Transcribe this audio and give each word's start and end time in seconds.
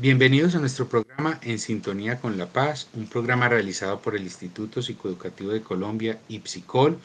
Bienvenidos 0.00 0.54
a 0.54 0.60
nuestro 0.60 0.88
programa 0.88 1.38
En 1.42 1.58
Sintonía 1.58 2.18
con 2.18 2.38
la 2.38 2.46
Paz, 2.46 2.88
un 2.94 3.06
programa 3.06 3.50
realizado 3.50 4.00
por 4.00 4.16
el 4.16 4.22
Instituto 4.22 4.80
Psicoeducativo 4.80 5.50
de 5.50 5.60
Colombia, 5.60 6.22
IPSICOL, 6.26 6.98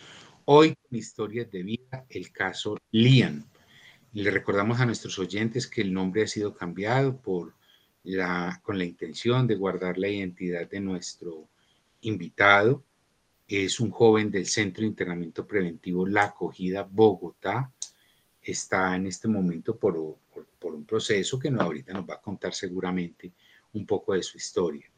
hoy 0.46 0.76
con 0.76 0.98
historias 0.98 1.52
de 1.52 1.64
vida, 1.64 2.06
el 2.08 2.32
caso 2.32 2.78
Lian. 2.92 3.44
Le 4.14 4.32
recordamos 4.32 4.80
a 4.80 4.86
nuestros 4.86 5.20
oyentes 5.20 5.68
que 5.68 5.82
el 5.82 5.92
nombre 5.92 6.24
ha 6.24 6.28
sido 6.28 6.56
cambiado 6.56 7.18
por 7.18 7.54
la, 8.04 8.62
con 8.64 8.78
la 8.78 8.86
intención 8.86 9.46
de 9.46 9.56
guardar 9.56 9.98
la 9.98 10.08
identidad 10.08 10.70
de 10.70 10.80
nuestro 10.80 11.50
invitado. 12.00 12.82
Es 13.46 13.82
un 13.82 13.92
joven 13.92 14.32
del 14.32 14.46
Centro 14.46 14.84
de 14.84 14.88
Internamiento 14.88 15.46
Preventivo 15.46 16.08
La 16.08 16.28
Acogida, 16.28 16.88
Bogotá. 16.90 17.74
Está 18.46 18.96
en 18.96 19.08
este 19.08 19.28
momento 19.28 19.76
por 19.76 20.18
por 20.66 20.74
un 20.74 20.86
proceso 20.86 21.38
que 21.38 21.52
no, 21.52 21.62
ahorita 21.62 21.94
nos 21.94 22.10
va 22.10 22.16
a 22.16 22.22
contar 22.22 22.56
seguramente 22.56 23.32
un 23.74 23.86
poco 23.86 24.14
de 24.14 24.24
su 24.24 24.36
historia. 24.38 24.90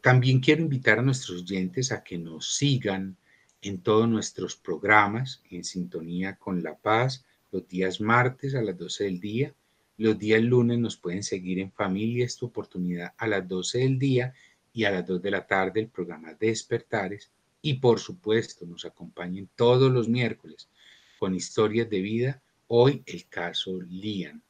También 0.00 0.38
quiero 0.38 0.62
invitar 0.62 1.00
a 1.00 1.02
nuestros 1.02 1.42
oyentes 1.42 1.90
a 1.90 2.04
que 2.04 2.16
nos 2.16 2.54
sigan 2.54 3.16
en 3.60 3.80
todos 3.80 4.08
nuestros 4.08 4.54
programas 4.54 5.42
en 5.50 5.64
sintonía 5.64 6.36
con 6.36 6.62
La 6.62 6.76
Paz 6.76 7.24
los 7.50 7.66
días 7.66 8.00
martes 8.00 8.54
a 8.54 8.62
las 8.62 8.78
12 8.78 9.02
del 9.02 9.18
día. 9.18 9.52
Los 9.96 10.16
días 10.16 10.42
lunes 10.42 10.78
nos 10.78 10.96
pueden 10.96 11.24
seguir 11.24 11.58
en 11.58 11.72
Familia 11.72 12.24
esta 12.24 12.46
oportunidad 12.46 13.14
a 13.16 13.26
las 13.26 13.48
12 13.48 13.78
del 13.78 13.98
día 13.98 14.32
y 14.72 14.84
a 14.84 14.92
las 14.92 15.04
2 15.04 15.20
de 15.20 15.30
la 15.32 15.44
tarde 15.44 15.80
el 15.80 15.88
programa 15.88 16.34
Despertares. 16.34 17.32
Y 17.60 17.74
por 17.74 17.98
supuesto 17.98 18.64
nos 18.64 18.84
acompañen 18.84 19.48
todos 19.56 19.90
los 19.90 20.08
miércoles 20.08 20.68
con 21.18 21.34
historias 21.34 21.90
de 21.90 22.00
vida. 22.00 22.42
Hoy 22.70 23.02
el 23.06 23.26
caso 23.28 23.80
Lian. 23.80 24.42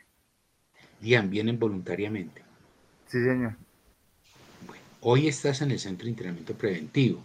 Lian, 1.00 1.31
vienen 1.31 1.58
voluntariamente. 1.58 2.42
Sí, 3.08 3.19
señor. 3.25 3.56
Bueno, 4.69 4.84
hoy 5.01 5.27
estás 5.27 5.62
en 5.62 5.73
el 5.73 5.80
Centro 5.80 6.05
de 6.05 6.11
Entrenamiento 6.11 6.55
Preventivo. 6.55 7.25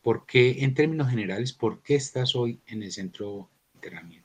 ¿Por 0.00 0.26
qué, 0.26 0.62
en 0.62 0.74
términos 0.74 1.10
generales, 1.10 1.52
por 1.52 1.82
qué 1.82 1.96
estás 1.96 2.36
hoy 2.36 2.60
en 2.68 2.84
el 2.84 2.92
Centro 2.92 3.50
de 3.72 3.78
Entrenamiento? 3.78 4.23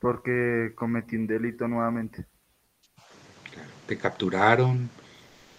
Porque 0.00 0.72
cometí 0.74 1.16
un 1.16 1.26
delito 1.26 1.68
nuevamente 1.68 2.26
te 3.90 3.98
capturaron 3.98 4.88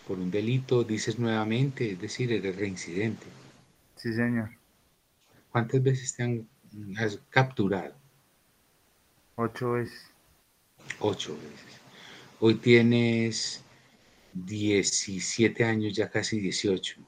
por 0.07 0.17
un 0.17 0.31
delito, 0.31 0.85
dices 0.85 1.19
nuevamente, 1.19 1.91
es 1.91 1.99
decir, 1.99 2.31
eres 2.31 2.55
reincidente. 2.55 3.25
Sí, 3.97 4.13
señor. 4.13 4.51
¿Cuántas 5.51 5.83
veces 5.83 6.15
te 6.15 6.23
han 6.23 6.47
has 6.97 7.19
capturado? 7.29 7.93
Ocho 9.35 9.73
veces. 9.73 10.09
Ocho 10.99 11.35
veces. 11.35 11.81
Hoy 12.39 12.55
tienes 12.55 13.65
17 14.31 15.65
años, 15.65 15.93
ya 15.93 16.09
casi 16.09 16.39
18. 16.39 17.01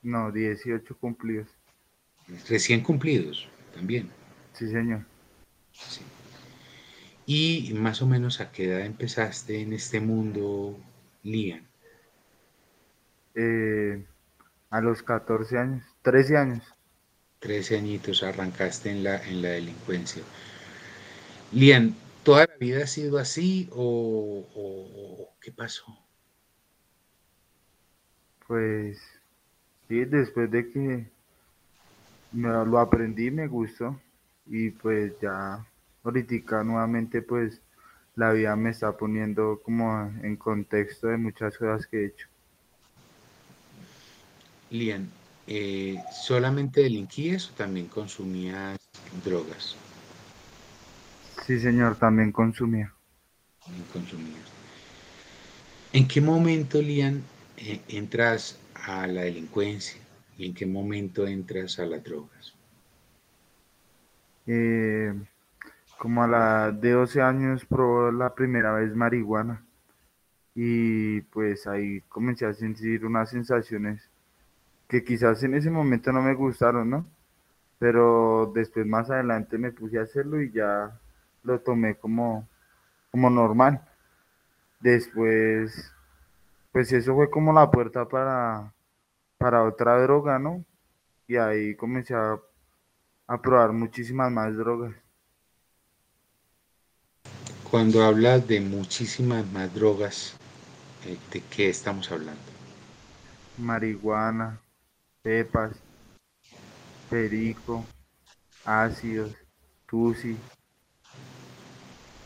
No, 0.00 0.32
18 0.32 0.96
cumplidos. 0.96 1.48
Recién 2.48 2.80
cumplidos, 2.80 3.46
también. 3.74 4.08
Sí, 4.54 4.66
señor. 4.70 5.04
Sí. 5.72 6.00
¿Y 7.30 7.74
más 7.74 8.00
o 8.00 8.06
menos 8.06 8.40
a 8.40 8.50
qué 8.50 8.64
edad 8.64 8.80
empezaste 8.80 9.60
en 9.60 9.74
este 9.74 10.00
mundo, 10.00 10.78
Lian? 11.22 11.68
Eh, 13.34 14.02
a 14.70 14.80
los 14.80 15.02
14 15.02 15.58
años, 15.58 15.84
13 16.00 16.38
años. 16.38 16.64
13 17.40 17.76
añitos 17.76 18.22
arrancaste 18.22 18.90
en 18.90 19.04
la, 19.04 19.22
en 19.28 19.42
la 19.42 19.50
delincuencia. 19.50 20.22
Lian, 21.52 21.94
¿toda 22.22 22.46
la 22.46 22.56
vida 22.56 22.84
ha 22.84 22.86
sido 22.86 23.18
así 23.18 23.68
o, 23.72 24.46
o 24.54 25.28
qué 25.38 25.52
pasó? 25.52 25.84
Pues 28.46 29.02
sí, 29.86 30.02
después 30.06 30.50
de 30.50 30.70
que 30.70 31.06
me 32.32 32.48
lo 32.48 32.78
aprendí, 32.78 33.30
me 33.30 33.46
gustó 33.46 34.00
y 34.46 34.70
pues 34.70 35.12
ya 35.20 35.67
ahorita 36.04 36.64
nuevamente 36.64 37.22
pues 37.22 37.60
la 38.16 38.32
vida 38.32 38.56
me 38.56 38.70
está 38.70 38.96
poniendo 38.96 39.60
como 39.62 40.12
en 40.22 40.36
contexto 40.36 41.08
de 41.08 41.16
muchas 41.16 41.56
cosas 41.56 41.86
que 41.86 41.98
he 41.98 42.06
hecho. 42.06 42.28
Lian, 44.70 45.08
eh, 45.46 45.98
¿solamente 46.12 46.82
delinquías 46.82 47.50
o 47.50 47.54
también 47.54 47.86
consumías 47.86 48.76
drogas? 49.24 49.76
Sí, 51.46 51.58
señor, 51.58 51.96
también 51.96 52.32
consumía. 52.32 52.92
También 53.64 53.86
consumías. 53.92 54.44
¿En 55.92 56.06
qué 56.06 56.20
momento, 56.20 56.82
Lian, 56.82 57.22
eh, 57.56 57.80
entras 57.88 58.58
a 58.74 59.06
la 59.06 59.22
delincuencia 59.22 60.00
y 60.36 60.46
en 60.46 60.54
qué 60.54 60.66
momento 60.66 61.26
entras 61.26 61.78
a 61.78 61.86
las 61.86 62.04
drogas? 62.04 62.52
Eh, 64.46 64.87
como 65.98 66.22
a 66.22 66.28
la 66.28 66.72
de 66.72 66.92
12 66.92 67.20
años 67.20 67.64
probó 67.66 68.12
la 68.12 68.34
primera 68.34 68.72
vez 68.72 68.94
marihuana 68.94 69.64
y 70.54 71.20
pues 71.22 71.66
ahí 71.66 72.00
comencé 72.02 72.46
a 72.46 72.54
sentir 72.54 73.04
unas 73.06 73.30
sensaciones 73.30 74.10
que 74.88 75.04
quizás 75.04 75.42
en 75.44 75.54
ese 75.54 75.70
momento 75.70 76.12
no 76.12 76.22
me 76.22 76.34
gustaron, 76.34 76.90
¿no? 76.90 77.06
Pero 77.78 78.50
después 78.54 78.86
más 78.86 79.10
adelante 79.10 79.58
me 79.58 79.72
puse 79.72 79.98
a 79.98 80.02
hacerlo 80.02 80.42
y 80.42 80.50
ya 80.52 80.98
lo 81.44 81.60
tomé 81.60 81.96
como, 81.96 82.48
como 83.10 83.30
normal. 83.30 83.82
Después, 84.80 85.92
pues 86.72 86.92
eso 86.92 87.14
fue 87.14 87.30
como 87.30 87.52
la 87.52 87.70
puerta 87.70 88.08
para, 88.08 88.72
para 89.38 89.64
otra 89.64 90.00
droga, 90.02 90.38
¿no? 90.38 90.64
Y 91.28 91.36
ahí 91.36 91.76
comencé 91.76 92.14
a, 92.14 92.38
a 93.28 93.42
probar 93.42 93.72
muchísimas 93.72 94.32
más 94.32 94.56
drogas. 94.56 94.94
Cuando 97.70 98.02
hablas 98.02 98.48
de 98.48 98.62
muchísimas 98.62 99.46
más 99.52 99.74
drogas, 99.74 100.34
eh, 101.04 101.18
¿de 101.30 101.42
qué 101.42 101.68
estamos 101.68 102.10
hablando? 102.10 102.40
Marihuana, 103.58 104.58
pepas, 105.20 105.76
perico, 107.10 107.84
ácidos, 108.64 109.34
tusi, 109.86 110.34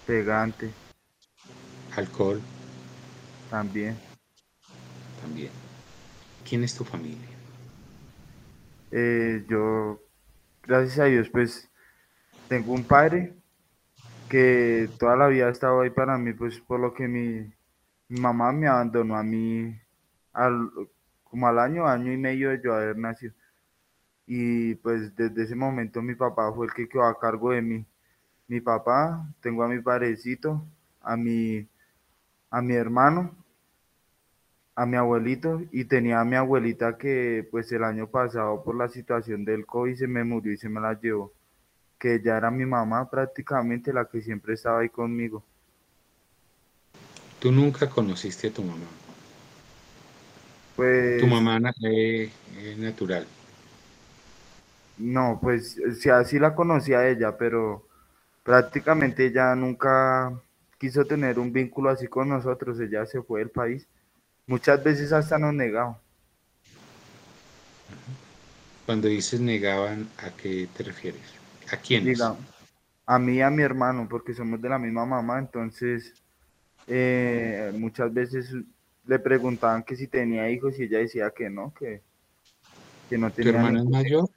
pegante. 0.06 0.70
Alcohol. 1.96 2.40
También. 3.50 3.98
También. 5.20 5.50
¿Quién 6.48 6.62
es 6.62 6.72
tu 6.72 6.84
familia? 6.84 7.28
Eh, 8.92 9.44
yo, 9.48 10.00
gracias 10.62 11.00
a 11.00 11.06
Dios, 11.06 11.28
pues 11.28 11.68
tengo 12.48 12.72
un 12.72 12.84
padre 12.84 13.41
que 14.32 14.88
toda 14.98 15.14
la 15.14 15.28
vida 15.28 15.48
ha 15.48 15.50
estado 15.50 15.82
ahí 15.82 15.90
para 15.90 16.16
mí, 16.16 16.32
pues 16.32 16.58
por 16.60 16.80
lo 16.80 16.94
que 16.94 17.06
mi, 17.06 17.52
mamá 18.08 18.50
me 18.52 18.66
abandonó 18.66 19.14
a 19.16 19.22
mí 19.22 19.78
al, 20.32 20.70
como 21.24 21.46
al 21.48 21.58
año, 21.58 21.86
año 21.86 22.10
y 22.10 22.16
medio 22.16 22.48
de 22.48 22.62
yo 22.64 22.74
haber 22.74 22.96
nacido. 22.96 23.34
Y 24.26 24.74
pues 24.76 25.14
desde 25.16 25.42
ese 25.44 25.54
momento 25.54 26.00
mi 26.00 26.14
papá 26.14 26.50
fue 26.54 26.66
el 26.66 26.72
que 26.72 26.88
quedó 26.88 27.04
a 27.04 27.18
cargo 27.18 27.50
de 27.52 27.60
mí. 27.60 27.84
Mi 28.48 28.60
papá, 28.62 29.22
tengo 29.42 29.64
a 29.64 29.68
mi 29.68 29.80
padrecito, 29.82 30.64
a 31.02 31.14
mi, 31.16 31.68
a 32.50 32.62
mi 32.62 32.74
hermano, 32.74 33.36
a 34.74 34.86
mi 34.86 34.96
abuelito 34.96 35.60
y 35.72 35.84
tenía 35.84 36.20
a 36.20 36.24
mi 36.24 36.36
abuelita 36.36 36.96
que 36.96 37.46
pues 37.50 37.70
el 37.72 37.84
año 37.84 38.08
pasado 38.08 38.64
por 38.64 38.76
la 38.76 38.88
situación 38.88 39.44
del 39.44 39.66
COVID 39.66 39.94
se 39.94 40.06
me 40.08 40.24
murió 40.24 40.52
y 40.54 40.56
se 40.56 40.70
me 40.70 40.80
la 40.80 40.98
llevó 40.98 41.34
que 42.02 42.20
ya 42.22 42.36
era 42.36 42.50
mi 42.50 42.66
mamá 42.66 43.08
prácticamente 43.08 43.92
la 43.94 44.06
que 44.10 44.20
siempre 44.20 44.54
estaba 44.54 44.80
ahí 44.80 44.90
conmigo. 44.90 45.42
¿Tú 47.40 47.52
nunca 47.52 47.90
conociste 47.90 48.48
a 48.48 48.52
tu 48.52 48.62
mamá? 48.62 48.86
Pues 50.76 50.86
Tu 51.16 51.26
mamá 51.26 51.58
na- 51.60 51.74
eh, 51.82 52.30
eh, 52.56 52.74
natural. 52.78 53.26
no, 54.96 55.38
pues 55.42 55.76
sí, 56.00 56.10
así 56.10 56.38
la 56.38 56.54
conocía 56.54 57.00
a 57.00 57.08
ella, 57.08 57.36
pero 57.36 57.86
prácticamente 58.44 59.26
ella 59.26 59.54
nunca 59.54 60.32
quiso 60.78 61.06
tener 61.06 61.38
un 61.38 61.52
vínculo 61.52 61.90
así 61.90 62.08
con 62.08 62.28
nosotros, 62.28 62.80
ella 62.80 63.06
se 63.06 63.22
fue 63.22 63.40
del 63.40 63.50
país. 63.50 63.88
Muchas 64.46 64.82
veces 64.84 65.12
hasta 65.12 65.38
nos 65.38 65.54
negaba. 65.54 66.00
Cuando 68.86 69.08
dices 69.08 69.40
negaban, 69.40 70.08
¿a 70.18 70.30
qué 70.30 70.68
te 70.76 70.84
refieres? 70.84 71.41
¿A 71.72 71.76
quiénes? 71.76 72.18
Diga, 72.18 72.36
a 73.06 73.18
mí 73.18 73.34
y 73.36 73.40
a 73.42 73.50
mi 73.50 73.62
hermano, 73.62 74.08
porque 74.08 74.34
somos 74.34 74.60
de 74.60 74.68
la 74.68 74.78
misma 74.78 75.04
mamá, 75.06 75.38
entonces 75.38 76.14
eh, 76.86 77.72
muchas 77.76 78.12
veces 78.12 78.54
le 79.06 79.18
preguntaban 79.18 79.82
que 79.82 79.96
si 79.96 80.06
tenía 80.06 80.48
hijos 80.50 80.78
y 80.78 80.84
ella 80.84 80.98
decía 80.98 81.30
que 81.30 81.50
no, 81.50 81.72
que, 81.74 82.02
que 83.08 83.18
no 83.18 83.30
¿Tu 83.30 83.36
tenía 83.36 83.50
hermano 83.50 83.78
es 83.78 83.84
ningún 83.84 84.00
hijo. 84.00 84.02
mayor? 84.02 84.30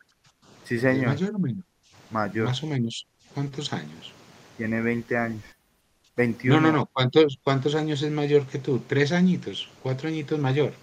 Sí, 0.63 0.75
¿Es 0.75 0.81
señor, 0.81 1.07
mayor 1.07 1.35
o 1.35 1.39
menos? 1.39 1.65
mayor, 2.09 2.45
Más 2.47 2.63
o 2.63 2.67
menos. 2.67 3.07
¿Cuántos 3.33 3.71
años? 3.73 4.13
tiene 4.57 4.81
20 4.81 5.17
años, 5.17 5.43
No, 6.43 6.59
no, 6.61 6.71
21, 6.71 6.71
no. 6.71 6.85
¿Cuántos, 6.88 7.39
cuántos 7.43 7.75
años 7.75 8.01
es 8.01 8.11
mayor 8.11 8.47
que 8.47 8.59
tú? 8.59 8.79
¿Tres 8.88 9.11
añitos? 9.11 9.69
¿Cuatro 9.83 10.07
añitos 10.09 10.39
mayor? 10.39 10.73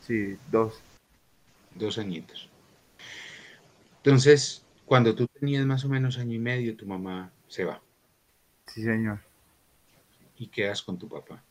sí, 0.00 0.36
dos, 0.50 0.82
Dos 1.74 1.98
añitos. 1.98 2.48
Entonces, 4.02 4.61
cuando 4.92 5.14
tú 5.14 5.26
tenías 5.26 5.64
más 5.64 5.86
o 5.86 5.88
menos 5.88 6.18
año 6.18 6.34
y 6.34 6.38
medio, 6.38 6.76
tu 6.76 6.84
mamá 6.84 7.32
se 7.48 7.64
va 7.64 7.80
sí, 8.66 8.82
señor. 8.82 9.20
y 10.38 10.48
quedas 10.48 10.82
con 10.82 10.98
tu 10.98 11.08
papá. 11.08 11.42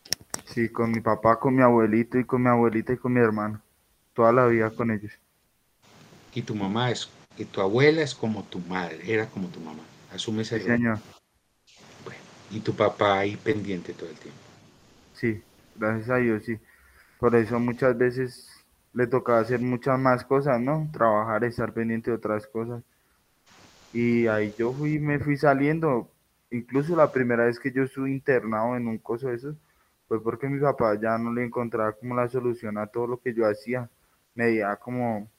Sí, 0.46 0.70
con 0.70 0.92
mi 0.92 1.00
papá, 1.02 1.40
con 1.40 1.56
mi 1.56 1.64
abuelito 1.64 2.20
y 2.20 2.26
con 2.26 2.44
mi 2.44 2.50
abuelita 2.50 2.94
y 2.94 2.98
con 2.98 3.14
mi 3.14 3.20
hermano. 3.20 3.60
Toda 4.14 4.32
la 4.32 4.46
vida 4.46 4.70
con 4.70 4.92
ellos. 4.92 5.12
Y 6.36 6.44
tu 6.44 6.54
mamá 6.54 6.92
es, 6.92 7.10
y 7.36 7.46
tu 7.46 7.62
abuela 7.62 8.04
es 8.04 8.14
como 8.14 8.44
tu 8.44 8.60
madre, 8.60 9.00
era 9.12 9.26
como 9.28 9.48
tu 9.48 9.60
mamá. 9.60 9.82
Asume 10.14 10.44
ese 10.44 10.60
Sí, 10.60 10.66
rol. 10.66 10.78
señor. 10.78 11.00
Bueno, 12.06 12.20
y 12.52 12.60
tu 12.60 12.74
papá 12.76 13.20
ahí 13.20 13.36
pendiente 13.38 13.94
todo 13.94 14.10
el 14.10 14.16
tiempo. 14.18 14.40
Sí, 15.14 15.42
gracias 15.76 16.10
a 16.10 16.18
Dios, 16.18 16.44
sí. 16.46 16.58
Por 17.20 17.36
eso 17.36 17.60
muchas 17.60 17.98
veces 17.98 18.50
le 18.94 19.08
tocaba 19.08 19.40
hacer 19.40 19.60
muchas 19.60 20.00
más 20.00 20.24
cosas, 20.26 20.60
¿no? 20.60 20.90
Trabajar, 20.92 21.44
estar 21.44 21.74
pendiente 21.74 22.12
de 22.12 22.18
otras 22.18 22.48
cosas. 22.48 22.84
Y 23.94 24.28
ahí 24.28 24.54
yo 24.58 24.74
fui, 24.74 25.00
me 25.00 25.20
fui 25.20 25.38
saliendo. 25.38 26.10
Incluso 26.50 26.96
la 26.96 27.12
primera 27.12 27.46
vez 27.46 27.60
que 27.60 27.72
yo 27.72 27.84
estuve 27.84 28.12
internado 28.12 28.76
en 28.76 28.88
un 28.88 28.98
coso 28.98 29.30
de 29.30 29.36
esos, 29.36 29.56
fue 30.08 30.22
porque 30.22 30.50
mi 30.50 30.60
papá 30.60 31.00
ya 31.00 31.18
no 31.18 31.34
le 31.34 31.46
encontraba 31.46 31.94
como 31.94 32.16
la 32.16 32.28
solución 32.28 32.78
a 32.78 32.88
todo 32.88 33.08
lo 33.08 33.22
que 33.22 33.34
yo 33.34 33.48
hacía. 33.48 33.90
Me 34.36 34.46
veía 34.46 34.76
como, 34.78 35.30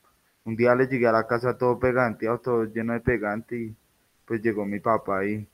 un 0.44 0.56
día 0.56 0.74
le 0.74 0.86
llegué 0.86 1.06
a 1.06 1.12
la 1.12 1.26
casa 1.26 1.56
todo 1.58 1.78
peganteado, 1.78 2.38
todo 2.40 2.64
lleno 2.64 2.94
de 2.94 3.00
pegante 3.00 3.56
y 3.56 3.76
pues 4.26 4.40
llegó 4.42 4.64
mi 4.64 4.80
papá 4.80 5.24
y 5.26 5.46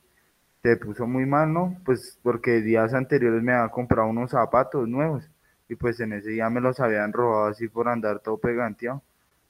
se 0.63 0.77
puso 0.77 1.07
muy 1.07 1.27
mal, 1.27 1.53
¿no? 1.53 1.77
Pues 1.85 2.19
porque 2.23 2.61
días 2.61 2.95
anteriores 2.95 3.43
me 3.43 3.53
había 3.53 3.71
comprado 3.71 4.09
unos 4.09 4.31
zapatos 4.31 4.89
nuevos 4.89 5.29
y 5.69 5.75
pues 5.77 6.01
en 6.01 6.13
ese 6.15 6.31
día 6.31 6.51
me 6.51 6.61
los 6.61 6.81
habían 6.81 7.13
robado 7.13 7.47
así 7.47 7.69
por 7.69 7.89
andar 7.89 8.21
todo 8.21 8.39
peganteado. 8.39 9.03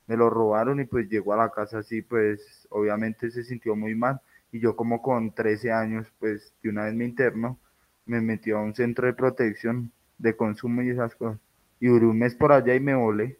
Me 0.08 0.16
los 0.16 0.32
robaron 0.32 0.80
y 0.80 0.86
pues 0.86 1.08
llegó 1.08 1.34
a 1.34 1.36
la 1.36 1.50
casa 1.50 1.78
así, 1.78 2.02
pues 2.02 2.66
obviamente 2.70 3.30
se 3.30 3.44
sintió 3.44 3.76
muy 3.76 3.94
mal 3.94 4.20
y 4.50 4.60
yo 4.60 4.74
como 4.76 5.02
con 5.02 5.32
13 5.32 5.72
años, 5.72 6.08
pues 6.18 6.52
de 6.62 6.70
una 6.70 6.86
vez 6.86 6.94
me 6.94 7.04
interno, 7.04 7.60
me 8.06 8.20
metió 8.20 8.58
a 8.58 8.62
un 8.62 8.74
centro 8.74 9.06
de 9.06 9.12
protección 9.14 9.92
de 10.18 10.36
consumo 10.36 10.82
y 10.82 10.90
esas 10.90 11.14
cosas. 11.14 11.38
Y 11.80 11.86
duré 11.88 12.06
un 12.06 12.18
mes 12.18 12.34
por 12.34 12.52
allá 12.52 12.74
y 12.74 12.80
me 12.80 12.94
volé, 12.96 13.38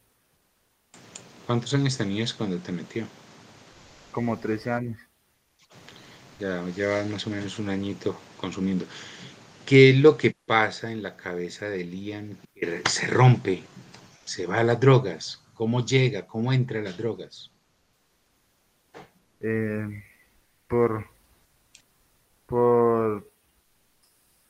¿Cuántos 1.47 1.73
años 1.75 1.97
tenías 1.97 2.35
cuando 2.35 2.59
te 2.59 2.73
metió? 2.73 3.07
como 4.13 4.39
13 4.39 4.71
años. 4.71 4.99
Ya 6.41 6.65
llevas 6.77 7.09
más 7.09 7.27
o 7.27 7.31
menos 7.31 7.59
un 7.59 7.71
añito 7.71 8.19
consumiendo. 8.37 8.85
¿Qué 9.67 9.91
es 9.91 9.97
lo 9.99 10.17
que 10.17 10.35
pasa 10.47 10.91
en 10.93 11.03
la 11.03 11.17
cabeza 11.17 11.69
de 11.69 11.85
Liam? 11.85 12.37
Se 12.89 13.07
rompe, 13.07 13.63
se 14.25 14.47
va 14.47 14.61
a 14.61 14.65
las 14.65 14.81
drogas. 14.81 15.41
¿Cómo 15.59 15.85
llega? 15.85 16.25
¿Cómo 16.25 16.53
entra 16.53 16.81
las 16.81 16.97
drogas? 16.97 17.51
eh, 19.41 20.05
por, 20.69 21.05
por, 22.47 23.29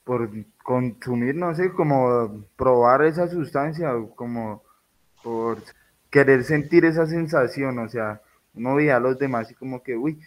por 0.05 0.31
consumir, 0.63 1.35
no 1.35 1.55
sé, 1.55 1.73
como 1.73 2.45
probar 2.57 3.05
esa 3.05 3.29
sustancia, 3.29 3.91
como 4.15 4.63
por 5.23 5.63
querer 6.11 6.45
sentir 6.45 6.85
esa 6.85 7.07
sensación, 7.07 7.79
o 7.79 7.89
sea, 7.89 8.21
uno 8.55 8.75
veía 8.75 8.97
a 8.97 9.01
los 9.01 9.19
demás 9.19 9.51
y 9.51 9.55
como 9.55 9.83
que, 9.83 9.97
uy, 9.97 10.21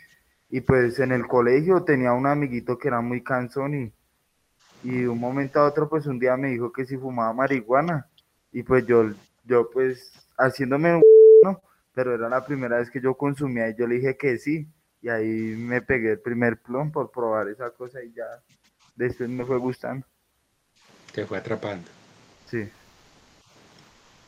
y 0.49 0.61
pues 0.61 0.99
en 0.99 1.11
el 1.11 1.27
colegio 1.27 1.83
tenía 1.83 2.13
un 2.13 2.27
amiguito 2.27 2.77
que 2.77 2.87
era 2.87 3.01
muy 3.01 3.23
cansón 3.23 3.75
y, 3.75 3.93
y 4.83 5.01
de 5.01 5.09
un 5.09 5.19
momento 5.19 5.59
a 5.59 5.67
otro, 5.67 5.87
pues 5.89 6.05
un 6.07 6.19
día 6.19 6.35
me 6.37 6.49
dijo 6.49 6.71
que 6.71 6.85
si 6.85 6.97
fumaba 6.97 7.33
marihuana, 7.33 8.07
y 8.51 8.63
pues 8.63 8.85
yo, 8.85 9.11
yo 9.45 9.69
pues 9.71 10.11
haciéndome 10.41 10.95
un, 10.95 11.03
¿no? 11.43 11.61
Pero 11.93 12.15
era 12.15 12.29
la 12.29 12.45
primera 12.45 12.77
vez 12.79 12.89
que 12.91 13.01
yo 13.01 13.15
consumía 13.17 13.69
y 13.69 13.75
yo 13.77 13.87
le 13.87 13.95
dije 13.95 14.17
que 14.17 14.37
sí, 14.37 14.67
y 15.01 15.09
ahí 15.09 15.27
me 15.57 15.81
pegué 15.81 16.11
el 16.13 16.21
primer 16.21 16.61
plom 16.61 16.91
por 16.91 17.11
probar 17.11 17.49
esa 17.49 17.71
cosa 17.71 18.03
y 18.03 18.13
ya 18.13 18.25
después 18.95 19.29
me 19.29 19.45
fue 19.45 19.57
gustando, 19.59 20.07
Te 21.13 21.25
fue 21.25 21.37
atrapando. 21.37 21.89
sí. 22.45 22.71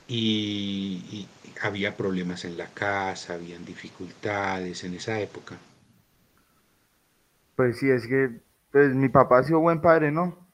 Y, 0.08 1.04
y 1.12 1.30
había 1.62 1.96
problemas 1.98 2.46
en 2.46 2.58
la 2.58 2.68
casa, 2.74 3.34
habían 3.34 3.66
dificultades 3.66 4.84
en 4.86 4.94
esa 4.96 5.20
época. 5.20 5.58
Pues 7.56 7.78
sí, 7.80 7.90
es 7.90 8.08
que 8.08 8.42
pues 8.72 8.94
mi 8.96 9.10
papá 9.10 9.40
ha 9.40 9.44
sido 9.44 9.60
buen 9.60 9.82
padre, 9.82 10.12
¿no? 10.12 10.50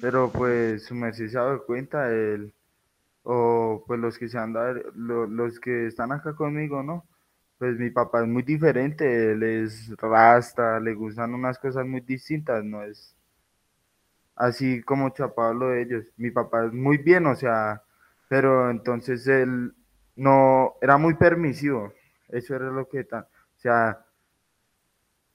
Pero 0.00 0.32
pues 0.32 0.84
su 0.86 0.94
merced 0.94 1.28
se 1.28 1.38
ha 1.38 1.42
dado 1.42 1.66
cuenta, 1.66 2.10
él, 2.10 2.54
o 3.24 3.84
pues 3.86 4.00
los 4.00 4.18
que 4.18 4.28
se 4.28 4.38
lo- 4.94 5.26
los 5.26 5.60
que 5.60 5.86
están 5.86 6.12
acá 6.12 6.34
conmigo, 6.34 6.82
¿no? 6.82 7.06
Pues 7.58 7.78
mi 7.78 7.90
papá 7.90 8.22
es 8.22 8.28
muy 8.28 8.42
diferente, 8.42 9.32
él 9.32 9.42
es 9.42 9.94
rasta, 9.98 10.80
le 10.80 10.94
gustan 10.94 11.34
unas 11.34 11.58
cosas 11.58 11.86
muy 11.86 12.00
distintas, 12.00 12.64
no 12.64 12.82
es 12.82 13.16
así 14.36 14.82
como 14.82 15.10
chapado 15.10 15.54
lo 15.54 15.68
de 15.70 15.82
ellos. 15.82 16.04
Mi 16.16 16.30
papá 16.30 16.66
es 16.66 16.72
muy 16.72 16.98
bien, 16.98 17.26
o 17.26 17.34
sea, 17.36 17.82
pero 18.28 18.70
entonces 18.70 19.26
él 19.26 19.74
no, 20.16 20.74
era 20.80 20.96
muy 20.98 21.14
permisivo, 21.14 21.92
eso 22.28 22.54
era 22.54 22.70
lo 22.70 22.88
que 22.88 23.04
tal, 23.04 23.22
o 23.24 23.58
sea, 23.60 24.04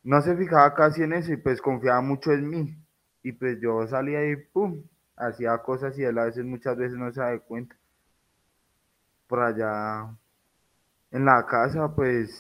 no 0.03 0.21
se 0.21 0.35
fijaba 0.37 0.73
casi 0.73 1.03
en 1.03 1.11
eso 1.13 1.33
y 1.33 1.37
pues 1.37 1.61
confiaba 1.61 1.99
mucho 2.01 2.31
en 2.31 2.49
mí. 2.49 2.75
Y 3.23 3.31
pues 3.33 3.59
yo 3.59 3.85
salía 3.87 4.25
y 4.29 4.35
pum, 4.37 4.81
hacía 5.17 5.57
cosas 5.59 5.97
y 5.99 6.03
él 6.03 6.17
a 6.19 6.25
veces 6.25 6.45
muchas 6.45 6.77
veces 6.77 6.97
no 6.97 7.11
se 7.11 7.21
da 7.21 7.39
cuenta. 7.39 7.75
Por 9.27 9.39
allá 9.39 10.15
en 11.11 11.25
la 11.25 11.45
casa, 11.45 11.93
pues 11.95 12.31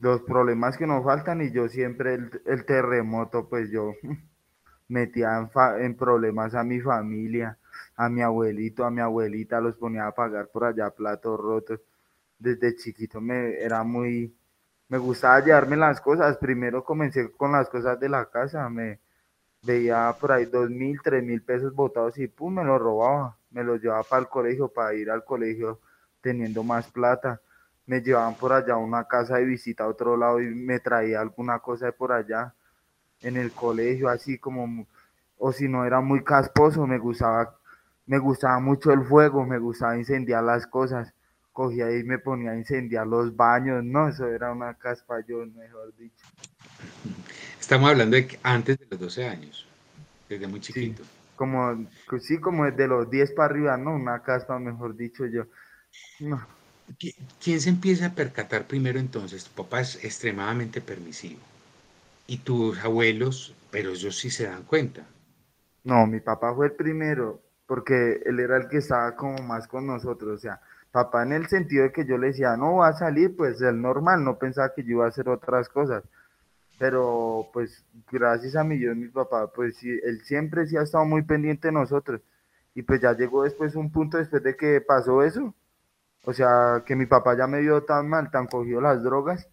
los 0.00 0.22
problemas 0.22 0.76
que 0.78 0.86
nos 0.86 1.04
faltan 1.04 1.42
y 1.42 1.52
yo 1.52 1.68
siempre 1.68 2.14
el, 2.14 2.42
el 2.46 2.64
terremoto, 2.66 3.48
pues 3.48 3.70
yo 3.70 3.92
metía 4.88 5.46
fa- 5.48 5.80
en 5.82 5.96
problemas 5.96 6.54
a 6.54 6.64
mi 6.64 6.80
familia, 6.80 7.58
a 7.96 8.08
mi 8.10 8.22
abuelito, 8.22 8.84
a 8.84 8.90
mi 8.90 9.00
abuelita, 9.02 9.60
los 9.60 9.76
ponía 9.76 10.06
a 10.08 10.14
pagar 10.14 10.48
por 10.50 10.64
allá 10.64 10.90
platos 10.90 11.38
rotos. 11.40 11.80
Desde 12.38 12.76
chiquito 12.76 13.20
me 13.20 13.54
era 13.62 13.84
muy, 13.84 14.36
me 14.88 14.98
gustaba 14.98 15.40
llevarme 15.44 15.76
las 15.76 16.00
cosas. 16.00 16.38
Primero 16.38 16.84
comencé 16.84 17.30
con 17.32 17.52
las 17.52 17.68
cosas 17.70 18.00
de 18.00 18.08
la 18.10 18.26
casa, 18.30 18.68
me 18.70 19.00
veía 19.62 20.14
por 20.20 20.32
ahí 20.32 20.46
dos 20.46 20.70
mil, 20.70 21.00
tres 21.02 21.22
mil 21.24 21.42
pesos 21.42 21.74
botados 21.74 22.18
y 22.18 22.28
pum, 22.28 22.54
me 22.54 22.64
los 22.64 22.80
robaba. 22.80 23.36
Me 23.50 23.64
los 23.64 23.80
llevaba 23.80 24.02
para 24.02 24.20
el 24.20 24.28
colegio, 24.28 24.68
para 24.68 24.94
ir 24.94 25.10
al 25.10 25.24
colegio 25.24 25.80
teniendo 26.20 26.62
más 26.62 26.90
plata. 26.90 27.40
Me 27.86 28.00
llevaban 28.00 28.34
por 28.34 28.52
allá 28.52 28.74
a 28.74 28.78
una 28.78 29.06
casa 29.08 29.36
de 29.36 29.44
visita 29.44 29.84
a 29.84 29.88
otro 29.88 30.16
lado 30.16 30.40
y 30.40 30.54
me 30.54 30.80
traía 30.80 31.20
alguna 31.20 31.60
cosa 31.60 31.86
de 31.86 31.92
por 31.92 32.12
allá 32.12 32.52
en 33.22 33.36
el 33.36 33.52
colegio, 33.52 34.08
así 34.08 34.38
como, 34.38 34.86
o 35.38 35.52
si 35.52 35.68
no 35.68 35.84
era 35.84 36.00
muy 36.00 36.22
casposo, 36.22 36.86
me 36.86 36.98
gustaba, 36.98 37.56
me 38.06 38.18
gustaba 38.18 38.58
mucho 38.60 38.92
el 38.92 39.04
fuego, 39.04 39.44
me 39.46 39.58
gustaba 39.58 39.96
incendiar 39.96 40.44
las 40.44 40.66
cosas. 40.66 41.14
Cogía 41.52 41.90
y 41.96 42.04
me 42.04 42.18
ponía 42.18 42.50
a 42.50 42.56
incendiar 42.56 43.06
los 43.06 43.34
baños, 43.34 43.82
no, 43.82 44.08
eso 44.08 44.26
era 44.26 44.52
una 44.52 44.74
caspayón, 44.74 45.54
mejor 45.54 45.94
dicho. 45.96 46.26
Estamos 47.60 47.90
hablando 47.90 48.16
de 48.16 48.38
antes 48.42 48.78
de 48.78 48.86
los 48.90 49.00
12 49.00 49.26
años, 49.28 49.66
desde 50.28 50.46
muy 50.48 50.60
Sí, 50.72 50.94
chiquito. 50.94 51.02
como, 51.34 51.88
sí, 52.20 52.38
como 52.40 52.64
desde 52.66 52.86
los 52.88 53.10
10 53.10 53.32
para 53.32 53.46
arriba, 53.54 53.76
no, 53.76 53.94
una 53.94 54.22
caspa, 54.22 54.58
mejor 54.58 54.94
dicho 54.96 55.26
yo. 55.26 55.44
No, 56.20 56.40
¿Qui- 56.98 57.14
¿Quién 57.42 57.58
se 57.60 57.70
empieza 57.70 58.04
a 58.06 58.14
percatar 58.20 58.66
primero 58.66 58.98
entonces? 58.98 59.44
Tu 59.44 59.50
papá 59.62 59.80
es 59.82 59.90
extremadamente 60.04 60.80
permisivo. 60.80 61.40
Y 62.26 62.38
tus 62.38 62.78
abuelos, 62.80 63.54
pero 63.70 63.90
ellos 63.92 64.16
sí 64.18 64.30
se 64.30 64.44
dan 64.46 64.64
cuenta. 64.64 65.06
no, 65.84 66.06
mi 66.06 66.20
papá 66.20 66.54
fue 66.54 66.66
el 66.66 66.72
primero. 66.74 67.42
porque 67.66 68.20
él 68.24 68.38
era 68.40 68.56
el 68.58 68.68
que 68.68 68.76
estaba 68.78 69.16
como 69.16 69.38
más 69.42 69.66
con 69.66 69.86
nosotros, 69.88 70.34
o 70.34 70.38
sea, 70.38 70.60
papá 70.92 71.24
en 71.24 71.32
el 71.32 71.48
sentido 71.48 71.82
de 71.84 71.90
que 71.92 72.06
yo 72.06 72.16
le 72.16 72.28
decía, 72.28 72.56
no 72.56 72.76
va 72.76 72.88
a 72.88 72.92
salir, 72.92 73.36
pues 73.36 73.60
el 73.60 73.82
normal, 73.82 74.22
no 74.24 74.38
pensaba 74.38 74.72
que 74.72 74.84
yo 74.84 74.90
iba 74.92 75.04
a 75.06 75.08
hacer 75.08 75.28
otras 75.28 75.68
cosas, 75.68 76.04
pero 76.78 77.48
pues 77.52 77.84
gracias 78.10 78.56
a 78.56 78.64
mi 78.64 78.78
Dios, 78.78 78.96
mi 78.96 79.08
papá, 79.08 79.48
pues 79.48 79.76
sí, 79.76 79.90
él 80.04 80.22
siempre 80.22 80.66
sí 80.66 80.76
ha 80.76 80.82
estado 80.82 81.04
muy 81.04 81.22
pendiente 81.22 81.68
de 81.68 81.72
nosotros, 81.72 82.20
y 82.74 82.82
pues 82.82 83.00
ya 83.00 83.12
llegó 83.14 83.44
después 83.44 83.74
un 83.76 83.90
punto 83.90 84.18
después 84.18 84.42
de 84.42 84.56
que 84.56 84.80
pasó 84.80 85.22
eso, 85.22 85.54
o 86.24 86.32
sea, 86.32 86.82
que 86.86 86.96
mi 86.96 87.06
papá 87.06 87.36
ya 87.36 87.46
me 87.46 87.60
vio 87.60 87.84
tan 87.84 88.08
mal, 88.08 88.30
tan 88.30 88.46
cogido 88.46 88.80
las 88.80 89.02
drogas, 89.02 89.48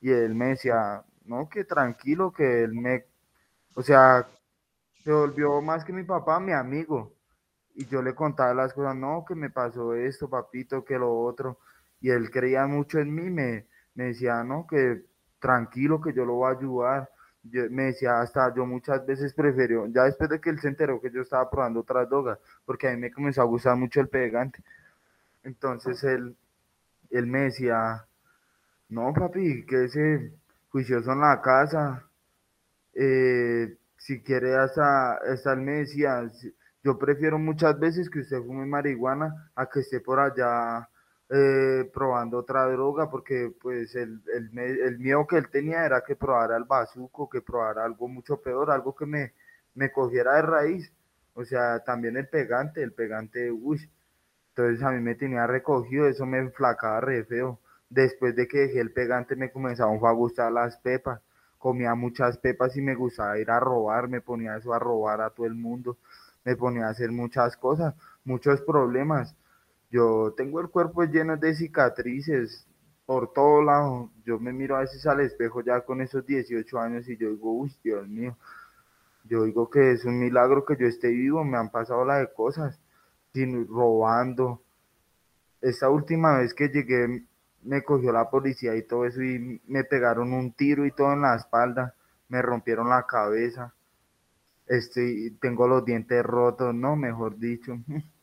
y 0.00 0.10
él 0.10 0.34
me 0.34 0.48
decía, 0.48 1.02
no, 1.24 1.48
que 1.48 1.64
tranquilo, 1.64 2.32
que 2.32 2.64
él 2.64 2.74
me, 2.74 3.04
o 3.74 3.82
sea, 3.82 4.26
se 5.06 5.12
volvió 5.12 5.60
más 5.62 5.84
que 5.84 5.92
mi 5.92 6.02
papá, 6.02 6.40
mi 6.40 6.52
amigo. 6.52 7.12
Y 7.76 7.86
yo 7.86 8.02
le 8.02 8.14
contaba 8.14 8.54
las 8.54 8.72
cosas, 8.72 8.96
no, 8.96 9.24
que 9.24 9.36
me 9.36 9.50
pasó 9.50 9.94
esto, 9.94 10.28
papito, 10.28 10.84
que 10.84 10.98
lo 10.98 11.16
otro. 11.20 11.60
Y 12.00 12.10
él 12.10 12.30
creía 12.30 12.66
mucho 12.66 12.98
en 12.98 13.14
mí, 13.14 13.30
me, 13.30 13.66
me 13.94 14.06
decía, 14.06 14.42
no, 14.42 14.66
que 14.66 15.04
tranquilo, 15.38 16.00
que 16.00 16.12
yo 16.12 16.24
lo 16.24 16.34
voy 16.34 16.52
a 16.52 16.58
ayudar. 16.58 17.10
me 17.70 17.84
decía, 17.84 18.20
hasta 18.20 18.52
yo 18.54 18.66
muchas 18.66 19.06
veces 19.06 19.32
prefiero, 19.34 19.86
ya 19.88 20.04
después 20.04 20.28
de 20.30 20.40
que 20.40 20.50
él 20.50 20.58
se 20.60 20.68
enteró 20.68 21.00
que 21.00 21.10
yo 21.10 21.22
estaba 21.22 21.48
probando 21.50 21.80
otras 21.80 22.08
drogas, 22.08 22.38
porque 22.64 22.88
a 22.88 22.92
mí 22.92 22.98
me 22.98 23.12
comenzó 23.12 23.42
a 23.42 23.44
gustar 23.44 23.76
mucho 23.76 24.00
el 24.00 24.08
pegante. 24.08 24.62
Entonces 25.44 26.02
él, 26.04 26.36
él 27.10 27.26
me 27.26 27.42
decía, 27.42 28.04
no, 28.88 29.12
papi, 29.12 29.64
que 29.66 29.84
ese 29.84 30.32
juicioso 30.70 31.12
en 31.12 31.20
la 31.20 31.40
casa, 31.40 32.04
eh, 32.94 33.76
si 33.96 34.20
quiere 34.22 34.56
hasta, 34.56 35.14
hasta 35.14 35.52
él 35.52 35.60
me 35.60 35.72
decía, 35.78 36.22
yo 36.82 36.98
prefiero 36.98 37.38
muchas 37.38 37.78
veces 37.78 38.10
que 38.10 38.20
usted 38.20 38.42
fume 38.42 38.66
marihuana 38.66 39.50
a 39.54 39.66
que 39.66 39.80
esté 39.80 40.00
por 40.00 40.20
allá 40.20 40.88
eh, 41.28 41.90
probando 41.92 42.38
otra 42.38 42.66
droga, 42.66 43.10
porque 43.10 43.52
pues 43.60 43.94
el, 43.96 44.22
el, 44.34 44.58
el, 44.58 44.98
miedo 44.98 45.26
que 45.26 45.38
él 45.38 45.48
tenía 45.50 45.84
era 45.84 46.02
que 46.02 46.16
probara 46.16 46.56
el 46.56 46.64
bazuco, 46.64 47.28
que 47.28 47.40
probara 47.42 47.84
algo 47.84 48.08
mucho 48.08 48.40
peor, 48.40 48.70
algo 48.70 48.94
que 48.94 49.06
me, 49.06 49.32
me 49.74 49.90
cogiera 49.92 50.36
de 50.36 50.42
raíz. 50.42 50.92
O 51.34 51.44
sea, 51.44 51.80
también 51.84 52.16
el 52.16 52.28
pegante, 52.28 52.82
el 52.82 52.92
pegante, 52.92 53.50
uy. 53.50 53.90
Entonces 54.50 54.82
a 54.82 54.90
mí 54.90 55.00
me 55.00 55.14
tenía 55.14 55.46
recogido, 55.46 56.06
eso 56.08 56.26
me 56.26 56.38
enflacaba 56.38 57.00
re 57.00 57.24
feo. 57.24 57.60
Después 57.90 58.34
de 58.36 58.48
que 58.48 58.58
dejé 58.60 58.80
el 58.80 58.92
pegante 58.92 59.36
me 59.36 59.50
comenzaron 59.50 59.98
a 60.04 60.12
gustar 60.12 60.50
las 60.52 60.78
pepas. 60.78 61.20
Comía 61.58 61.94
muchas 61.94 62.38
pepas 62.38 62.76
y 62.76 62.80
me 62.82 62.94
gustaba 62.94 63.38
ir 63.38 63.50
a 63.50 63.60
robar, 63.60 64.08
me 64.08 64.20
ponía 64.20 64.56
eso 64.56 64.72
a 64.72 64.78
robar 64.78 65.20
a 65.20 65.30
todo 65.30 65.46
el 65.46 65.54
mundo. 65.54 65.98
Me 66.44 66.56
ponía 66.56 66.86
a 66.86 66.90
hacer 66.90 67.10
muchas 67.12 67.56
cosas, 67.56 67.94
muchos 68.24 68.60
problemas. 68.62 69.34
Yo 69.90 70.34
tengo 70.36 70.60
el 70.60 70.68
cuerpo 70.68 71.04
lleno 71.04 71.36
de 71.36 71.54
cicatrices 71.54 72.66
por 73.06 73.32
todo 73.32 73.62
lado. 73.62 74.10
Yo 74.24 74.38
me 74.38 74.52
miro 74.52 74.76
a 74.76 74.80
veces 74.80 75.06
al 75.06 75.20
espejo 75.20 75.62
ya 75.62 75.80
con 75.82 76.00
esos 76.00 76.26
18 76.26 76.78
años 76.78 77.08
y 77.08 77.16
yo 77.16 77.30
digo, 77.30 77.52
uy, 77.52 77.74
Dios 77.82 78.06
mío. 78.08 78.36
Yo 79.24 79.44
digo 79.44 79.70
que 79.70 79.92
es 79.92 80.04
un 80.04 80.18
milagro 80.18 80.64
que 80.64 80.76
yo 80.76 80.86
esté 80.86 81.08
vivo, 81.08 81.44
me 81.44 81.56
han 81.56 81.70
pasado 81.70 82.04
las 82.04 82.20
de 82.20 82.32
cosas, 82.32 82.78
sin, 83.32 83.66
robando. 83.66 84.62
Esta 85.60 85.88
última 85.90 86.38
vez 86.38 86.54
que 86.54 86.68
llegué 86.68 87.24
me 87.62 87.82
cogió 87.82 88.12
la 88.12 88.30
policía 88.30 88.76
y 88.76 88.82
todo 88.82 89.06
eso 89.06 89.22
y 89.22 89.60
me 89.66 89.84
pegaron 89.84 90.32
un 90.32 90.52
tiro 90.52 90.86
y 90.86 90.92
todo 90.92 91.12
en 91.12 91.22
la 91.22 91.34
espalda, 91.34 91.94
me 92.28 92.40
rompieron 92.40 92.88
la 92.88 93.06
cabeza, 93.06 93.74
este, 94.66 95.32
tengo 95.40 95.66
los 95.68 95.84
dientes 95.84 96.24
rotos, 96.24 96.74
no, 96.74 96.96
mejor 96.96 97.38
dicho. 97.38 97.78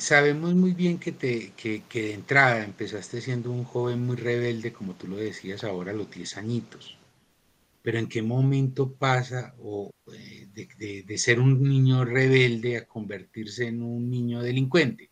Sabemos 0.00 0.54
muy 0.54 0.72
bien 0.74 0.98
que, 0.98 1.12
te, 1.12 1.52
que, 1.56 1.82
que 1.88 2.02
de 2.02 2.14
entrada 2.14 2.64
empezaste 2.64 3.20
siendo 3.20 3.50
un 3.50 3.64
joven 3.64 4.04
muy 4.04 4.16
rebelde, 4.16 4.72
como 4.72 4.94
tú 4.94 5.06
lo 5.06 5.16
decías 5.16 5.62
ahora 5.64 5.92
a 5.92 5.94
los 5.94 6.10
10 6.10 6.36
añitos 6.36 6.96
pero 7.82 7.98
en 7.98 8.08
qué 8.08 8.20
momento 8.22 8.92
pasa 8.92 9.54
o, 9.58 9.90
eh, 10.12 10.48
de, 10.52 11.02
de, 11.06 11.18
ser 11.18 11.40
un 11.40 11.62
niño 11.62 12.04
rebelde 12.04 12.76
a 12.76 12.84
convertirse 12.86 13.68
en 13.68 13.82
un 13.82 14.10
niño 14.10 14.42
delincuente 14.42 15.10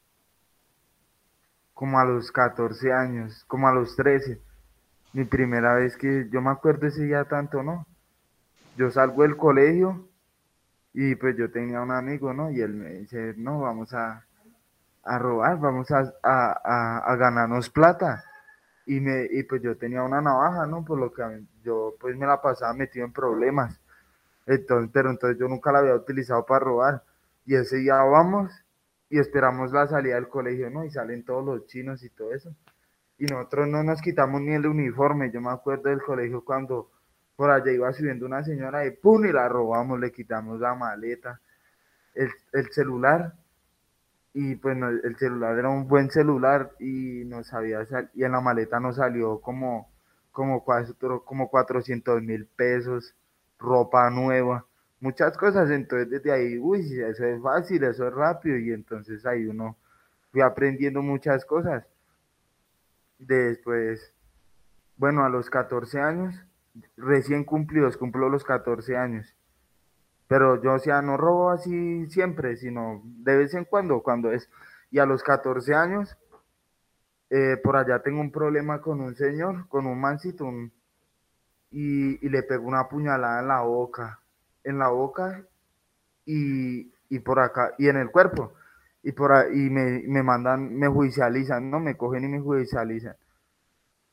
como 1.78 2.00
a 2.00 2.04
los 2.04 2.32
14 2.32 2.92
años, 2.92 3.44
como 3.46 3.68
a 3.68 3.72
los 3.72 3.94
13. 3.94 4.40
Mi 5.12 5.24
primera 5.24 5.76
vez 5.76 5.96
que 5.96 6.28
yo 6.28 6.40
me 6.40 6.50
acuerdo 6.50 6.88
ese 6.88 7.04
día 7.04 7.24
tanto, 7.26 7.62
¿no? 7.62 7.86
Yo 8.76 8.90
salgo 8.90 9.22
del 9.22 9.36
colegio 9.36 10.08
y 10.92 11.14
pues 11.14 11.36
yo 11.36 11.52
tenía 11.52 11.80
un 11.80 11.92
amigo, 11.92 12.34
¿no? 12.34 12.50
Y 12.50 12.62
él 12.62 12.74
me 12.74 12.94
dice, 12.94 13.34
no, 13.36 13.60
vamos 13.60 13.94
a, 13.94 14.26
a 15.08 15.18
robar, 15.18 15.58
vamos 15.58 15.90
a, 15.90 16.12
a, 16.22 16.98
a, 16.98 17.16
ganarnos 17.16 17.70
plata. 17.70 18.24
Y, 18.86 19.00
me, 19.00 19.26
y 19.30 19.42
pues 19.42 19.62
yo 19.62 19.76
tenía 19.76 20.02
una 20.02 20.20
navaja, 20.20 20.66
¿no? 20.66 20.84
Por 20.84 20.98
lo 20.98 21.12
que 21.12 21.22
yo 21.62 21.94
pues 21.98 22.16
me 22.16 22.26
la 22.26 22.40
pasaba 22.40 22.72
metido 22.74 23.06
en 23.06 23.12
problemas. 23.12 23.80
Entonces, 24.46 24.90
pero 24.92 25.10
entonces 25.10 25.38
yo 25.38 25.48
nunca 25.48 25.72
la 25.72 25.80
había 25.80 25.94
utilizado 25.94 26.44
para 26.46 26.60
robar. 26.60 27.02
Y 27.44 27.54
ese 27.54 27.76
día 27.78 27.96
vamos 27.96 28.52
y 29.10 29.18
esperamos 29.18 29.72
la 29.72 29.86
salida 29.86 30.16
del 30.16 30.28
colegio, 30.28 30.70
¿no? 30.70 30.84
Y 30.84 30.90
salen 30.90 31.24
todos 31.24 31.44
los 31.44 31.66
chinos 31.66 32.02
y 32.02 32.10
todo 32.10 32.32
eso. 32.34 32.54
Y 33.18 33.26
nosotros 33.26 33.68
no 33.68 33.82
nos 33.82 34.00
quitamos 34.00 34.40
ni 34.40 34.54
el 34.54 34.66
uniforme. 34.66 35.30
Yo 35.30 35.40
me 35.40 35.50
acuerdo 35.50 35.90
del 35.90 36.02
colegio 36.02 36.44
cuando 36.44 36.90
por 37.36 37.50
allá 37.50 37.72
iba 37.72 37.92
subiendo 37.92 38.26
una 38.26 38.42
señora 38.42 38.84
y 38.86 38.90
¡pum! 38.90 39.24
y 39.24 39.32
la 39.32 39.48
robamos, 39.48 39.98
le 40.00 40.12
quitamos 40.12 40.60
la 40.60 40.74
maleta, 40.74 41.40
el, 42.14 42.30
el 42.52 42.70
celular. 42.70 43.34
Y 44.34 44.56
pues 44.56 44.76
el 45.04 45.16
celular 45.16 45.58
era 45.58 45.68
un 45.68 45.88
buen 45.88 46.10
celular 46.10 46.72
y 46.78 47.24
nos 47.24 47.52
había 47.54 47.80
y 48.14 48.24
en 48.24 48.32
la 48.32 48.40
maleta 48.40 48.78
nos 48.78 48.96
salió 48.96 49.40
como, 49.40 49.90
como, 50.32 50.64
cuatro, 50.64 51.24
como 51.24 51.48
400 51.48 52.22
mil 52.22 52.46
pesos, 52.46 53.14
ropa 53.58 54.10
nueva 54.10 54.64
muchas 55.00 55.36
cosas, 55.36 55.70
entonces 55.70 56.10
desde 56.10 56.32
ahí, 56.32 56.58
uy, 56.58 56.80
eso 57.00 57.24
es 57.24 57.42
fácil, 57.42 57.84
eso 57.84 58.08
es 58.08 58.14
rápido, 58.14 58.56
y 58.58 58.72
entonces 58.72 59.24
ahí 59.26 59.46
uno 59.46 59.76
fui 60.32 60.40
aprendiendo 60.40 61.02
muchas 61.02 61.44
cosas. 61.44 61.84
Después, 63.18 64.12
bueno, 64.96 65.24
a 65.24 65.28
los 65.28 65.50
14 65.50 66.00
años, 66.00 66.34
recién 66.96 67.44
cumplidos, 67.44 67.96
cumplo 67.96 68.28
los 68.28 68.44
14 68.44 68.96
años. 68.96 69.34
Pero 70.28 70.62
yo, 70.62 70.74
o 70.74 70.78
sea, 70.78 71.02
no 71.02 71.16
robo 71.16 71.50
así 71.50 72.06
siempre, 72.10 72.56
sino 72.56 73.02
de 73.04 73.36
vez 73.36 73.54
en 73.54 73.64
cuando, 73.64 74.02
cuando 74.02 74.30
es. 74.32 74.48
Y 74.90 74.98
a 74.98 75.06
los 75.06 75.22
14 75.22 75.74
años, 75.74 76.16
eh, 77.30 77.56
por 77.62 77.76
allá 77.76 78.02
tengo 78.02 78.20
un 78.20 78.30
problema 78.32 78.80
con 78.80 79.00
un 79.00 79.14
señor, 79.16 79.68
con 79.68 79.86
un 79.86 80.00
mancito, 80.00 80.46
y, 81.70 82.24
y 82.24 82.28
le 82.30 82.42
pego 82.42 82.66
una 82.66 82.88
puñalada 82.88 83.40
en 83.40 83.48
la 83.48 83.60
boca 83.62 84.20
en 84.68 84.78
la 84.78 84.88
boca 84.88 85.44
y, 86.26 86.92
y 87.08 87.18
por 87.20 87.40
acá, 87.40 87.74
y 87.78 87.88
en 87.88 87.96
el 87.96 88.10
cuerpo. 88.10 88.52
Y 89.02 89.12
por 89.12 89.32
ahí 89.32 89.70
me, 89.70 90.02
me 90.06 90.22
mandan, 90.22 90.74
me 90.76 90.88
judicializan, 90.88 91.70
no 91.70 91.80
me 91.80 91.96
cogen 91.96 92.24
y 92.24 92.28
me 92.28 92.40
judicializan. 92.40 93.16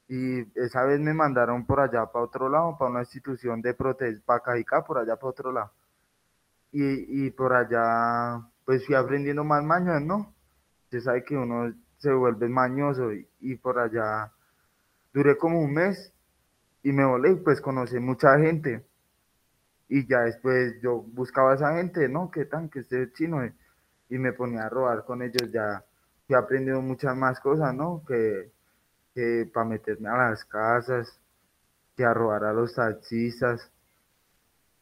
Y 0.08 0.42
esa 0.60 0.84
vez 0.86 1.00
me 1.00 1.14
mandaron 1.14 1.66
por 1.66 1.80
allá 1.82 2.06
para 2.06 2.26
otro 2.26 2.48
lado, 2.48 2.78
para 2.78 2.92
una 2.92 3.00
institución 3.02 3.62
de 3.62 3.74
protesta, 3.74 4.24
para 4.26 4.40
Cajicá, 4.42 4.84
por 4.84 5.00
allá 5.00 5.16
para 5.16 5.30
otro 5.30 5.52
lado. 5.52 5.72
Y, 6.78 7.28
y 7.28 7.32
por 7.32 7.54
allá, 7.54 8.46
pues 8.66 8.86
fui 8.86 8.96
aprendiendo 8.96 9.46
más 9.46 9.64
maños, 9.64 10.02
¿no? 10.02 10.36
Se 10.92 11.00
sabe 11.00 11.24
que 11.24 11.38
uno 11.38 11.74
se 12.00 12.12
vuelve 12.14 12.50
mañoso 12.50 13.12
y, 13.40 13.56
por 13.56 13.80
allá 13.80 14.32
duré 15.14 15.38
como 15.38 15.62
un 15.62 15.74
mes 15.74 16.14
y 16.84 16.92
me 16.92 17.06
volé 17.06 17.38
pues 17.38 17.62
conocí 17.62 17.98
mucha 18.00 18.38
gente 18.38 18.86
y 19.88 20.06
ya 20.06 20.22
después 20.22 20.76
yo 20.82 21.02
buscaba 21.02 21.54
a 21.54 21.56
esa 21.56 21.76
gente, 21.78 22.10
¿no? 22.10 22.30
¿Qué 22.30 22.46
tan 22.46 22.70
que 22.70 22.80
esté 22.80 23.12
chino? 23.14 23.40
Y 24.10 24.18
me 24.18 24.34
ponía 24.34 24.66
a 24.66 24.70
robar 24.70 25.06
con 25.06 25.22
ellos, 25.22 25.52
ya 25.52 25.84
he 26.28 26.36
aprendido 26.36 26.82
muchas 26.82 27.16
más 27.16 27.40
cosas, 27.40 27.74
¿no? 27.74 28.04
Que, 28.06 28.52
que 29.14 29.50
para 29.54 29.66
meterme 29.66 30.10
a 30.10 30.30
las 30.30 30.44
casas, 30.44 31.20
que 31.96 32.04
a 32.04 32.14
robar 32.14 32.44
a 32.44 32.54
los 32.54 32.74
taxistas, 32.76 33.72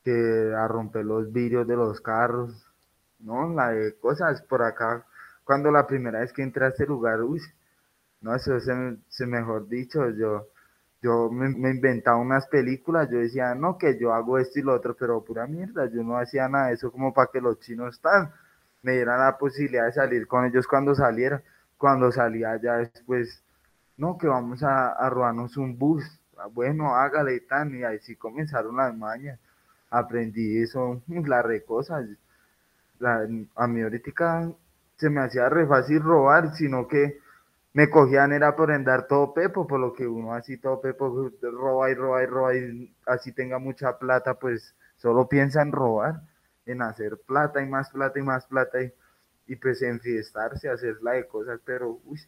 que 0.03 0.53
a 0.55 0.67
romper 0.67 1.05
los 1.05 1.31
vidrios 1.31 1.67
de 1.67 1.75
los 1.75 2.01
carros, 2.01 2.67
¿no? 3.19 3.53
La 3.53 3.69
de 3.69 3.95
cosas 3.97 4.41
por 4.43 4.63
acá. 4.63 5.05
Cuando 5.43 5.71
la 5.71 5.87
primera 5.87 6.19
vez 6.19 6.33
que 6.33 6.43
entré 6.43 6.65
a 6.65 6.69
este 6.69 6.85
lugar, 6.85 7.21
uy, 7.21 7.41
no, 8.21 8.35
eso 8.35 8.55
es 8.57 8.67
mejor 9.27 9.67
dicho, 9.67 10.09
yo 10.11 10.47
yo 11.03 11.29
me, 11.29 11.69
inventaba 11.69 12.17
unas 12.17 12.47
películas, 12.47 13.09
yo 13.11 13.17
decía, 13.19 13.53
no, 13.55 13.77
que 13.77 13.99
yo 13.99 14.13
hago 14.13 14.39
esto 14.39 14.59
y 14.59 14.61
lo 14.63 14.73
otro, 14.73 14.95
pero 14.95 15.21
pura 15.23 15.45
mierda, 15.47 15.85
yo 15.87 16.01
no 16.01 16.17
hacía 16.17 16.47
nada 16.47 16.67
de 16.67 16.75
eso 16.75 16.91
como 16.91 17.13
para 17.13 17.29
que 17.31 17.41
los 17.41 17.59
chinos 17.59 17.95
están, 17.95 18.31
me 18.81 18.93
dieran 18.93 19.19
la 19.19 19.37
posibilidad 19.37 19.85
de 19.85 19.91
salir 19.91 20.27
con 20.27 20.45
ellos 20.45 20.65
cuando 20.65 20.95
saliera, 20.95 21.43
cuando 21.77 22.09
salía 22.11 22.55
ya 22.61 22.77
después, 22.77 23.43
no, 23.97 24.17
que 24.17 24.27
vamos 24.27 24.63
a, 24.63 24.93
a 24.93 25.09
robarnos 25.09 25.57
un 25.57 25.77
bus, 25.77 26.05
ah, 26.37 26.47
bueno, 26.47 26.95
hágale 26.95 27.35
y 27.35 27.41
tan, 27.41 27.75
y 27.75 27.83
ahí 27.83 27.99
sí 27.99 28.15
comenzaron 28.15 28.77
las 28.77 28.95
mañas, 28.95 29.37
aprendí 29.93 30.61
eso, 30.61 31.01
la 31.07 31.41
recosa. 31.41 32.05
La, 32.99 33.27
a 33.55 33.67
mí 33.67 33.81
ahorita 33.81 34.51
se 34.97 35.09
me 35.09 35.21
hacía 35.21 35.49
re 35.49 35.67
fácil 35.67 36.01
robar, 36.01 36.55
sino 36.55 36.87
que 36.87 37.19
me 37.73 37.89
cogían 37.89 38.33
era 38.33 38.55
por 38.55 38.71
andar 38.71 39.07
todo 39.07 39.33
pepo, 39.33 39.67
por 39.67 39.79
lo 39.79 39.93
que 39.93 40.07
uno 40.07 40.33
así 40.33 40.57
todo 40.57 40.79
pepo 40.81 41.31
roba 41.41 41.89
y 41.89 41.95
roba 41.95 42.23
y 42.23 42.25
roba 42.27 42.55
y 42.55 42.95
así 43.07 43.31
tenga 43.31 43.59
mucha 43.59 43.97
plata, 43.97 44.35
pues 44.35 44.75
solo 44.97 45.27
piensa 45.27 45.61
en 45.61 45.71
robar, 45.71 46.21
en 46.65 46.81
hacer 46.81 47.17
plata 47.25 47.61
y 47.61 47.67
más 47.67 47.89
plata 47.89 48.19
y 48.19 48.23
más 48.23 48.45
plata 48.45 48.81
y, 48.81 48.93
y 49.47 49.55
pues 49.57 49.81
enfiestarse, 49.81 50.69
hacerla 50.69 51.13
de 51.13 51.27
cosas, 51.27 51.59
pero 51.65 51.99
uy, 52.05 52.19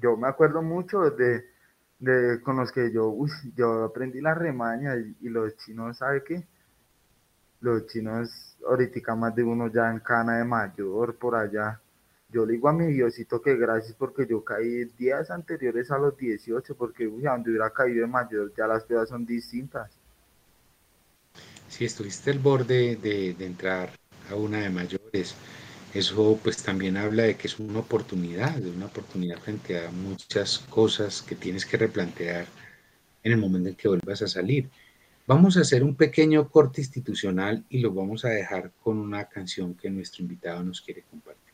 yo 0.00 0.16
me 0.16 0.28
acuerdo 0.28 0.62
mucho 0.62 1.10
de, 1.10 1.44
de 2.00 2.40
con 2.42 2.56
los 2.56 2.72
que 2.72 2.90
yo, 2.92 3.08
uy, 3.08 3.30
yo 3.54 3.84
aprendí 3.84 4.20
la 4.20 4.34
remaña 4.34 4.96
y, 4.96 5.28
los 5.28 5.56
chinos, 5.58 5.98
¿sabe 5.98 6.24
qué? 6.24 6.44
Los 7.60 7.86
chinos 7.86 8.56
ahorita 8.66 9.14
más 9.14 9.34
de 9.34 9.44
uno 9.44 9.68
ya 9.68 9.90
en 9.90 10.00
cana 10.00 10.38
de 10.38 10.44
mayor 10.44 11.16
por 11.16 11.34
allá 11.34 11.80
yo 12.32 12.46
le 12.46 12.52
digo 12.52 12.68
a 12.68 12.72
mi 12.72 12.86
Diosito 12.86 13.42
que 13.42 13.56
gracias 13.56 13.94
porque 13.98 14.26
yo 14.28 14.44
caí 14.44 14.84
días 14.96 15.30
anteriores 15.30 15.90
a 15.90 15.98
los 15.98 16.16
18, 16.16 16.76
porque 16.76 17.06
uy, 17.06 17.26
a 17.26 17.32
donde 17.32 17.50
hubiera 17.50 17.70
caído 17.70 18.02
de 18.02 18.06
mayor 18.06 18.52
ya 18.56 18.66
las 18.66 18.84
cosas 18.84 19.08
son 19.08 19.26
distintas. 19.26 19.90
Si 21.68 21.84
estuviste 21.84 22.30
al 22.30 22.38
borde 22.38 22.96
de, 22.96 23.34
de, 23.34 23.46
entrar 23.46 23.90
a 24.30 24.34
una 24.34 24.58
de 24.58 24.70
mayores, 24.70 25.34
eso 25.94 26.38
pues 26.42 26.62
también 26.62 26.96
habla 26.96 27.24
de 27.24 27.36
que 27.36 27.48
es 27.48 27.58
una 27.58 27.80
oportunidad, 27.80 28.54
de 28.54 28.70
una 28.70 28.86
oportunidad 28.86 29.38
frente 29.38 29.84
a 29.84 29.90
muchas 29.90 30.58
cosas 30.58 31.22
que 31.22 31.34
tienes 31.34 31.66
que 31.66 31.76
replantear 31.76 32.46
en 33.22 33.32
el 33.32 33.38
momento 33.38 33.68
en 33.68 33.74
que 33.74 33.88
vuelvas 33.88 34.22
a 34.22 34.28
salir. 34.28 34.70
Vamos 35.26 35.56
a 35.56 35.60
hacer 35.60 35.82
un 35.84 35.94
pequeño 35.94 36.48
corte 36.48 36.80
institucional 36.80 37.64
y 37.68 37.78
lo 37.78 37.92
vamos 37.92 38.24
a 38.24 38.28
dejar 38.28 38.72
con 38.82 38.98
una 38.98 39.26
canción 39.26 39.74
que 39.74 39.90
nuestro 39.90 40.22
invitado 40.22 40.62
nos 40.62 40.80
quiere 40.80 41.02
compartir. 41.02 41.50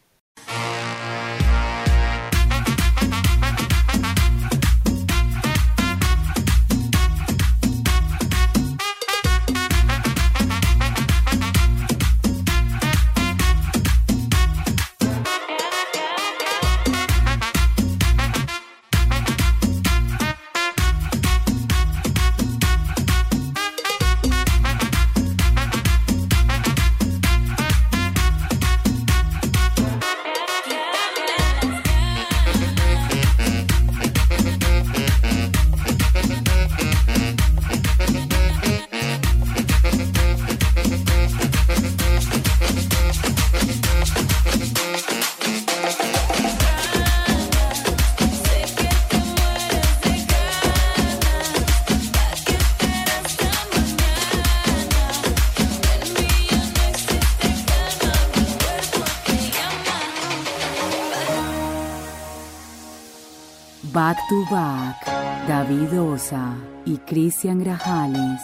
To 64.28 64.44
Back, 64.50 65.06
David 65.46 66.00
Osa 66.00 66.54
y 66.84 66.96
Cristian 66.98 67.62
Grajales. 67.62 68.40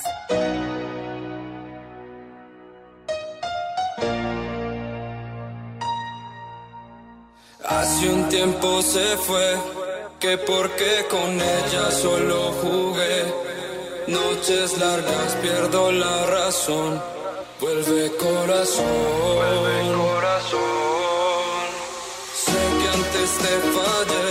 Hace 7.66 8.12
un 8.12 8.29
tiempo 8.29 8.83
se 8.83 9.16
fue, 9.16 9.57
que 10.21 10.38
porque 10.38 11.07
con 11.11 11.31
ella 11.40 11.90
solo 11.90 12.53
jugué. 12.62 13.35
Noches 14.07 14.79
largas 14.79 15.37
pierdo 15.42 15.90
la 15.90 16.27
razón, 16.27 17.01
vuelve 17.61 18.12
corazón. 18.16 18.87
Vuelve 19.35 19.97
corazón. 19.97 20.61
Sé 22.35 22.53
que 22.53 22.88
antes 22.88 23.31
te 23.38 23.55
fallé 23.75 24.21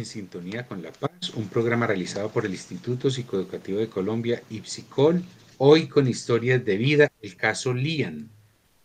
En 0.00 0.06
Sintonía 0.06 0.66
con 0.66 0.80
la 0.80 0.92
Paz, 0.92 1.28
un 1.34 1.46
programa 1.48 1.86
realizado 1.86 2.30
por 2.30 2.46
el 2.46 2.52
Instituto 2.52 3.10
Psicoeducativo 3.10 3.80
de 3.80 3.90
Colombia, 3.90 4.42
IPSICOL, 4.48 5.22
hoy 5.58 5.88
con 5.88 6.08
historias 6.08 6.64
de 6.64 6.78
vida, 6.78 7.12
el 7.20 7.36
caso 7.36 7.74
Lian. 7.74 8.30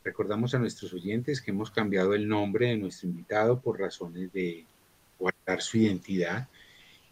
Recordamos 0.03 0.53
a 0.53 0.59
nuestros 0.59 0.91
oyentes 0.91 1.39
que 1.39 1.51
hemos 1.51 1.71
cambiado 1.71 2.15
el 2.15 2.27
nombre 2.27 2.67
de 2.67 2.75
nuestro 2.75 3.07
invitado 3.07 3.61
por 3.61 3.79
razones 3.79 4.33
de 4.33 4.65
guardar 5.17 5.61
su 5.61 5.77
identidad 5.77 6.49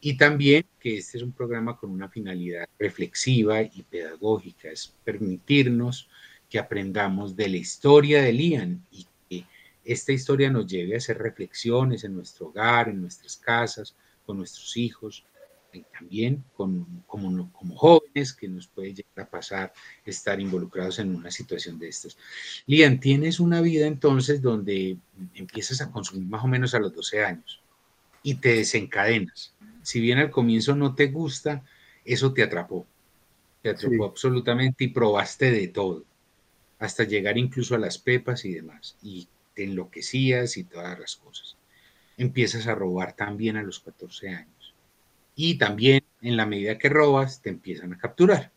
y 0.02 0.18
también 0.18 0.66
que 0.82 0.98
este 0.98 1.20
es 1.20 1.24
un 1.24 1.32
programa 1.32 1.78
con 1.78 1.90
una 1.90 2.10
finalidad 2.10 2.68
reflexiva 2.78 3.62
y 3.62 3.86
pedagógica, 3.90 4.70
es 4.70 4.92
permitirnos 5.06 6.10
que 6.50 6.60
aprendamos 6.60 7.38
de 7.38 7.48
la 7.48 7.56
historia 7.56 8.22
de 8.22 8.34
Lian 8.34 8.86
y 8.92 9.08
esta 9.84 10.12
historia 10.12 10.50
nos 10.50 10.68
lleve 10.68 10.96
a 10.96 10.98
hacer 10.98 11.18
reflexiones 11.18 12.04
en 12.04 12.16
nuestro 12.16 12.48
hogar, 12.48 12.90
en 12.90 13.02
nuestras 13.02 13.38
casas, 13.38 13.96
con 14.26 14.38
nuestros 14.38 14.78
hijos, 14.78 15.26
y 15.74 15.84
también 15.92 16.44
con, 16.56 17.04
como, 17.08 17.52
como 17.52 17.76
jóvenes 17.76 18.34
que 18.34 18.48
nos 18.48 18.68
puede 18.68 18.94
llegar 18.94 19.26
a 19.26 19.30
pasar 19.30 19.74
estar 20.06 20.40
involucrados 20.40 21.00
en 21.00 21.16
una 21.16 21.32
situación 21.32 21.80
de 21.80 21.88
estas. 21.90 22.18
Lian, 22.68 23.00
tienes 23.00 23.40
una 23.40 23.62
vida 23.62 23.88
entonces 23.88 24.42
donde 24.42 24.98
empiezas 25.34 25.82
a 25.82 25.92
consumir 25.92 26.28
más 26.28 26.44
o 26.44 26.48
menos 26.48 26.74
a 26.76 26.80
los 26.80 26.94
12 26.94 27.26
años 27.26 27.62
y 28.22 28.36
te 28.36 28.56
desencadenas. 28.56 29.54
Si 29.82 30.00
bien 30.00 30.20
al 30.20 30.32
comienzo 30.32 30.76
no 30.76 30.96
te 30.96 31.08
gusta, 31.08 31.64
eso 32.06 32.34
te 32.34 32.44
atrapó. 32.44 32.86
Te 33.62 33.70
atrapó 33.70 34.06
absolutamente 34.06 34.84
y 34.84 34.90
probaste 34.90 35.52
de 35.52 35.68
todo, 35.70 36.04
hasta 36.80 37.06
llegar 37.06 37.38
incluso 37.38 37.76
a 37.76 37.80
las 37.80 37.98
pepas 37.98 38.44
y 38.46 38.54
demás. 38.54 38.98
Y 39.02 39.28
te 39.54 39.64
enloquecías 39.64 40.58
y 40.58 40.64
todas 40.64 41.00
las 41.00 41.16
cosas. 41.16 41.56
Empiezas 42.18 42.68
a 42.68 42.76
robar 42.76 43.14
también 43.14 43.58
a 43.58 43.64
los 43.64 43.80
14 43.80 44.30
años. 44.30 44.74
Y 45.36 45.58
también 45.58 46.04
en 46.22 46.38
la 46.38 46.46
medida 46.46 46.78
que 46.78 46.90
robas, 46.90 47.42
te 47.42 47.50
empiezan 47.50 47.94
a 47.94 47.98
capturar. 47.98 48.52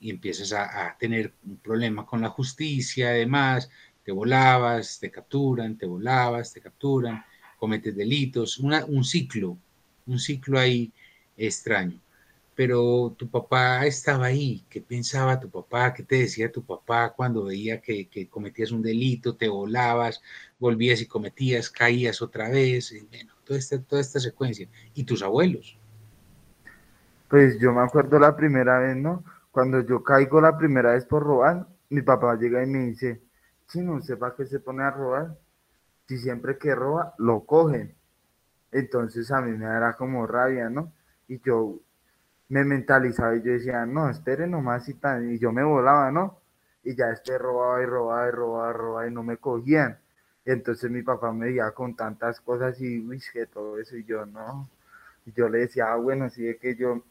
Y 0.00 0.10
empiezas 0.10 0.52
a, 0.52 0.96
tener 0.98 1.32
un 1.44 1.56
problema 1.56 2.04
con 2.04 2.20
la 2.20 2.28
justicia, 2.28 3.08
además, 3.08 3.70
te 4.04 4.12
volabas, 4.12 4.98
te 5.00 5.10
capturan, 5.10 5.76
te 5.76 5.86
volabas, 5.86 6.52
te 6.52 6.60
capturan, 6.60 7.24
cometes 7.58 7.96
delitos, 7.96 8.58
un 8.58 9.04
ciclo, 9.04 9.56
un 10.06 10.18
ciclo 10.18 10.58
ahí 10.58 10.92
extraño 11.36 12.03
pero 12.54 13.14
tu 13.18 13.28
papá 13.28 13.84
estaba 13.86 14.26
ahí. 14.26 14.64
¿Qué 14.68 14.80
pensaba 14.80 15.40
tu 15.40 15.50
papá? 15.50 15.92
¿Qué 15.92 16.02
te 16.02 16.16
decía 16.16 16.52
tu 16.52 16.64
papá 16.64 17.12
cuando 17.14 17.44
veía 17.44 17.80
que, 17.80 18.28
cometías 18.30 18.70
un 18.70 18.82
delito, 18.82 19.36
te 19.36 19.48
volabas, 19.48 20.22
volvías 20.58 21.00
y 21.00 21.06
cometías, 21.06 21.70
caías 21.70 22.22
otra 22.22 22.48
vez? 22.48 22.94
bueno, 23.10 23.34
toda 23.44 23.58
esta, 23.58 23.80
toda 23.82 24.00
esta 24.00 24.20
secuencia. 24.20 24.68
¿Y 24.94 25.04
tus 25.04 25.22
abuelos? 25.22 25.78
Pues 27.28 27.58
yo 27.58 27.72
me 27.72 27.82
acuerdo 27.82 28.18
la 28.18 28.36
primera 28.36 28.78
vez, 28.78 28.96
¿no? 28.96 29.24
Cuando 29.50 29.80
yo 29.80 30.02
caigo 30.02 30.40
la 30.40 30.56
primera 30.56 30.92
vez 30.92 31.04
por 31.04 31.22
robar, 31.22 31.66
mi 31.90 32.02
papá 32.02 32.36
llega 32.36 32.62
y 32.62 32.66
me 32.66 32.86
dice, 32.86 33.22
si 33.66 33.80
no 33.80 34.00
sepa 34.00 34.34
que 34.36 34.46
se 34.46 34.60
pone 34.60 34.82
a 34.82 34.90
robar, 34.90 35.36
si 36.06 36.18
siempre 36.18 36.58
que 36.58 36.74
roba, 36.74 37.14
lo 37.18 37.44
cogen. 37.44 37.94
Entonces 38.70 39.30
a 39.30 39.40
mí 39.40 39.56
me 39.56 39.66
da 39.66 39.94
como 39.94 40.26
rabia, 40.26 40.68
¿no? 40.68 40.92
Y 41.28 41.40
yo 41.40 41.80
me 42.48 42.64
mentalizaba 42.64 43.36
y 43.36 43.42
yo 43.42 43.52
decía, 43.52 43.86
no, 43.86 44.10
espere 44.10 44.46
nomás 44.46 44.88
y 44.88 44.94
tal, 44.94 45.32
y 45.32 45.38
yo 45.38 45.52
me 45.52 45.64
volaba, 45.64 46.10
¿no? 46.10 46.40
Y 46.82 46.94
ya 46.94 47.10
este 47.10 47.38
robaba 47.38 47.82
y 47.82 47.86
robaba 47.86 48.28
y 48.28 48.30
robaba, 48.32 48.70
y 48.70 48.72
robaba 48.74 49.06
y 49.08 49.10
no 49.12 49.22
me 49.22 49.36
cogían. 49.38 49.98
Y 50.44 50.50
entonces 50.52 50.90
mi 50.90 51.02
papá 51.02 51.32
me 51.32 51.46
decía 51.46 51.70
con 51.72 51.96
tantas 51.96 52.40
cosas 52.40 52.80
y, 52.80 53.00
uy, 53.06 53.20
que 53.32 53.46
todo 53.46 53.78
eso, 53.78 53.96
y 53.96 54.04
yo, 54.04 54.26
no. 54.26 54.68
Yo 55.34 55.48
le 55.48 55.60
decía, 55.60 55.92
ah, 55.92 55.96
bueno, 55.96 56.28
sí 56.30 56.46
es 56.48 56.58
que 56.58 56.76
yo, 56.76 57.02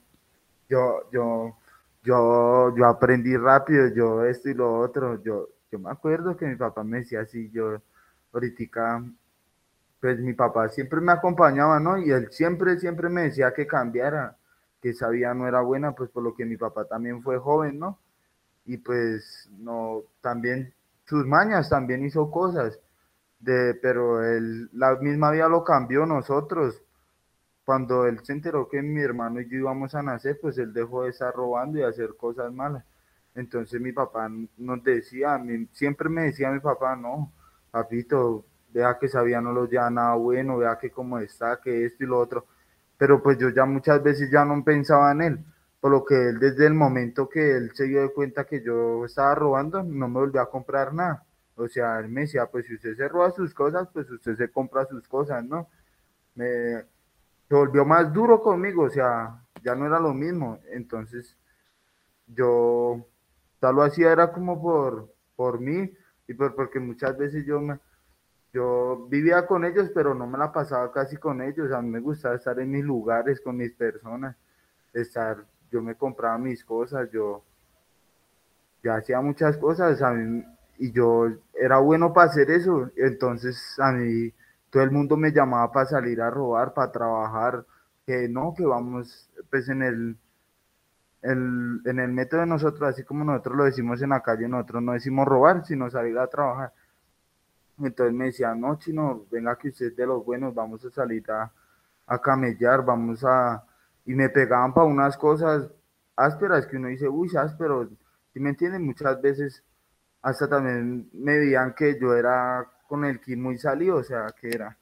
yo, 0.69 1.09
yo, 1.11 1.57
yo, 2.03 2.75
yo 2.77 2.85
aprendí 2.87 3.35
rápido, 3.37 3.87
yo 3.89 4.25
esto 4.25 4.49
y 4.49 4.53
lo 4.53 4.75
otro, 4.79 5.21
yo, 5.23 5.49
yo 5.71 5.79
me 5.79 5.89
acuerdo 5.91 6.37
que 6.37 6.45
mi 6.45 6.55
papá 6.55 6.83
me 6.83 6.99
decía 6.99 7.21
así, 7.21 7.49
yo, 7.51 7.81
ahorita, 8.33 9.03
pues 9.99 10.19
mi 10.19 10.33
papá 10.33 10.69
siempre 10.69 11.01
me 11.01 11.13
acompañaba, 11.13 11.79
¿no? 11.79 11.97
Y 11.97 12.11
él 12.11 12.29
siempre, 12.31 12.77
siempre 12.79 13.09
me 13.09 13.23
decía 13.23 13.53
que 13.53 13.65
cambiara 13.65 14.37
que 14.83 14.93
vida 15.11 15.33
no 15.33 15.47
era 15.47 15.61
buena, 15.61 15.93
pues 15.93 16.09
por 16.09 16.23
lo 16.23 16.35
que 16.35 16.43
mi 16.43 16.57
papá 16.57 16.83
también 16.83 17.23
fue 17.23 17.39
joven, 17.39 17.79
¿no? 17.79 17.99
Y 18.65 18.77
pues 18.77 19.49
no, 19.57 20.03
también 20.19 20.73
sus 21.05 21.25
mañas, 21.25 21.69
también 21.69 22.05
hizo 22.05 22.29
cosas, 22.29 22.77
de, 23.39 23.75
pero 23.81 24.21
él, 24.25 24.69
la 24.73 24.95
misma 24.97 25.31
vida 25.31 25.47
lo 25.47 25.63
cambió 25.63 26.05
nosotros. 26.05 26.81
Cuando 27.63 28.05
él 28.07 28.19
se 28.23 28.33
enteró 28.33 28.67
que 28.67 28.81
mi 28.81 29.01
hermano 29.01 29.39
y 29.39 29.49
yo 29.49 29.57
íbamos 29.59 29.95
a 29.95 30.03
nacer, 30.03 30.37
pues 30.41 30.57
él 30.57 30.73
dejó 30.73 31.03
de 31.03 31.11
estar 31.11 31.33
robando 31.33 31.79
y 31.79 31.83
hacer 31.83 32.17
cosas 32.17 32.51
malas. 32.51 32.83
Entonces 33.35 33.79
mi 33.79 33.93
papá 33.93 34.29
nos 34.57 34.83
decía, 34.83 35.41
siempre 35.71 36.09
me 36.09 36.23
decía 36.23 36.51
mi 36.51 36.59
papá, 36.59 36.97
no, 36.97 37.31
papito, 37.71 38.45
vea 38.73 38.97
que 38.99 39.07
sabía 39.07 39.39
no 39.39 39.53
lo 39.53 39.65
lleva 39.65 39.89
nada 39.89 40.15
bueno, 40.15 40.57
vea 40.57 40.77
que 40.77 40.91
cómo 40.91 41.19
está, 41.19 41.61
que 41.61 41.85
esto 41.85 42.03
y 42.03 42.07
lo 42.07 42.19
otro 42.19 42.45
pero 43.03 43.21
pues 43.21 43.37
yo 43.37 43.49
ya 43.49 43.65
muchas 43.65 44.01
veces 44.01 44.31
ya 44.31 44.45
no 44.45 44.63
pensaba 44.63 45.11
en 45.11 45.21
él, 45.21 45.45
por 45.81 45.91
lo 45.91 46.05
que 46.05 46.29
él 46.29 46.39
desde 46.39 46.67
el 46.67 46.73
momento 46.73 47.27
que 47.27 47.57
él 47.57 47.71
se 47.73 47.83
dio 47.83 48.01
de 48.01 48.13
cuenta 48.13 48.45
que 48.45 48.63
yo 48.63 49.03
estaba 49.03 49.35
robando, 49.35 49.83
no 49.83 50.07
me 50.07 50.21
volvió 50.21 50.39
a 50.39 50.49
comprar 50.49 50.93
nada. 50.93 51.25
O 51.57 51.67
sea, 51.67 51.99
él 51.99 52.07
me 52.07 52.21
decía, 52.21 52.45
pues 52.45 52.65
si 52.65 52.75
usted 52.75 52.95
se 52.95 53.09
roba 53.09 53.29
sus 53.31 53.53
cosas, 53.53 53.89
pues 53.91 54.09
usted 54.09 54.37
se 54.37 54.49
compra 54.49 54.85
sus 54.85 55.05
cosas, 55.09 55.43
¿no? 55.43 55.67
Me 56.35 56.85
se 57.49 57.55
volvió 57.55 57.83
más 57.83 58.13
duro 58.13 58.41
conmigo, 58.41 58.83
o 58.83 58.89
sea, 58.89 59.37
ya 59.61 59.75
no 59.75 59.85
era 59.85 59.99
lo 59.99 60.13
mismo. 60.13 60.61
Entonces, 60.71 61.37
yo 62.25 63.05
tal 63.59 63.75
lo 63.75 63.83
hacía 63.83 64.13
era 64.13 64.31
como 64.31 64.61
por, 64.61 65.13
por 65.35 65.59
mí 65.59 65.91
y 66.25 66.33
por, 66.35 66.55
porque 66.55 66.79
muchas 66.79 67.17
veces 67.17 67.45
yo 67.45 67.59
me, 67.59 67.77
yo 68.53 69.07
vivía 69.09 69.47
con 69.47 69.65
ellos, 69.65 69.89
pero 69.93 70.13
no 70.13 70.27
me 70.27 70.37
la 70.37 70.51
pasaba 70.51 70.91
casi 70.91 71.17
con 71.17 71.41
ellos. 71.41 71.71
A 71.71 71.81
mí 71.81 71.89
me 71.89 71.99
gustaba 71.99 72.35
estar 72.35 72.59
en 72.59 72.71
mis 72.71 72.83
lugares, 72.85 73.41
con 73.41 73.57
mis 73.57 73.73
personas, 73.73 74.35
estar, 74.93 75.43
yo 75.71 75.81
me 75.81 75.95
compraba 75.95 76.37
mis 76.37 76.63
cosas, 76.63 77.09
yo 77.11 77.43
ya 78.83 78.95
hacía 78.97 79.21
muchas 79.21 79.57
cosas 79.57 80.01
a 80.03 80.11
mí, 80.11 80.45
y 80.77 80.91
yo 80.91 81.27
era 81.53 81.79
bueno 81.79 82.13
para 82.13 82.29
hacer 82.29 82.51
eso. 82.51 82.91
Entonces 82.95 83.79
a 83.79 83.91
mí 83.91 84.31
todo 84.69 84.83
el 84.83 84.91
mundo 84.91 85.17
me 85.17 85.31
llamaba 85.31 85.71
para 85.71 85.87
salir 85.87 86.21
a 86.21 86.29
robar, 86.29 86.73
para 86.73 86.91
trabajar, 86.91 87.65
que 88.05 88.29
no, 88.29 88.53
que 88.55 88.65
vamos 88.65 89.31
pues 89.49 89.67
en 89.69 89.81
el, 89.81 90.17
el, 91.23 91.81
en 91.85 91.99
el 91.99 92.11
método 92.11 92.41
de 92.41 92.47
nosotros, 92.47 92.83
así 92.89 93.03
como 93.03 93.23
nosotros 93.23 93.57
lo 93.57 93.63
decimos 93.63 94.01
en 94.03 94.09
la 94.09 94.21
calle, 94.21 94.47
nosotros 94.47 94.83
no 94.83 94.93
decimos 94.93 95.27
robar, 95.27 95.65
sino 95.65 95.89
salir 95.89 96.17
a 96.19 96.27
trabajar 96.27 96.73
entonces 97.79 98.13
me 98.13 98.25
decía, 98.25 98.53
no, 98.55 98.77
chino, 98.77 99.25
venga 99.31 99.57
que 99.57 99.69
usted 99.69 99.87
es 99.87 99.95
de 99.95 100.05
los 100.05 100.23
buenos, 100.25 100.53
vamos 100.53 100.83
a 100.85 100.91
salir 100.91 101.29
a, 101.31 101.51
a 102.07 102.19
camellar, 102.21 102.85
vamos 102.85 103.23
a... 103.25 103.63
Y 104.05 104.13
me 104.15 104.29
pegaban 104.29 104.73
para 104.73 104.87
unas 104.87 105.17
cosas 105.17 105.69
ásperas 106.15 106.67
que 106.67 106.77
uno 106.77 106.89
dice, 106.89 107.07
uy, 107.07 107.29
áspero, 107.37 107.89
si 108.33 108.39
me 108.39 108.49
entienden? 108.49 108.85
Muchas 108.85 109.21
veces 109.21 109.63
hasta 110.21 110.47
también 110.49 111.09
me 111.13 111.37
veían 111.39 111.73
que 111.75 111.99
yo 111.99 112.15
era 112.15 112.65
con 112.87 113.05
el 113.05 113.19
ki 113.21 113.35
muy 113.35 113.57
salido, 113.57 113.97
o 113.97 114.03
sea, 114.03 114.27
que 114.39 114.49
era, 114.49 114.77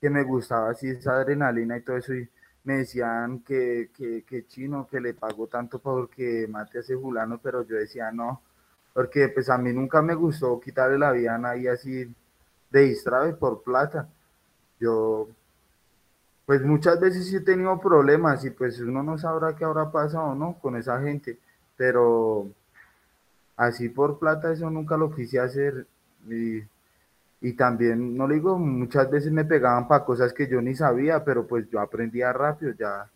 que 0.00 0.10
me 0.10 0.22
gustaba 0.24 0.70
así 0.70 0.88
esa 0.88 1.12
adrenalina 1.16 1.76
y 1.76 1.82
todo 1.82 1.96
eso, 1.96 2.14
y 2.14 2.28
me 2.64 2.78
decían 2.78 3.40
que, 3.40 3.90
que, 3.94 4.24
que 4.24 4.46
chino, 4.46 4.86
que 4.86 5.00
le 5.00 5.14
pago 5.14 5.46
tanto 5.48 5.80
porque 5.80 6.46
mate 6.48 6.78
a 6.78 6.80
ese 6.82 6.96
fulano, 6.96 7.40
pero 7.42 7.64
yo 7.66 7.76
decía, 7.76 8.10
no, 8.12 8.42
porque 8.92 9.28
pues 9.28 9.48
a 9.48 9.58
mí 9.58 9.72
nunca 9.72 10.02
me 10.02 10.14
gustó 10.14 10.58
quitarle 10.60 10.98
la 10.98 11.12
vida 11.12 11.34
a 11.34 11.38
nadie 11.38 11.70
así 11.70 12.12
de 12.70 12.80
distrae 12.80 13.32
por 13.34 13.62
plata. 13.62 14.08
Yo, 14.80 15.28
pues 16.46 16.62
muchas 16.62 17.00
veces 17.00 17.26
sí 17.26 17.36
he 17.36 17.40
tenido 17.40 17.78
problemas 17.80 18.44
y 18.44 18.50
pues 18.50 18.80
uno 18.80 19.02
no 19.02 19.18
sabrá 19.18 19.54
qué 19.54 19.64
habrá 19.64 19.90
pasado, 19.90 20.34
¿no? 20.34 20.58
Con 20.60 20.76
esa 20.76 21.00
gente, 21.00 21.38
pero 21.76 22.48
así 23.56 23.88
por 23.88 24.18
plata 24.18 24.52
eso 24.52 24.70
nunca 24.70 24.96
lo 24.96 25.14
quise 25.14 25.38
hacer 25.38 25.86
y, 26.28 26.62
y 27.40 27.52
también, 27.54 28.16
no 28.16 28.26
le 28.26 28.36
digo, 28.36 28.58
muchas 28.58 29.10
veces 29.10 29.32
me 29.32 29.44
pegaban 29.44 29.86
para 29.88 30.04
cosas 30.04 30.32
que 30.32 30.48
yo 30.48 30.60
ni 30.60 30.74
sabía, 30.74 31.24
pero 31.24 31.46
pues 31.46 31.68
yo 31.70 31.80
aprendía 31.80 32.32
rápido, 32.32 32.72
ya 32.72 33.08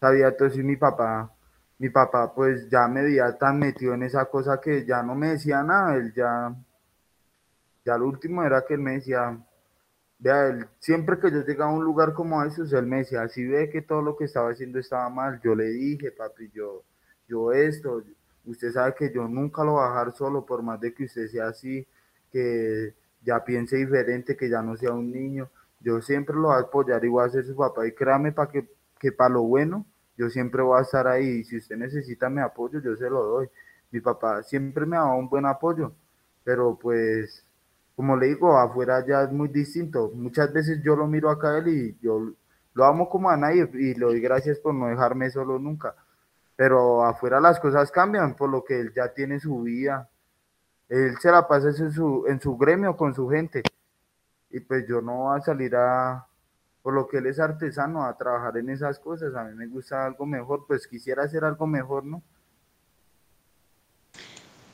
sabía 0.00 0.36
todo 0.36 0.48
eso 0.48 0.60
y 0.60 0.64
mi 0.64 0.76
papá 0.76 1.33
mi 1.78 1.90
papá 1.90 2.32
pues 2.34 2.68
ya 2.70 2.86
me 2.88 3.02
veía 3.02 3.36
tan 3.36 3.58
metido 3.58 3.94
en 3.94 4.04
esa 4.04 4.26
cosa 4.26 4.60
que 4.60 4.84
ya 4.84 5.02
no 5.02 5.14
me 5.14 5.30
decía 5.30 5.62
nada, 5.62 5.96
él 5.96 6.12
ya, 6.14 6.54
ya 7.84 7.98
lo 7.98 8.06
último 8.06 8.42
era 8.44 8.64
que 8.64 8.74
él 8.74 8.80
me 8.80 8.92
decía, 8.92 9.38
vea, 10.18 10.46
él, 10.48 10.66
siempre 10.78 11.18
que 11.18 11.30
yo 11.30 11.44
llegaba 11.44 11.70
a 11.70 11.74
un 11.74 11.84
lugar 11.84 12.14
como 12.14 12.42
esos, 12.44 12.72
él 12.72 12.86
me 12.86 12.98
decía, 12.98 13.28
si 13.28 13.44
ve 13.46 13.70
que 13.70 13.82
todo 13.82 14.02
lo 14.02 14.16
que 14.16 14.24
estaba 14.24 14.50
haciendo 14.50 14.78
estaba 14.78 15.08
mal, 15.10 15.40
yo 15.42 15.54
le 15.54 15.66
dije, 15.66 16.12
papi, 16.12 16.50
yo, 16.50 16.84
yo 17.28 17.52
esto, 17.52 18.02
usted 18.46 18.72
sabe 18.72 18.94
que 18.94 19.12
yo 19.12 19.26
nunca 19.28 19.64
lo 19.64 19.72
voy 19.72 19.84
a 19.84 19.88
dejar 19.88 20.12
solo, 20.12 20.46
por 20.46 20.62
más 20.62 20.80
de 20.80 20.94
que 20.94 21.04
usted 21.04 21.28
sea 21.28 21.48
así, 21.48 21.86
que 22.30 22.94
ya 23.22 23.44
piense 23.44 23.76
diferente, 23.76 24.36
que 24.36 24.48
ya 24.48 24.62
no 24.62 24.76
sea 24.76 24.92
un 24.92 25.10
niño, 25.10 25.50
yo 25.80 26.00
siempre 26.00 26.36
lo 26.36 26.48
voy 26.48 26.56
a 26.56 26.60
apoyar 26.60 27.04
y 27.04 27.08
voy 27.08 27.24
a 27.26 27.30
ser 27.30 27.44
su 27.44 27.56
papá, 27.56 27.86
y 27.86 27.92
créame 27.92 28.32
para 28.32 28.50
que, 28.50 28.68
que 28.98 29.12
para 29.12 29.34
lo 29.34 29.42
bueno, 29.42 29.86
yo 30.16 30.30
siempre 30.30 30.62
voy 30.62 30.78
a 30.78 30.82
estar 30.82 31.06
ahí. 31.06 31.44
Si 31.44 31.56
usted 31.56 31.76
necesita 31.76 32.28
mi 32.28 32.40
apoyo, 32.40 32.80
yo 32.80 32.96
se 32.96 33.10
lo 33.10 33.22
doy. 33.24 33.48
Mi 33.90 34.00
papá 34.00 34.42
siempre 34.42 34.86
me 34.86 34.96
ha 34.96 35.00
dado 35.00 35.16
un 35.16 35.28
buen 35.28 35.46
apoyo, 35.46 35.92
pero 36.42 36.78
pues, 36.80 37.44
como 37.96 38.16
le 38.16 38.28
digo, 38.28 38.56
afuera 38.58 39.04
ya 39.06 39.22
es 39.22 39.32
muy 39.32 39.48
distinto. 39.48 40.10
Muchas 40.14 40.52
veces 40.52 40.82
yo 40.82 40.96
lo 40.96 41.06
miro 41.06 41.30
acá 41.30 41.50
a 41.50 41.58
él 41.58 41.68
y 41.68 41.98
yo 42.00 42.32
lo 42.74 42.84
amo 42.84 43.08
como 43.08 43.30
a 43.30 43.36
nadie 43.36 43.68
y 43.74 43.94
le 43.94 44.06
doy 44.06 44.20
gracias 44.20 44.58
por 44.58 44.74
no 44.74 44.88
dejarme 44.88 45.30
solo 45.30 45.58
nunca. 45.58 45.94
Pero 46.56 47.04
afuera 47.04 47.40
las 47.40 47.60
cosas 47.60 47.90
cambian, 47.90 48.34
por 48.36 48.50
lo 48.50 48.64
que 48.64 48.80
él 48.80 48.92
ya 48.94 49.12
tiene 49.12 49.40
su 49.40 49.62
vida. 49.62 50.08
Él 50.88 51.16
se 51.20 51.30
la 51.30 51.46
pasa 51.48 51.68
en 51.68 51.92
su, 51.92 52.24
en 52.28 52.40
su 52.40 52.56
gremio 52.56 52.96
con 52.96 53.14
su 53.14 53.28
gente. 53.28 53.62
y 54.50 54.60
pues 54.60 54.86
yo 54.86 55.00
no 55.02 55.24
voy 55.24 55.38
a 55.38 55.42
salir 55.42 55.74
a, 55.76 56.26
por 56.84 56.92
lo 56.92 57.08
que 57.08 57.16
él 57.16 57.24
es 57.24 57.40
artesano, 57.40 58.04
a 58.04 58.14
trabajar 58.14 58.58
en 58.58 58.68
esas 58.68 58.98
cosas. 58.98 59.34
A 59.34 59.44
mí 59.44 59.54
me 59.54 59.66
gusta 59.66 60.04
algo 60.04 60.26
mejor, 60.26 60.66
pues 60.68 60.86
quisiera 60.86 61.22
hacer 61.22 61.42
algo 61.42 61.66
mejor, 61.66 62.04
¿no? 62.04 62.22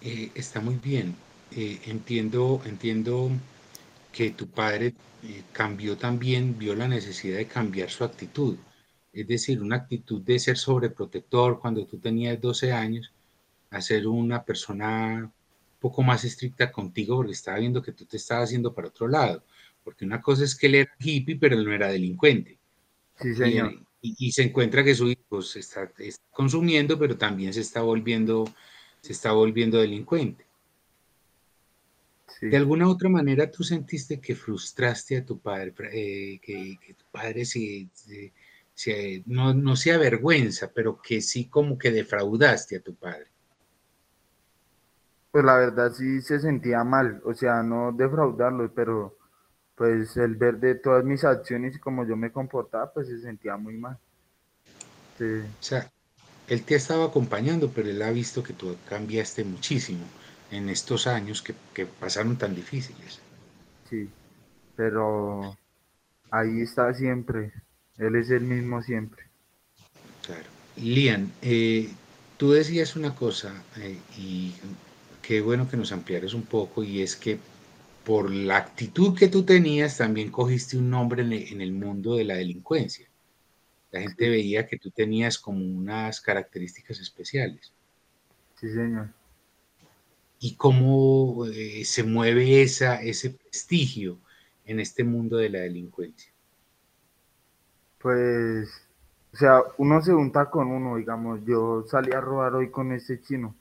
Eh, 0.03 0.33
está 0.35 0.61
muy 0.61 0.75
bien. 0.75 1.15
Eh, 1.53 1.81
entiendo, 1.87 2.63
entiendo 2.65 3.31
que 4.11 4.33
tu 4.33 4.49
padre 4.49 4.93
eh, 5.23 5.45
cambió 5.53 5.97
también, 5.97 6.59
vio 6.59 6.75
la 6.75 6.89
necesidad 6.89 7.37
de 7.37 7.47
cambiar 7.47 7.91
su 7.91 8.03
actitud. 8.03 8.59
Es 9.13 9.29
decir, 9.29 9.63
una 9.63 9.77
actitud 9.77 10.21
de 10.21 10.41
ser 10.41 10.59
sobreprotector 10.59 11.61
cuando 11.61 11.87
tú 11.87 11.99
tenías 11.99 12.41
12 12.41 12.73
años, 12.73 13.13
a 13.71 13.81
ser 13.81 14.09
una 14.09 14.43
persona 14.43 15.15
un 15.23 15.33
poco 15.79 16.03
más 16.03 16.25
estricta 16.25 16.73
contigo 16.73 17.19
porque 17.19 17.31
estaba 17.31 17.59
viendo 17.59 17.81
que 17.81 17.93
tú 17.93 18.05
te 18.05 18.17
estabas 18.17 18.49
haciendo 18.49 18.75
para 18.75 18.89
otro 18.89 19.07
lado. 19.07 19.45
Porque 19.85 20.05
una 20.05 20.21
cosa 20.21 20.45
es 20.45 20.55
que 20.55 20.67
él 20.67 20.75
era 20.77 20.93
hippie, 20.99 21.37
pero 21.37 21.57
él 21.57 21.65
no 21.65 21.73
era 21.73 21.89
delincuente. 21.89 22.59
Sí, 23.21 23.35
señor. 23.35 23.75
Y, 24.03 24.33
se 24.33 24.45
encuentra 24.45 24.83
que 24.83 24.95
su 24.95 25.11
hijo 25.11 25.43
se 25.43 25.61
está, 25.61 25.91
está, 25.99 26.25
consumiendo, 26.31 26.99
pero 26.99 27.19
también 27.19 27.53
se 27.53 27.61
está 27.61 27.83
volviendo, 27.83 28.45
se 29.03 29.13
está 29.13 29.33
volviendo 29.33 29.79
delincuente. 29.79 30.47
De 32.41 32.57
alguna 32.57 32.89
otra 32.89 33.11
manera 33.11 33.51
tú 33.51 33.63
sentiste 33.63 34.19
que 34.19 34.35
frustraste 34.35 35.19
a 35.19 35.27
tu 35.27 35.39
padre, 35.39 35.75
eh, 35.93 36.41
que, 36.41 36.95
tu 36.95 37.05
padre 37.13 37.45
no, 39.27 39.53
no 39.53 39.77
se 39.77 39.93
avergüenza, 39.93 40.73
pero 40.73 41.01
que 41.03 41.21
sí 41.21 41.49
como 41.49 41.77
que 41.77 41.91
defraudaste 41.91 42.77
a 42.77 42.81
tu 42.81 42.95
padre. 42.95 43.27
Pues 45.31 45.45
la 45.45 45.59
verdad 45.59 45.93
sí 45.93 46.23
se 46.23 46.41
sentía 46.41 46.83
mal, 46.83 47.21
o 47.25 47.35
sea, 47.35 47.63
no 47.63 47.93
defraudarlo, 47.93 48.73
pero 48.75 49.17
pues 49.81 50.15
el 50.19 50.35
ver 50.35 50.59
de 50.59 50.75
todas 50.75 51.03
mis 51.07 51.25
acciones 51.25 51.75
y 51.75 51.79
como 51.79 52.07
yo 52.07 52.15
me 52.15 52.31
comportaba, 52.31 52.93
pues 52.93 53.07
se 53.09 53.19
sentía 53.19 53.57
muy 53.57 53.79
mal. 53.79 53.97
O 55.19 55.63
sea, 55.63 55.91
él 56.49 56.63
te 56.65 56.75
ha 56.75 56.77
estado 56.77 57.03
acompañando, 57.03 57.71
pero 57.75 57.89
él 57.89 58.03
ha 58.03 58.11
visto 58.11 58.43
que 58.43 58.53
tú 58.53 58.77
cambiaste 58.91 59.43
muchísimo 59.43 60.05
en 60.51 60.69
estos 60.69 61.07
años 61.07 61.41
que, 61.41 61.55
que 61.73 61.87
pasaron 61.87 62.37
tan 62.37 62.55
difíciles. 62.55 63.21
Sí, 63.89 64.11
pero 64.77 65.57
ahí 66.31 66.61
está 66.61 66.93
siempre. 66.93 67.51
Él 67.97 68.17
es 68.17 68.29
el 68.29 68.43
mismo 68.43 68.83
siempre. 68.83 69.23
Claro. 70.27 70.45
Lian, 70.77 71.33
eh, 71.41 71.89
tú 72.37 72.53
decías 72.53 72.97
una 72.97 73.15
cosa 73.15 73.55
eh, 73.79 73.99
y 74.19 74.53
qué 75.23 75.41
bueno 75.41 75.71
que 75.71 75.79
nos 75.79 75.91
ampliaras 75.91 76.35
un 76.35 76.43
poco 76.43 76.85
y 76.85 77.01
es 77.01 77.17
que 77.17 77.39
por 78.11 78.29
la 78.29 78.57
actitud 78.57 79.17
que 79.17 79.29
tú 79.29 79.45
tenías 79.45 79.99
también 79.99 80.33
cogiste 80.33 80.77
un 80.77 80.91
nombre 80.91 81.23
en 81.23 81.61
el 81.61 81.73
mundo 81.73 82.17
de 82.17 82.25
la 82.25 82.35
delincuencia. 82.35 83.07
La 83.93 84.01
gente 84.01 84.29
veía 84.29 84.67
que 84.67 84.79
tú 84.79 84.91
tenías 84.91 85.39
como 85.39 85.65
unas 85.65 86.21
características 86.21 86.99
especiales. 86.99 87.73
Sí, 88.57 88.69
señor 88.69 89.11
y 90.41 90.57
cómo 90.57 91.45
eh, 91.47 91.85
se 91.85 92.03
mueve 92.03 92.63
esa, 92.63 93.01
ese 93.03 93.31
prestigio 93.31 94.19
en 94.65 94.81
este 94.81 95.05
mundo 95.05 95.37
de 95.37 95.51
la 95.51 95.59
delincuencia? 95.61 96.33
Pues, 97.99 98.71
o 99.35 99.37
sea, 99.37 99.61
uno 99.77 100.01
se 100.01 100.13
junta 100.13 100.49
con 100.49 100.69
uno, 100.69 100.97
digamos, 100.97 101.45
yo 101.45 101.85
salí 101.87 102.13
a 102.13 102.23
robar 102.23 102.55
hoy 102.55 102.71
con 102.71 102.91
ese 102.93 103.21
chino 103.21 103.55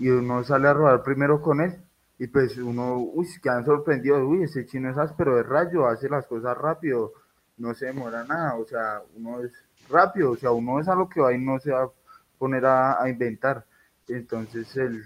y 0.00 0.08
uno 0.08 0.42
sale 0.42 0.66
a 0.66 0.74
robar 0.74 1.04
primero 1.04 1.40
con 1.40 1.60
él 1.60 1.80
y 2.20 2.26
pues 2.26 2.58
uno, 2.58 2.98
uy, 2.98 3.26
quedan 3.42 3.64
sorprendidos, 3.64 4.22
uy, 4.22 4.42
ese 4.42 4.66
chino 4.66 4.90
es 4.90 4.98
áspero 4.98 5.36
de 5.36 5.42
rayo, 5.42 5.86
hace 5.86 6.06
las 6.06 6.26
cosas 6.26 6.56
rápido, 6.56 7.14
no 7.56 7.72
se 7.72 7.86
demora 7.86 8.24
nada, 8.24 8.56
o 8.56 8.66
sea, 8.66 9.00
uno 9.16 9.40
es 9.42 9.52
rápido, 9.88 10.32
o 10.32 10.36
sea, 10.36 10.52
uno 10.52 10.78
es 10.80 10.88
a 10.88 10.94
lo 10.94 11.08
que 11.08 11.18
va 11.22 11.32
y 11.32 11.38
no 11.38 11.58
se 11.58 11.72
va 11.72 11.84
a 11.84 11.90
poner 12.38 12.66
a, 12.66 13.02
a 13.02 13.08
inventar. 13.08 13.64
Entonces 14.06 14.76
el, 14.76 15.02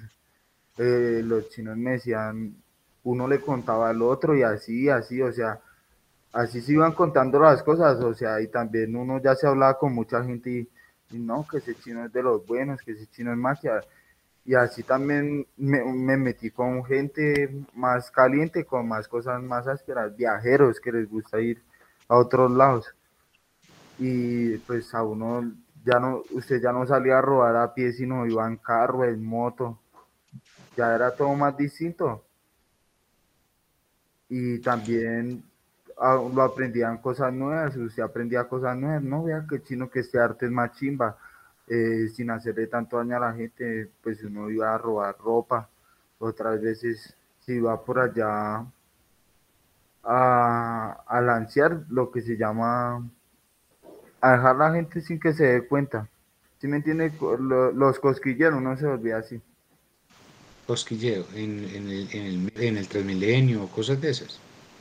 eh, 0.77 1.23
los 1.25 1.51
chinos 1.51 1.77
me 1.77 1.93
decían, 1.93 2.57
uno 3.05 3.29
le 3.29 3.41
contaba 3.41 3.91
al 3.91 4.03
otro 4.03 4.37
y 4.37 4.43
así, 4.43 4.89
así, 4.89 5.23
o 5.23 5.33
sea, 5.33 5.61
así 6.33 6.61
se 6.61 6.73
iban 6.73 6.95
contando 6.95 7.39
las 7.39 7.63
cosas, 7.63 8.01
o 8.03 8.13
sea, 8.13 8.41
y 8.41 8.49
también 8.49 8.97
uno 8.97 9.23
ya 9.23 9.37
se 9.37 9.47
hablaba 9.47 9.79
con 9.79 9.95
mucha 9.95 10.25
gente 10.25 10.67
y, 11.13 11.19
no, 11.19 11.47
que 11.49 11.59
ese 11.59 11.77
chino 11.77 12.07
es 12.07 12.13
de 12.13 12.25
los 12.25 12.45
buenos, 12.45 12.83
que 12.83 12.91
ese 12.91 13.07
chino 13.07 13.31
es 13.31 13.39
magia. 13.39 13.81
Y 14.45 14.55
así 14.55 14.83
también 14.83 15.47
me, 15.57 15.83
me, 15.85 16.17
metí 16.17 16.51
con 16.51 16.85
gente 16.85 17.65
más 17.75 18.11
caliente, 18.11 18.65
con 18.65 18.87
más 18.87 19.09
cosas 19.09 19.43
más 19.43 19.67
ásperas, 19.67 20.15
viajeros 20.17 20.81
que 20.81 20.93
les 20.93 21.09
gusta 21.09 21.41
ir 21.41 21.63
a 22.09 22.17
otros 22.17 22.51
lados. 22.51 22.95
Y 23.99 24.59
pues 24.59 24.95
a 24.95 25.03
uno 25.03 25.51
ya 25.85 25.99
no, 25.99 26.23
usted 26.33 26.61
ya 26.61 26.73
no 26.73 26.87
salía 26.87 27.19
a 27.19 27.23
robar 27.23 27.57
a 27.57 27.73
pie, 27.73 27.93
sino 27.93 28.27
iba 28.27 28.47
en 28.47 28.57
carro, 28.59 29.05
en 29.05 29.25
moto 29.25 29.79
ya 30.77 30.95
era 30.95 31.11
todo 31.15 31.35
más 31.35 31.57
distinto. 31.57 32.25
Y 34.29 34.59
también 34.61 35.43
ah, 35.99 36.21
lo 36.35 36.43
aprendían 36.43 36.99
cosas 36.99 37.33
nuevas, 37.33 37.77
usted 37.77 38.03
aprendía 38.03 38.49
cosas 38.49 38.77
nuevas, 38.77 39.03
no 39.03 39.25
vea 39.25 39.47
que 39.49 39.63
chino 39.63 39.91
que 39.91 40.01
este 40.01 40.19
arte 40.19 40.47
es 40.47 40.53
más 40.53 40.73
chimba, 40.73 41.17
eh, 41.69 42.09
sin 42.15 42.31
hacerle 42.31 42.67
tanto 42.67 42.99
daño 42.99 43.17
a 43.17 43.21
la 43.21 43.35
gente, 43.35 43.91
pues 44.03 44.23
uno 44.23 44.51
iba 44.51 44.75
a 44.75 44.79
robar 44.79 45.17
ropa, 45.19 45.69
otras 46.19 46.61
veces 46.61 47.15
se 47.41 47.55
iba 47.55 47.83
por 47.85 47.99
allá 47.99 48.65
a, 50.03 51.03
a 51.07 51.21
lancear 51.21 51.85
lo 51.89 52.11
que 52.11 52.21
se 52.23 52.37
llama 52.37 53.09
a 54.21 54.33
dejar 54.33 54.57
a 54.57 54.69
la 54.71 54.75
gente 54.75 55.01
sin 55.01 55.21
que 55.21 55.33
se 55.33 55.45
dé 55.45 55.67
cuenta. 55.67 56.09
si 56.59 56.69
me 56.69 56.77
entiende? 56.77 57.13
Los 57.75 57.99
cosquilleros, 57.99 58.63
no 58.63 58.77
se 58.77 58.87
olvida 58.87 59.19
así 59.19 59.41
cosquilleo 60.67 61.27
en, 61.35 61.65
en, 61.75 61.89
el, 61.89 62.09
en, 62.13 62.27
el, 62.27 62.53
en 62.57 62.77
el 62.79 62.89
Transmilenio, 62.89 63.67
cosas 63.69 64.01
de 64.01 64.11
esas. 64.11 64.41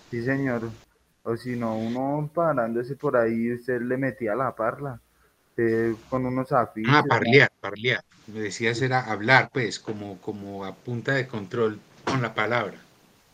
Sí, 0.09 0.23
señor. 0.23 0.69
O 1.23 1.37
si 1.37 1.55
no, 1.55 1.77
uno 1.77 2.29
parándose 2.33 2.95
por 2.95 3.15
ahí, 3.15 3.53
usted 3.53 3.81
le 3.81 3.97
metía 3.97 4.35
la 4.35 4.55
parla 4.55 4.99
con 6.09 6.25
unos 6.25 6.51
afiches. 6.51 6.95
Ah, 6.95 7.03
parlear, 7.07 7.49
parlear. 7.59 8.03
Me 8.27 8.39
decías 8.41 8.81
era 8.81 9.01
hablar, 9.11 9.49
pues, 9.51 9.79
como, 9.79 10.19
como 10.21 10.63
a 10.65 10.73
punta 10.75 11.13
de 11.13 11.27
control 11.27 11.79
con 12.05 12.21
la 12.21 12.33
palabra. 12.33 12.77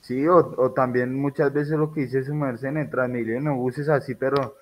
Sí, 0.01 0.27
o, 0.27 0.36
o 0.58 0.71
también 0.73 1.15
muchas 1.15 1.53
veces 1.53 1.77
lo 1.77 1.93
que 1.93 2.01
dice 2.01 2.25
sumerse 2.25 2.67
en 2.67 2.75
el 2.77 2.89
Transmilenio, 2.89 3.55
buses 3.55 3.88
así, 3.88 4.13
pero, 4.15 4.55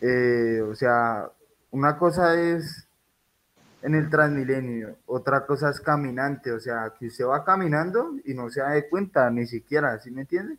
eh, 0.00 0.60
o 0.62 0.74
sea, 0.74 1.30
una 1.70 1.98
cosa 1.98 2.34
es 2.40 2.86
en 3.82 3.94
el 3.94 4.10
Transmilenio. 4.10 4.98
Otra 5.06 5.46
cosa 5.46 5.70
es 5.70 5.80
caminante, 5.80 6.52
o 6.52 6.60
sea, 6.60 6.92
que 6.98 7.08
usted 7.08 7.26
va 7.26 7.44
caminando 7.44 8.14
y 8.24 8.34
no 8.34 8.50
se 8.50 8.60
da 8.60 8.74
cuenta 8.90 9.30
ni 9.30 9.46
siquiera, 9.46 9.98
¿sí 10.00 10.10
me 10.10 10.22
entiende? 10.22 10.58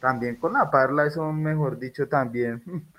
También 0.00 0.36
con 0.36 0.54
la 0.54 0.70
parla, 0.70 1.06
eso 1.06 1.32
mejor 1.32 1.78
dicho, 1.78 2.08
también 2.08 2.62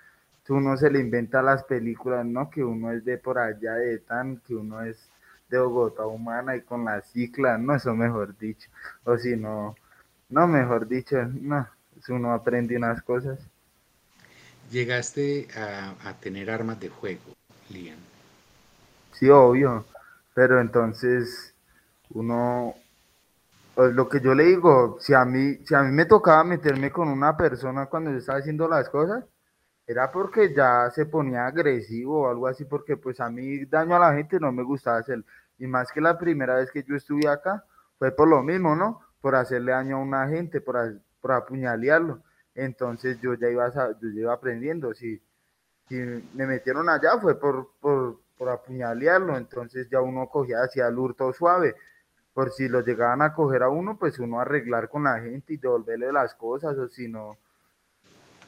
uno 0.53 0.77
se 0.77 0.89
le 0.89 0.99
inventa 0.99 1.41
las 1.41 1.63
películas, 1.63 2.25
¿no? 2.25 2.49
Que 2.49 2.63
uno 2.63 2.91
es 2.91 3.03
de 3.05 3.17
por 3.17 3.37
allá 3.39 3.73
de 3.75 3.99
tan, 3.99 4.37
que 4.37 4.55
uno 4.55 4.81
es 4.81 5.09
de 5.49 5.59
Bogotá 5.59 6.05
humana 6.05 6.55
y 6.55 6.61
con 6.61 6.85
la 6.85 7.01
cicla, 7.01 7.57
no, 7.57 7.75
eso 7.75 7.93
mejor 7.95 8.37
dicho. 8.37 8.69
O 9.03 9.17
si 9.17 9.35
no, 9.35 9.75
no, 10.29 10.47
mejor 10.47 10.87
dicho, 10.87 11.17
no, 11.25 11.67
uno 12.09 12.33
aprende 12.33 12.77
unas 12.77 13.01
cosas. 13.01 13.39
Llegaste 14.71 15.47
a, 15.55 15.95
a 16.09 16.13
tener 16.19 16.49
armas 16.49 16.79
de 16.79 16.89
juego, 16.89 17.33
Liam. 17.69 17.99
Sí, 19.13 19.29
obvio, 19.29 19.85
pero 20.33 20.59
entonces 20.59 21.53
uno, 22.09 22.75
pues 23.75 23.93
lo 23.93 24.09
que 24.09 24.21
yo 24.21 24.35
le 24.35 24.45
digo, 24.45 24.97
si 24.99 25.13
a 25.13 25.25
mí, 25.25 25.57
si 25.65 25.75
a 25.75 25.83
mí 25.83 25.91
me 25.91 26.05
tocaba 26.05 26.43
meterme 26.43 26.91
con 26.91 27.07
una 27.09 27.37
persona 27.37 27.87
cuando 27.87 28.11
yo 28.11 28.17
estaba 28.17 28.39
haciendo 28.39 28.67
las 28.67 28.89
cosas, 28.89 29.25
era 29.87 30.11
porque 30.11 30.53
ya 30.53 30.89
se 30.91 31.05
ponía 31.05 31.45
agresivo 31.45 32.21
o 32.21 32.29
algo 32.29 32.47
así, 32.47 32.65
porque 32.65 32.97
pues 32.97 33.19
a 33.19 33.29
mí 33.29 33.65
daño 33.65 33.95
a 33.95 33.99
la 33.99 34.13
gente 34.13 34.39
no 34.39 34.51
me 34.51 34.63
gustaba 34.63 34.97
hacer. 34.97 35.23
Y 35.57 35.67
más 35.67 35.91
que 35.91 36.01
la 36.01 36.17
primera 36.17 36.55
vez 36.55 36.71
que 36.71 36.83
yo 36.83 36.95
estuve 36.95 37.27
acá, 37.27 37.63
fue 37.97 38.11
por 38.11 38.27
lo 38.27 38.43
mismo, 38.43 38.75
¿no? 38.75 39.01
Por 39.21 39.35
hacerle 39.35 39.71
daño 39.71 39.97
a 39.97 39.99
una 39.99 40.27
gente, 40.27 40.61
por, 40.61 40.99
por 41.21 41.31
apuñalearlo. 41.31 42.21
Entonces 42.55 43.19
yo 43.21 43.35
ya 43.35 43.49
iba, 43.49 43.71
yo 43.73 44.09
iba 44.09 44.33
aprendiendo. 44.33 44.93
Si, 44.93 45.21
si 45.87 45.95
me 45.95 46.47
metieron 46.47 46.89
allá 46.89 47.19
fue 47.21 47.39
por, 47.39 47.69
por, 47.79 48.19
por 48.37 48.49
apuñalearlo, 48.49 49.37
entonces 49.37 49.87
ya 49.89 50.01
uno 50.01 50.27
cogía 50.27 50.59
hacia 50.59 50.87
el 50.87 50.97
hurto 50.97 51.31
suave, 51.33 51.75
por 52.33 52.51
si 52.51 52.67
lo 52.67 52.81
llegaban 52.81 53.21
a 53.21 53.33
coger 53.33 53.63
a 53.63 53.69
uno, 53.69 53.97
pues 53.97 54.19
uno 54.19 54.39
arreglar 54.39 54.89
con 54.89 55.03
la 55.03 55.19
gente 55.19 55.53
y 55.53 55.57
devolverle 55.57 56.11
las 56.11 56.35
cosas, 56.35 56.77
o 56.77 56.87
si 56.89 57.07
no, 57.07 57.37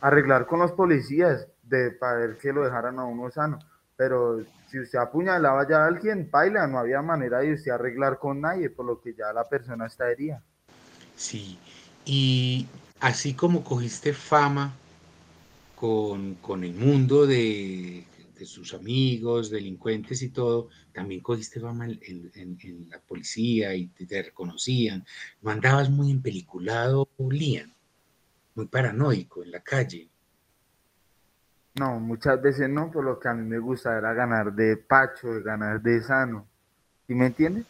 arreglar 0.01 0.45
con 0.45 0.60
los 0.60 0.71
policías 0.71 1.47
de, 1.63 1.91
para 1.91 2.19
ver 2.19 2.38
que 2.38 2.53
lo 2.53 2.63
dejaran 2.63 2.99
a 2.99 3.05
uno 3.05 3.29
sano. 3.31 3.60
Pero 3.95 4.43
si 4.69 4.79
usted 4.79 4.99
apuñalaba 4.99 5.67
ya 5.67 5.83
a 5.83 5.88
alguien, 5.88 6.29
baila, 6.31 6.67
no 6.67 6.79
había 6.79 7.01
manera 7.01 7.39
de 7.39 7.53
usted 7.53 7.71
arreglar 7.71 8.19
con 8.19 8.41
nadie, 8.41 8.69
por 8.69 8.86
lo 8.86 9.01
que 9.01 9.13
ya 9.13 9.33
la 9.33 9.43
persona 9.43 9.88
está 9.88 10.10
herida. 10.12 10.43
Sí, 11.15 11.57
y 12.05 12.67
así 12.99 13.33
como 13.33 13.63
cogiste 13.63 14.13
fama 14.13 14.75
con, 15.75 16.38
el 16.63 16.73
mundo 16.73 17.25
de, 17.25 18.05
sus 18.45 18.73
amigos, 18.73 19.49
delincuentes 19.49 20.21
y 20.21 20.29
todo, 20.29 20.69
también 20.93 21.21
cogiste 21.21 21.60
fama 21.60 21.88
en, 21.88 22.89
la 22.89 22.99
policía 22.99 23.75
y 23.75 23.88
te, 23.88 24.23
reconocían. 24.23 25.05
No 25.41 25.51
andabas 25.51 25.89
muy 25.89 26.12
empeliculado, 26.12 27.10
Lian, 27.17 27.73
muy 28.57 28.65
paranoico 28.65 29.43
en 29.43 29.51
la 29.51 29.59
calle. 29.59 30.09
No, 31.75 31.99
muchas 31.99 32.41
veces 32.41 32.67
no, 32.67 32.89
por 32.91 33.05
lo 33.05 33.19
que 33.19 33.29
a 33.29 33.33
mí 33.35 33.47
me 33.47 33.59
gusta 33.59 33.95
era 33.95 34.13
ganar 34.13 34.51
de 34.51 34.77
pacho, 34.77 35.27
ganar 35.43 35.79
de 35.79 36.01
sano. 36.01 36.47
¿Y 37.07 37.13
me 37.13 37.27
entiendes? 37.27 37.65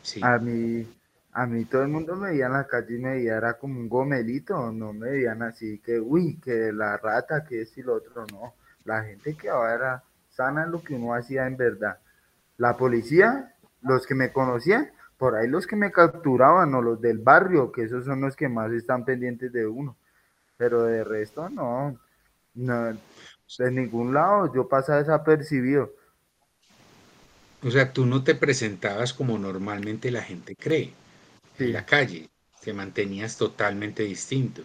Sí. 0.00 0.20
A 0.24 0.38
mí, 0.38 0.88
a 1.32 1.46
mí 1.46 1.66
todo 1.66 1.82
el 1.82 1.88
mundo 1.88 2.16
me 2.16 2.30
veía 2.30 2.46
en 2.46 2.54
la 2.54 2.66
calle 2.66 2.94
y 2.94 2.98
me 2.98 3.10
veía, 3.10 3.36
era 3.36 3.58
como 3.58 3.78
un 3.78 3.90
gomelito, 3.90 4.72
no 4.72 4.94
me 4.94 5.10
veían 5.10 5.42
así 5.42 5.78
que, 5.80 6.00
uy, 6.00 6.40
que 6.42 6.72
la 6.72 6.96
rata, 6.96 7.44
que 7.44 7.60
es 7.60 7.76
y 7.76 7.82
lo 7.82 7.96
otro, 7.96 8.24
no. 8.32 8.54
La 8.84 9.04
gente 9.04 9.34
que 9.34 9.50
ahora 9.50 9.74
era 9.74 10.02
sana 10.30 10.64
en 10.64 10.70
lo 10.70 10.82
que 10.82 10.94
uno 10.94 11.12
hacía 11.12 11.46
en 11.46 11.58
verdad. 11.58 11.98
La 12.56 12.74
policía, 12.78 13.54
los 13.82 14.06
que 14.06 14.14
me 14.14 14.32
conocían, 14.32 14.90
por 15.20 15.36
ahí 15.36 15.46
los 15.46 15.66
que 15.66 15.76
me 15.76 15.92
capturaban 15.92 16.74
o 16.74 16.80
los 16.80 16.98
del 16.98 17.18
barrio, 17.18 17.70
que 17.70 17.82
esos 17.82 18.06
son 18.06 18.22
los 18.22 18.34
que 18.34 18.48
más 18.48 18.72
están 18.72 19.04
pendientes 19.04 19.52
de 19.52 19.66
uno. 19.66 19.94
Pero 20.56 20.84
de 20.84 21.04
resto, 21.04 21.50
no, 21.50 21.94
no, 22.54 22.96
de 23.58 23.70
ningún 23.70 24.14
lado 24.14 24.50
yo 24.54 24.66
pasaba 24.66 25.00
desapercibido. 25.00 25.92
O 27.62 27.70
sea, 27.70 27.92
tú 27.92 28.06
no 28.06 28.24
te 28.24 28.34
presentabas 28.34 29.12
como 29.12 29.38
normalmente 29.38 30.10
la 30.10 30.22
gente 30.22 30.56
cree 30.56 30.94
en 31.58 31.74
la 31.74 31.84
calle, 31.84 32.30
te 32.64 32.72
mantenías 32.72 33.36
totalmente 33.36 34.04
distinto. 34.04 34.62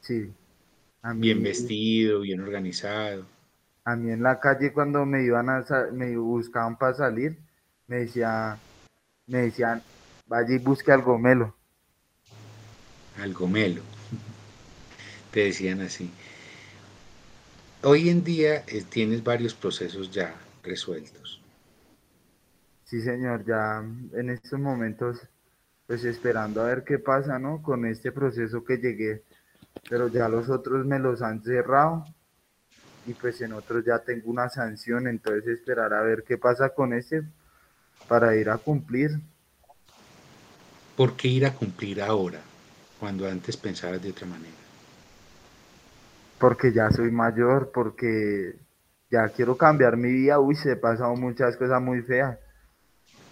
Sí. 0.00 0.32
bien 1.16 1.42
vestido, 1.42 2.20
bien 2.20 2.40
organizado. 2.40 3.26
A 3.84 3.96
mí 3.96 4.12
en 4.12 4.22
la 4.22 4.38
calle 4.38 4.72
cuando 4.72 5.04
me 5.04 5.24
iban 5.24 5.48
a 5.48 5.64
me 5.92 6.16
buscaban 6.16 6.78
para 6.78 6.94
salir, 6.94 7.36
me 7.88 7.96
decía, 7.96 8.56
me 9.26 9.38
decían, 9.42 9.82
vaya 10.26 10.54
y 10.54 10.58
busque 10.58 10.92
al 10.92 11.02
gomelo. 11.02 11.54
Al 13.20 13.32
gomelo. 13.32 13.82
Te 15.30 15.40
decían 15.40 15.80
así. 15.80 16.10
Hoy 17.82 18.08
en 18.08 18.24
día 18.24 18.64
eh, 18.66 18.84
tienes 18.88 19.22
varios 19.22 19.54
procesos 19.54 20.10
ya 20.10 20.34
resueltos. 20.62 21.40
Sí, 22.84 23.00
señor, 23.02 23.44
ya 23.44 23.84
en 24.12 24.30
estos 24.30 24.58
momentos 24.58 25.20
pues 25.86 26.04
esperando 26.04 26.62
a 26.62 26.66
ver 26.66 26.84
qué 26.84 26.98
pasa, 26.98 27.38
¿no? 27.38 27.62
Con 27.62 27.84
este 27.84 28.10
proceso 28.10 28.64
que 28.64 28.78
llegué, 28.78 29.22
pero 29.88 30.08
ya 30.08 30.28
los 30.28 30.48
otros 30.48 30.86
me 30.86 30.98
los 30.98 31.20
han 31.20 31.42
cerrado 31.42 32.04
y 33.06 33.12
pues 33.12 33.40
en 33.42 33.52
otros 33.52 33.84
ya 33.84 33.98
tengo 33.98 34.30
una 34.30 34.48
sanción, 34.48 35.06
entonces 35.06 35.46
esperar 35.46 35.92
a 35.92 36.02
ver 36.02 36.24
qué 36.26 36.38
pasa 36.38 36.70
con 36.70 36.94
este 36.94 37.22
para 38.08 38.36
ir 38.36 38.50
a 38.50 38.58
cumplir. 38.58 39.20
¿Por 40.96 41.16
qué 41.16 41.28
ir 41.28 41.46
a 41.46 41.54
cumplir 41.54 42.00
ahora, 42.00 42.40
cuando 43.00 43.28
antes 43.28 43.56
pensabas 43.56 44.02
de 44.02 44.10
otra 44.10 44.26
manera? 44.26 44.54
Porque 46.38 46.72
ya 46.72 46.90
soy 46.90 47.10
mayor, 47.10 47.70
porque 47.72 48.56
ya 49.10 49.28
quiero 49.28 49.56
cambiar 49.56 49.96
mi 49.96 50.12
vida, 50.12 50.38
uy, 50.38 50.54
se 50.54 50.72
he 50.72 50.76
pasado 50.76 51.14
muchas 51.16 51.56
cosas 51.56 51.80
muy 51.80 52.02
feas 52.02 52.38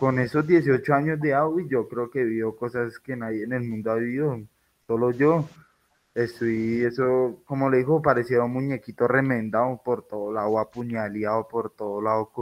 con 0.02 0.18
esos 0.18 0.44
18 0.44 0.94
años 0.94 1.20
de 1.20 1.32
Audi, 1.32 1.68
yo 1.68 1.86
creo 1.86 2.10
que 2.10 2.24
vivió 2.24 2.56
cosas 2.56 2.98
que 2.98 3.14
nadie 3.14 3.44
en 3.44 3.52
el 3.52 3.62
mundo 3.62 3.92
ha 3.92 3.94
vivido, 3.94 4.36
solo 4.84 5.12
yo. 5.12 5.48
Estoy, 6.12 6.82
eso, 6.82 7.40
como 7.44 7.70
le 7.70 7.78
dijo, 7.78 8.02
parecía 8.02 8.42
un 8.42 8.52
muñequito 8.52 9.06
remendado 9.06 9.80
por 9.84 10.04
todo 10.04 10.32
lado, 10.32 10.58
apuñaleado 10.58 11.46
por 11.46 11.70
todo 11.70 12.02
lado. 12.02 12.32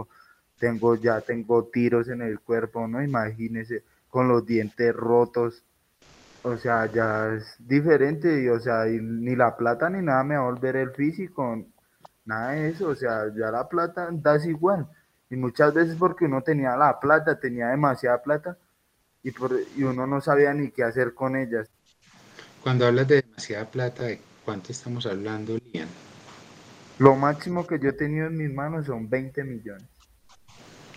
Tengo, 0.61 0.95
ya 0.95 1.21
tengo 1.21 1.65
tiros 1.65 2.09
en 2.09 2.23
el 2.23 2.39
cuerpo, 2.39 2.87
¿no? 2.87 3.03
Imagínese, 3.03 3.83
con 4.09 4.29
los 4.29 4.47
dientes 4.47 4.95
rotos. 4.95 5.65
O 6.45 6.57
sea, 6.57 6.87
ya 6.87 7.35
es 7.35 7.57
diferente, 7.59 8.43
y, 8.43 8.49
o 8.49 8.61
sea, 8.61 8.85
ni 8.85 9.35
la 9.35 9.57
plata 9.57 9.91
ni 9.91 10.01
nada 10.01 10.23
me 10.23 10.37
va 10.37 10.43
a 10.43 10.51
volver 10.51 10.77
el 10.77 10.93
físico, 10.93 11.67
nada 12.25 12.53
de 12.53 12.69
eso, 12.69 12.89
o 12.89 12.95
sea, 12.95 13.25
ya 13.35 13.51
la 13.51 13.69
plata 13.69 14.09
da 14.13 14.37
igual 14.47 14.87
y 15.31 15.37
muchas 15.37 15.73
veces 15.73 15.97
porque 15.97 16.25
uno 16.25 16.43
tenía 16.43 16.77
la 16.77 16.99
plata, 16.99 17.39
tenía 17.39 17.69
demasiada 17.69 18.21
plata 18.21 18.59
y, 19.23 19.31
por, 19.31 19.57
y 19.77 19.83
uno 19.85 20.07
no 20.07 20.21
sabía 20.21 20.53
ni 20.53 20.71
qué 20.71 20.83
hacer 20.83 21.15
con 21.15 21.37
ellas. 21.37 21.69
Cuando 22.63 22.87
hablas 22.87 23.07
de 23.09 23.23
demasiada 23.23 23.65
plata, 23.67 24.03
¿de 24.03 24.21
cuánto 24.45 24.73
estamos 24.73 25.07
hablando, 25.07 25.57
Lian? 25.73 25.89
Lo 26.99 27.15
máximo 27.15 27.67
que 27.67 27.79
yo 27.79 27.91
he 27.91 27.93
tenido 27.93 28.27
en 28.27 28.37
mis 28.37 28.53
manos 28.53 28.87
son 28.87 29.09
20 29.09 29.45
millones. 29.45 29.89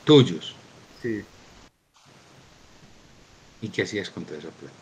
¿Tuyos? 0.03 0.55
Sí. 1.01 1.23
¿Y 3.61 3.69
qué 3.69 3.83
hacías 3.83 4.09
con 4.09 4.25
toda 4.25 4.39
esa 4.39 4.49
plata? 4.49 4.73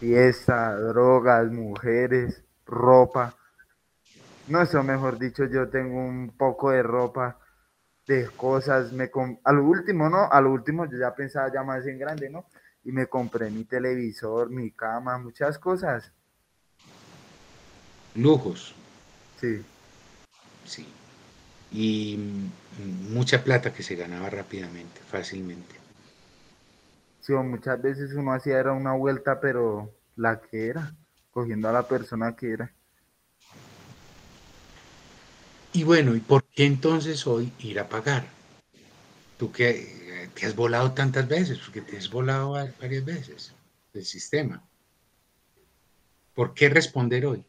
Fiesta, 0.00 0.74
drogas, 0.76 1.50
mujeres, 1.50 2.42
ropa. 2.66 3.34
No, 4.48 4.62
eso 4.62 4.82
mejor 4.82 5.18
dicho, 5.18 5.44
yo 5.44 5.68
tengo 5.68 5.98
un 5.98 6.30
poco 6.36 6.70
de 6.70 6.82
ropa 6.82 7.38
de 8.06 8.28
cosas, 8.30 8.92
me 8.92 9.10
a 9.44 9.52
lo 9.52 9.64
último, 9.64 10.08
¿no? 10.08 10.28
A 10.30 10.40
lo 10.40 10.50
último 10.50 10.86
yo 10.86 10.98
ya 10.98 11.14
pensaba 11.14 11.52
ya 11.52 11.62
más 11.62 11.86
en 11.86 11.98
grande, 11.98 12.28
¿no? 12.30 12.46
Y 12.84 12.90
me 12.90 13.06
compré 13.06 13.50
mi 13.50 13.64
televisor, 13.64 14.50
mi 14.50 14.72
cama, 14.72 15.18
muchas 15.18 15.58
cosas. 15.58 16.10
Lujos. 18.14 18.74
Sí. 19.40 19.62
Sí. 20.64 20.88
Y 21.70 22.18
mucha 23.10 23.42
plata 23.44 23.72
que 23.72 23.82
se 23.82 23.96
ganaba 23.96 24.30
rápidamente, 24.30 25.00
fácilmente. 25.10 25.74
Sí, 27.20 27.32
muchas 27.32 27.80
veces 27.80 28.12
uno 28.14 28.32
hacía 28.32 28.58
era 28.58 28.72
una 28.72 28.94
vuelta, 28.94 29.40
pero 29.40 29.94
la 30.16 30.40
que 30.40 30.68
era, 30.68 30.94
cogiendo 31.30 31.68
a 31.68 31.72
la 31.72 31.86
persona 31.86 32.34
que 32.34 32.52
era. 32.52 32.74
Y 35.72 35.84
bueno, 35.84 36.14
¿y 36.14 36.20
por 36.20 36.44
qué 36.44 36.66
entonces 36.66 37.26
hoy 37.26 37.52
ir 37.60 37.80
a 37.80 37.88
pagar? 37.88 38.26
Tú 39.38 39.50
que 39.50 39.70
eh, 39.70 40.30
te 40.34 40.46
has 40.46 40.54
volado 40.54 40.92
tantas 40.92 41.26
veces, 41.28 41.58
porque 41.58 41.80
te 41.80 41.96
has 41.96 42.10
volado 42.10 42.52
varias 42.80 43.04
veces 43.04 43.54
del 43.92 44.04
sistema. 44.04 44.62
¿Por 46.34 46.54
qué 46.54 46.68
responder 46.68 47.26
hoy? 47.26 47.44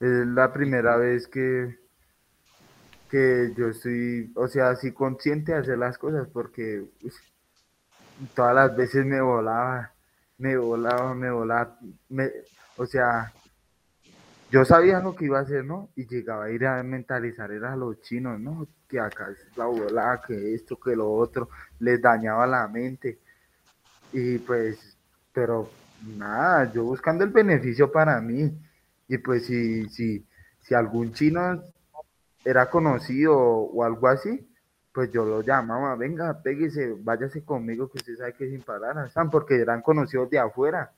Es 0.00 0.26
la 0.26 0.52
primera 0.52 0.96
vez 0.96 1.26
que, 1.28 1.78
que 3.08 3.52
yo 3.56 3.68
estoy, 3.68 4.32
o 4.34 4.48
sea, 4.48 4.70
así 4.70 4.92
consciente 4.92 5.52
de 5.52 5.58
hacer 5.58 5.78
las 5.78 5.98
cosas, 5.98 6.28
porque 6.32 6.84
todas 8.34 8.54
las 8.54 8.76
veces 8.76 9.04
me 9.04 9.20
volaba, 9.20 9.92
me 10.38 10.56
volaba, 10.56 11.14
me 11.14 11.30
volaba, 11.30 11.78
me, 12.08 12.30
o 12.76 12.86
sea, 12.86 13.32
yo 14.50 14.64
sabía 14.64 15.00
lo 15.00 15.14
que 15.14 15.26
iba 15.26 15.38
a 15.38 15.42
hacer, 15.42 15.64
¿no? 15.64 15.90
Y 15.94 16.06
llegaba 16.06 16.44
a 16.44 16.50
ir 16.50 16.66
a 16.66 16.82
mentalizar 16.82 17.50
era 17.52 17.72
a 17.74 17.76
los 17.76 18.00
chinos, 18.00 18.40
¿no? 18.40 18.66
Que 18.88 18.98
acá 18.98 19.30
es 19.30 19.56
la 19.56 19.66
bola, 19.66 20.22
que 20.26 20.54
esto, 20.54 20.78
que 20.80 20.96
lo 20.96 21.12
otro, 21.12 21.50
les 21.80 22.00
dañaba 22.00 22.46
la 22.46 22.66
mente. 22.66 23.18
Y 24.12 24.38
pues, 24.38 24.96
pero 25.32 25.70
nada, 26.16 26.72
yo 26.72 26.84
buscando 26.84 27.24
el 27.24 27.30
beneficio 27.30 27.92
para 27.92 28.20
mí. 28.22 28.50
Y 29.08 29.18
pues 29.18 29.46
si, 29.46 29.88
si, 29.90 30.26
si 30.60 30.74
algún 30.74 31.12
chino 31.12 31.62
era 32.44 32.70
conocido 32.70 33.36
o 33.36 33.84
algo 33.84 34.08
así, 34.08 34.48
pues 34.92 35.10
yo 35.12 35.24
lo 35.24 35.42
llamaba, 35.42 35.94
venga, 35.96 36.42
péguese, 36.42 36.94
váyase 36.98 37.44
conmigo, 37.44 37.90
que 37.90 37.98
usted 37.98 38.16
sabe 38.16 38.34
que 38.34 38.48
sin 38.48 38.62
parar, 38.62 39.06
están 39.06 39.30
porque 39.30 39.56
eran 39.56 39.82
conocidos 39.82 40.30
de 40.30 40.38
afuera 40.38 40.92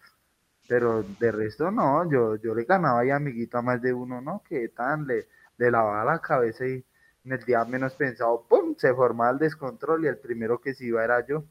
pero 0.70 1.02
de 1.18 1.32
resto 1.32 1.72
no, 1.72 2.08
yo, 2.08 2.36
yo 2.36 2.54
le 2.54 2.62
ganaba 2.62 3.00
ahí 3.00 3.10
amiguito 3.10 3.58
a 3.58 3.62
más 3.62 3.82
de 3.82 3.92
uno, 3.92 4.20
¿no? 4.20 4.44
Que 4.48 4.68
tan 4.68 5.04
le, 5.04 5.26
le 5.58 5.68
lavaba 5.68 6.04
la 6.04 6.20
cabeza 6.20 6.64
y 6.64 6.84
en 7.24 7.32
el 7.32 7.40
día 7.40 7.64
menos 7.64 7.94
pensado, 7.94 8.46
¡pum! 8.48 8.76
se 8.78 8.94
formaba 8.94 9.32
el 9.32 9.38
descontrol 9.38 10.04
y 10.04 10.06
el 10.06 10.18
primero 10.18 10.60
que 10.60 10.72
se 10.72 10.84
iba 10.84 11.02
era 11.02 11.26
yo. 11.26 11.42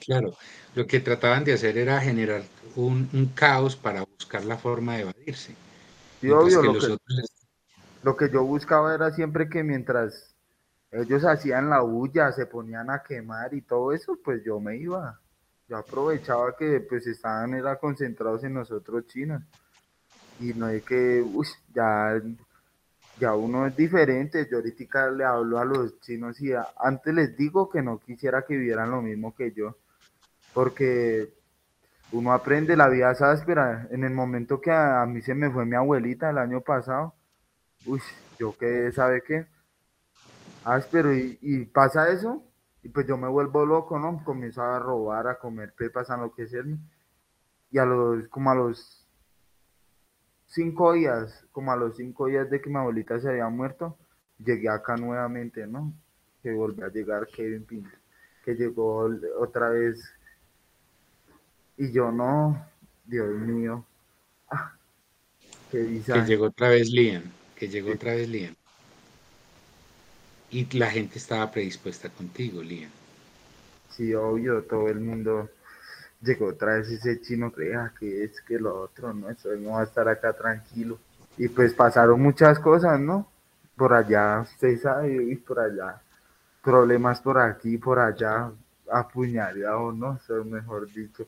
Claro, 0.00 0.34
lo 0.74 0.86
que 0.86 1.00
trataban 1.00 1.44
de 1.44 1.54
hacer 1.54 1.78
era 1.78 2.00
generar 2.00 2.42
un, 2.76 3.32
caos 3.34 3.76
para 3.76 4.02
buscar 4.02 4.44
la 4.44 4.56
forma 4.56 4.96
de 4.96 5.02
evadirse. 5.02 5.54
Sí, 6.20 6.30
obvio, 6.30 6.62
lo, 6.62 6.72
que, 6.74 6.96
lo 8.02 8.16
que 8.16 8.30
yo 8.30 8.44
buscaba 8.44 8.94
era 8.94 9.10
siempre 9.10 9.48
que 9.48 9.62
mientras 9.62 10.34
ellos 10.90 11.24
hacían 11.24 11.70
la 11.70 11.80
bulla, 11.80 12.32
se 12.32 12.46
ponían 12.46 12.90
a 12.90 13.02
quemar 13.02 13.54
y 13.54 13.62
todo 13.62 13.92
eso, 13.92 14.18
pues 14.22 14.42
yo 14.44 14.58
me 14.60 14.76
iba. 14.76 15.20
Yo 15.68 15.76
aprovechaba 15.76 16.56
que 16.56 16.80
pues 16.80 17.06
estaban 17.06 17.54
era 17.54 17.76
concentrados 17.78 18.42
en 18.44 18.54
nosotros 18.54 19.06
chinos. 19.06 19.42
Y 20.40 20.54
no 20.54 20.68
es 20.68 20.82
que 20.82 21.22
uy, 21.22 21.46
ya 21.74 22.20
ya 23.20 23.34
uno 23.34 23.66
es 23.66 23.76
diferente. 23.76 24.48
Yo 24.50 24.58
ahorita 24.58 25.10
le 25.10 25.24
hablo 25.24 25.58
a 25.58 25.64
los 25.64 26.00
chinos 26.00 26.40
y 26.40 26.52
antes 26.78 27.14
les 27.14 27.36
digo 27.36 27.68
que 27.68 27.82
no 27.82 27.98
quisiera 27.98 28.42
que 28.42 28.56
vivieran 28.56 28.90
lo 28.90 29.02
mismo 29.02 29.34
que 29.34 29.52
yo 29.52 29.76
porque 30.52 31.32
uno 32.12 32.32
aprende, 32.32 32.76
la 32.76 32.88
vida 32.88 33.12
es 33.12 33.22
áspera. 33.22 33.88
En 33.90 34.04
el 34.04 34.12
momento 34.12 34.60
que 34.60 34.70
a, 34.70 35.02
a 35.02 35.06
mí 35.06 35.22
se 35.22 35.34
me 35.34 35.50
fue 35.50 35.64
mi 35.64 35.76
abuelita 35.76 36.30
el 36.30 36.38
año 36.38 36.60
pasado, 36.60 37.14
uy, 37.86 38.00
yo 38.38 38.56
qué, 38.58 38.90
¿sabe 38.92 39.22
qué? 39.22 39.46
Áspero 40.64 41.14
y, 41.14 41.38
y 41.40 41.64
pasa 41.66 42.10
eso, 42.10 42.42
y 42.82 42.88
pues 42.88 43.06
yo 43.06 43.16
me 43.16 43.28
vuelvo 43.28 43.64
loco, 43.66 43.98
¿no? 43.98 44.22
Comienzo 44.24 44.62
a 44.62 44.78
robar, 44.78 45.26
a 45.28 45.38
comer 45.38 45.72
pepas, 45.74 46.10
a 46.10 46.14
enloquecerme. 46.14 46.78
Y 47.70 47.78
a 47.78 47.84
los, 47.84 48.26
como 48.28 48.50
a 48.50 48.54
los 48.54 49.06
cinco 50.46 50.92
días, 50.92 51.46
como 51.52 51.72
a 51.72 51.76
los 51.76 51.96
cinco 51.96 52.26
días 52.26 52.50
de 52.50 52.60
que 52.60 52.68
mi 52.68 52.76
abuelita 52.76 53.20
se 53.20 53.28
había 53.30 53.48
muerto, 53.48 53.96
llegué 54.38 54.68
acá 54.68 54.96
nuevamente, 54.96 55.66
¿no? 55.66 55.92
Que 56.42 56.52
volvió 56.52 56.86
a 56.86 56.90
llegar 56.90 57.26
Kevin 57.28 57.64
Pinto, 57.64 57.96
que 58.44 58.54
llegó 58.54 59.08
otra 59.38 59.68
vez. 59.70 60.02
Y 61.76 61.92
yo 61.92 62.10
no, 62.10 62.66
Dios 63.04 63.30
mío. 63.30 63.84
Ah, 64.50 64.74
qué 65.70 65.78
Que 65.78 65.84
visaje. 65.84 66.26
llegó 66.26 66.46
otra 66.46 66.68
vez 66.68 66.90
Liam, 66.90 67.22
que 67.60 67.68
llegó 67.68 67.88
Sí. 67.88 67.94
otra 67.94 68.14
vez 68.14 68.26
Liam. 68.26 68.54
Y 70.50 70.78
la 70.78 70.90
gente 70.90 71.18
estaba 71.18 71.50
predispuesta 71.50 72.08
contigo, 72.08 72.62
Liam. 72.62 72.90
Sí, 73.90 74.14
obvio, 74.14 74.62
todo 74.62 74.88
el 74.88 74.98
mundo 74.98 75.50
llegó 76.22 76.48
otra 76.48 76.76
vez 76.76 76.88
ese 76.88 77.20
chino, 77.20 77.52
crea 77.52 77.92
que 77.98 78.24
es 78.24 78.40
que 78.40 78.58
lo 78.58 78.80
otro, 78.80 79.12
¿no? 79.12 79.28
Eso 79.28 79.50
no 79.56 79.72
va 79.72 79.82
a 79.82 79.84
estar 79.84 80.08
acá 80.08 80.32
tranquilo. 80.32 80.98
Y 81.36 81.48
pues 81.48 81.74
pasaron 81.74 82.20
muchas 82.20 82.58
cosas, 82.58 82.98
¿no? 82.98 83.30
Por 83.76 83.92
allá, 83.92 84.40
usted 84.40 84.80
sabe, 84.80 85.22
y 85.22 85.36
por 85.36 85.60
allá, 85.60 86.00
problemas 86.62 87.20
por 87.20 87.38
aquí, 87.38 87.76
por 87.76 87.98
allá, 87.98 88.50
apuñalado, 88.90 89.92
¿no? 89.92 90.16
Eso 90.16 90.40
es 90.40 90.46
mejor 90.46 90.90
dicho. 90.90 91.26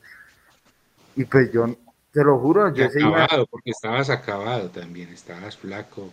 Y 1.15 1.25
pues 1.25 1.51
yo, 1.51 1.67
te 2.11 2.23
lo 2.23 2.39
juro, 2.39 2.69
Y 2.69 2.73
yo 2.79 2.85
acabado, 2.85 3.45
porque 3.45 3.69
estabas 3.69 4.09
acabado 4.09 4.69
también, 4.69 5.09
estabas 5.09 5.57
flaco, 5.57 6.11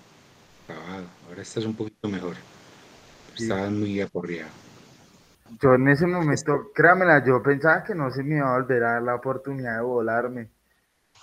acabado. 0.71 1.07
Ahora 1.29 1.43
estás 1.43 1.65
un 1.65 1.75
poquito 1.75 2.09
mejor. 2.09 2.35
Sí. 3.35 3.45
Estabas 3.45 3.71
muy 3.71 4.01
aporreado. 4.01 4.51
Yo 5.61 5.75
en 5.75 5.89
ese 5.89 6.07
momento, 6.07 6.71
créamela, 6.75 7.25
yo 7.25 7.43
pensaba 7.43 7.83
que 7.83 7.95
no 7.95 8.11
se 8.11 8.23
me 8.23 8.37
iba 8.37 8.55
a 8.55 8.59
volver 8.59 8.85
a 8.85 8.93
dar 8.93 9.03
la 9.03 9.15
oportunidad 9.17 9.77
de 9.77 9.83
volarme. 9.83 10.51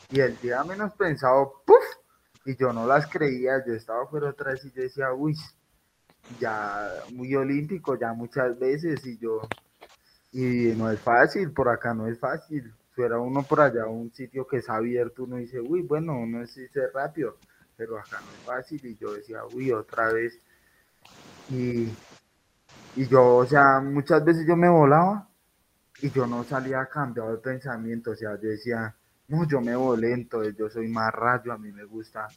Y 0.09 0.19
el 0.19 0.37
día 0.39 0.63
menos 0.63 0.93
pensado, 0.93 1.63
¡puf! 1.65 1.83
Y 2.45 2.55
yo 2.55 2.71
no 2.73 2.85
las 2.85 3.07
creía, 3.07 3.63
yo 3.65 3.73
estaba 3.73 4.05
fuera 4.07 4.29
otra 4.29 4.51
vez 4.51 4.63
y 4.65 4.71
yo 4.71 4.81
decía, 4.81 5.11
uy, 5.13 5.35
ya 6.39 6.89
muy 7.13 7.33
olímpico, 7.35 7.97
ya 7.97 8.13
muchas 8.13 8.57
veces, 8.57 9.05
y 9.05 9.17
yo, 9.17 9.41
y 10.31 10.73
no 10.77 10.89
es 10.91 10.99
fácil, 10.99 11.51
por 11.51 11.69
acá 11.69 11.93
no 11.93 12.07
es 12.07 12.19
fácil. 12.19 12.73
Fuera 12.91 13.19
uno 13.19 13.43
por 13.43 13.61
allá, 13.61 13.85
un 13.85 14.11
sitio 14.13 14.47
que 14.47 14.57
es 14.57 14.69
abierto, 14.69 15.23
uno 15.23 15.37
dice, 15.37 15.59
uy, 15.59 15.81
bueno, 15.81 16.17
uno 16.17 16.41
es 16.41 16.55
dice 16.55 16.87
rápido, 16.93 17.37
pero 17.78 17.97
acá 17.99 18.19
no 18.19 18.32
es 18.32 18.43
fácil, 18.43 18.84
y 18.84 18.97
yo 18.97 19.13
decía, 19.13 19.41
uy, 19.53 19.71
otra 19.71 20.11
vez. 20.11 20.39
Y, 21.49 21.88
y 22.95 23.07
yo, 23.07 23.38
o 23.38 23.45
sea, 23.45 23.80
muchas 23.80 24.25
veces 24.25 24.45
yo 24.47 24.55
me 24.55 24.67
volaba 24.67 25.30
y 26.01 26.09
yo 26.09 26.25
no 26.28 26.43
salía 26.43 26.86
cambiado 26.88 27.32
de 27.32 27.38
pensamiento, 27.38 28.11
o 28.11 28.15
sea, 28.15 28.32
yo 28.41 28.49
decía, 28.49 28.93
no, 29.28 29.47
yo 29.47 29.61
me 29.61 29.75
volé, 29.75 30.13
entonces 30.13 30.55
yo 30.57 30.69
soy 30.69 30.88
más 30.88 31.13
rayo, 31.13 31.53
a 31.53 31.57
mí 31.57 31.71
me 31.71 31.84
gusta, 31.86 32.28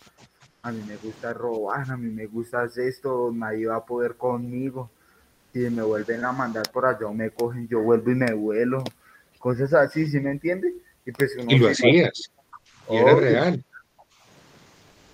a 0.62 0.70
mí 0.70 0.82
me 0.86 0.96
gusta 0.96 1.32
robar, 1.32 1.90
a 1.90 1.96
mí 1.96 2.10
me 2.10 2.26
gusta 2.26 2.62
hacer 2.62 2.88
esto, 2.88 3.30
nadie 3.32 3.66
va 3.66 3.76
a 3.76 3.84
poder 3.84 4.16
conmigo. 4.16 4.90
Si 5.52 5.58
me 5.58 5.82
vuelven 5.82 6.24
a 6.24 6.30
mandar 6.30 6.70
por 6.70 6.86
allá 6.86 7.06
o 7.06 7.14
me 7.14 7.30
cogen, 7.30 7.66
yo 7.66 7.80
vuelvo 7.80 8.10
y 8.10 8.14
me 8.14 8.32
vuelo, 8.34 8.84
cosas 9.38 9.72
así, 9.72 10.06
¿sí 10.06 10.20
me 10.20 10.30
entiende? 10.30 10.72
Y 11.04 11.10
pues 11.10 11.34
uno 11.36 11.46
Y 11.48 11.58
lo 11.58 11.68
hacías. 11.68 12.30
Y 12.88 12.96
era 12.96 13.14
real. 13.16 13.64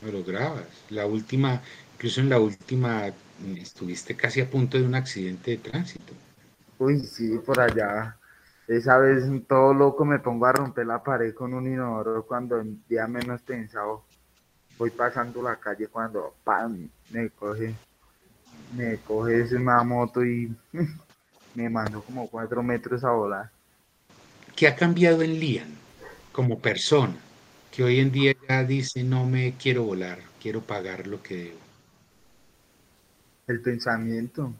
Lo 0.07 0.13
lograbas. 0.13 0.65
La 0.91 1.05
última, 1.07 1.61
incluso 1.95 2.21
en 2.21 2.29
la 2.29 2.39
última, 2.39 3.09
mm, 3.41 3.57
estuviste 3.57 4.15
casi 4.15 4.41
a 4.41 4.49
punto 4.49 4.79
de 4.79 4.85
un 4.85 4.95
accidente 4.95 5.53
de 5.53 5.57
tránsito. 5.59 6.13
Uy, 6.79 7.01
sí, 7.01 7.39
por 7.45 7.59
allá. 7.59 8.17
Esa 8.69 8.99
vez 8.99 9.25
todo 9.49 9.75
loco 9.75 10.05
me 10.05 10.19
pongo 10.19 10.47
a 10.47 10.53
romper 10.53 10.87
la 10.87 11.03
pared 11.03 11.35
con 11.35 11.55
un 11.55 11.67
inodoro 11.67 12.25
cuando 12.25 12.63
día 12.89 13.07
menos 13.07 13.43
pensado. 13.43 14.05
Voy 14.79 14.91
pasando 14.91 15.43
la 15.43 15.57
calle 15.57 15.89
cuando 15.89 16.35
¡pam! 16.45 16.89
me 17.11 17.31
coge, 17.31 17.75
me 18.77 18.99
coge 18.99 19.41
esa 19.41 19.83
moto 19.85 20.25
y 20.25 20.55
me 21.55 21.69
mandó 21.69 22.03
como 22.03 22.29
cuatro 22.29 22.63
metros 22.63 23.03
a 23.03 23.11
volar. 23.11 23.51
¿Qué 24.55 24.69
ha 24.69 24.77
cambiado 24.77 25.23
en 25.23 25.41
Lian 25.41 25.75
como 26.33 26.59
persona? 26.59 27.17
Que 27.77 27.85
hoy 27.85 28.01
en 28.01 28.11
día 28.11 28.35
ya 28.49 28.65
dice, 28.65 29.05
no 29.05 29.27
me 29.27 29.55
quiero 29.59 29.83
volar, 29.83 30.19
quiero 30.41 30.63
pagar 30.63 31.07
lo 31.07 31.23
que 31.23 31.37
debo. 31.37 31.59
El 33.49 33.61
pensamiento, 33.61 34.51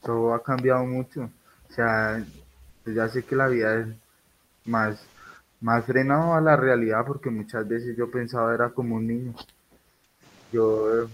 todo 0.00 0.32
ha 0.32 0.42
cambiado 0.42 0.86
mucho. 0.86 1.28
O 1.68 1.72
sea, 1.74 2.24
ya 2.86 3.08
sé 3.10 3.22
que 3.22 3.36
la 3.36 3.48
vida 3.48 3.80
es 3.80 3.88
más, 4.64 4.98
más 5.60 5.84
frenado 5.84 6.32
a 6.32 6.40
la 6.40 6.56
realidad 6.56 7.04
porque 7.06 7.28
muchas 7.28 7.68
veces 7.68 7.98
yo 7.98 8.10
pensaba 8.10 8.54
era 8.54 8.70
como 8.70 8.96
un 8.96 9.08
niño. 9.08 9.34
Yo, 10.50 11.06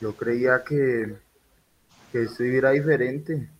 yo 0.00 0.16
creía 0.16 0.62
que, 0.62 1.12
que 2.12 2.22
esto 2.22 2.44
era 2.44 2.70
diferente, 2.70 3.50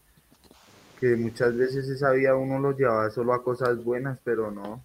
que 1.01 1.17
muchas 1.17 1.57
veces 1.57 1.89
esa 1.89 2.13
vida 2.13 2.37
uno 2.37 2.61
lo 2.61 2.77
llevaba 2.79 3.11
solo 3.11 3.35
a 3.35 3.43
cosas 3.43 3.83
buenas, 3.83 4.21
pero 4.23 4.53
no. 4.53 4.85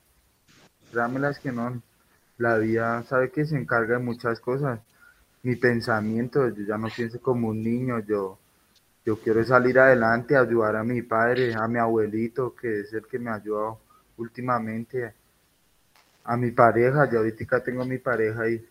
Créanmelas 0.91 1.37
que 1.37 1.51
no. 1.51 1.79
La 2.37 2.57
vida 2.57 3.03
sabe 3.03 3.31
que 3.31 3.45
se 3.45 3.57
encarga 3.57 3.97
de 3.97 4.03
muchas 4.03 4.39
cosas. 4.39 4.79
Mi 5.43 5.55
pensamiento, 5.55 6.47
yo 6.49 6.63
ya 6.63 6.77
no 6.77 6.87
pienso 6.95 7.21
como 7.21 7.49
un 7.49 7.63
niño, 7.63 7.99
yo, 7.99 8.37
yo 9.05 9.19
quiero 9.19 9.43
salir 9.43 9.79
adelante, 9.79 10.35
ayudar 10.35 10.75
a 10.75 10.83
mi 10.83 11.01
padre, 11.01 11.53
a 11.55 11.67
mi 11.67 11.79
abuelito, 11.79 12.53
que 12.55 12.81
es 12.81 12.93
el 12.93 13.07
que 13.07 13.19
me 13.19 13.29
ha 13.29 13.35
ayudado 13.35 13.79
últimamente, 14.17 15.13
a 16.25 16.35
mi 16.35 16.51
pareja, 16.51 17.09
yo 17.09 17.19
ahorita 17.19 17.63
tengo 17.63 17.83
a 17.83 17.85
mi 17.85 17.99
pareja 17.99 18.49
y 18.49 18.63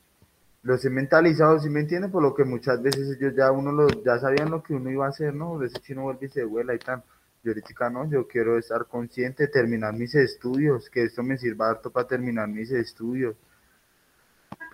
los 0.63 0.85
he 0.85 0.91
mentalizado, 0.91 1.59
¿sí 1.59 1.71
me 1.71 1.81
entienden? 1.81 2.11
Por 2.11 2.23
lo 2.23 2.35
que 2.35 2.45
muchas 2.45 2.83
veces 2.83 3.17
ellos 3.17 3.35
ya 3.35 3.51
uno 3.51 3.73
lo, 3.73 3.89
ya 4.05 4.19
sabían 4.19 4.51
lo 4.51 4.63
que 4.63 4.75
uno 4.75 4.91
iba 4.91 5.07
a 5.07 5.11
hacer, 5.11 5.35
¿no? 5.35 5.63
Ese 5.63 5.81
chino 5.81 6.03
vuelve 6.03 6.27
y 6.27 6.29
se 6.29 6.45
vuela 6.45 6.75
y 6.75 6.79
tal. 6.79 7.03
Yo 7.43 7.53
ahorita 7.53 7.91
no, 7.91 8.11
yo 8.11 8.27
quiero 8.27 8.59
estar 8.59 8.87
consciente, 8.87 9.47
terminar 9.49 9.95
mis 9.95 10.15
estudios, 10.17 10.91
que 10.91 11.05
esto 11.05 11.23
me 11.23 11.39
sirva 11.39 11.71
harto 11.71 11.91
para 11.91 12.09
terminar 12.09 12.49
mis 12.49 12.73
estudios. 12.73 13.37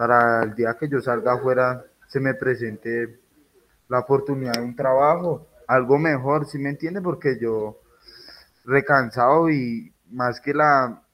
Para 0.02 0.42
el 0.42 0.56
día 0.56 0.76
que 0.76 0.88
yo 0.88 1.00
salga 1.00 1.34
afuera 1.34 1.84
se 2.08 2.18
me 2.18 2.34
presente 2.34 3.20
la 3.86 4.00
oportunidad 4.00 4.54
de 4.54 4.62
un 4.62 4.74
trabajo, 4.74 5.46
algo 5.68 5.96
mejor, 5.96 6.44
¿sí 6.44 6.58
me 6.58 6.70
entiende? 6.70 7.00
Porque 7.00 7.38
yo 7.40 7.78
recansado 8.64 9.48
y 9.48 9.94
más 10.10 10.40
que 10.40 10.54
la, 10.54 11.04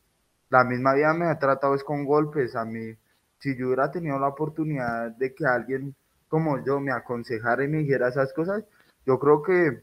la 0.49 0.65
misma 0.65 0.95
vida 0.95 1.13
me 1.13 1.27
ha 1.27 1.39
tratado 1.39 1.75
es 1.75 1.85
con 1.85 2.07
golpes. 2.07 2.57
A 2.57 2.65
mí, 2.65 2.97
si 3.39 3.55
yo 3.59 3.67
hubiera 3.67 3.91
tenido 3.91 4.19
la 4.19 4.29
oportunidad 4.29 5.11
de 5.11 5.35
que 5.35 5.45
alguien 5.45 5.95
como 6.27 6.65
yo 6.65 6.81
me 6.81 6.91
aconsejara 6.91 7.65
y 7.65 7.69
me 7.69 7.79
dijera 7.81 8.09
esas 8.09 8.33
cosas, 8.33 8.65
yo 9.05 9.19
creo 9.19 9.43
que 9.43 9.83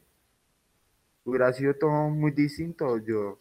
hubiera 1.25 1.53
sido 1.53 1.75
todo 1.75 2.09
muy 2.09 2.31
distinto. 2.31 2.97
Yo, 2.97 3.37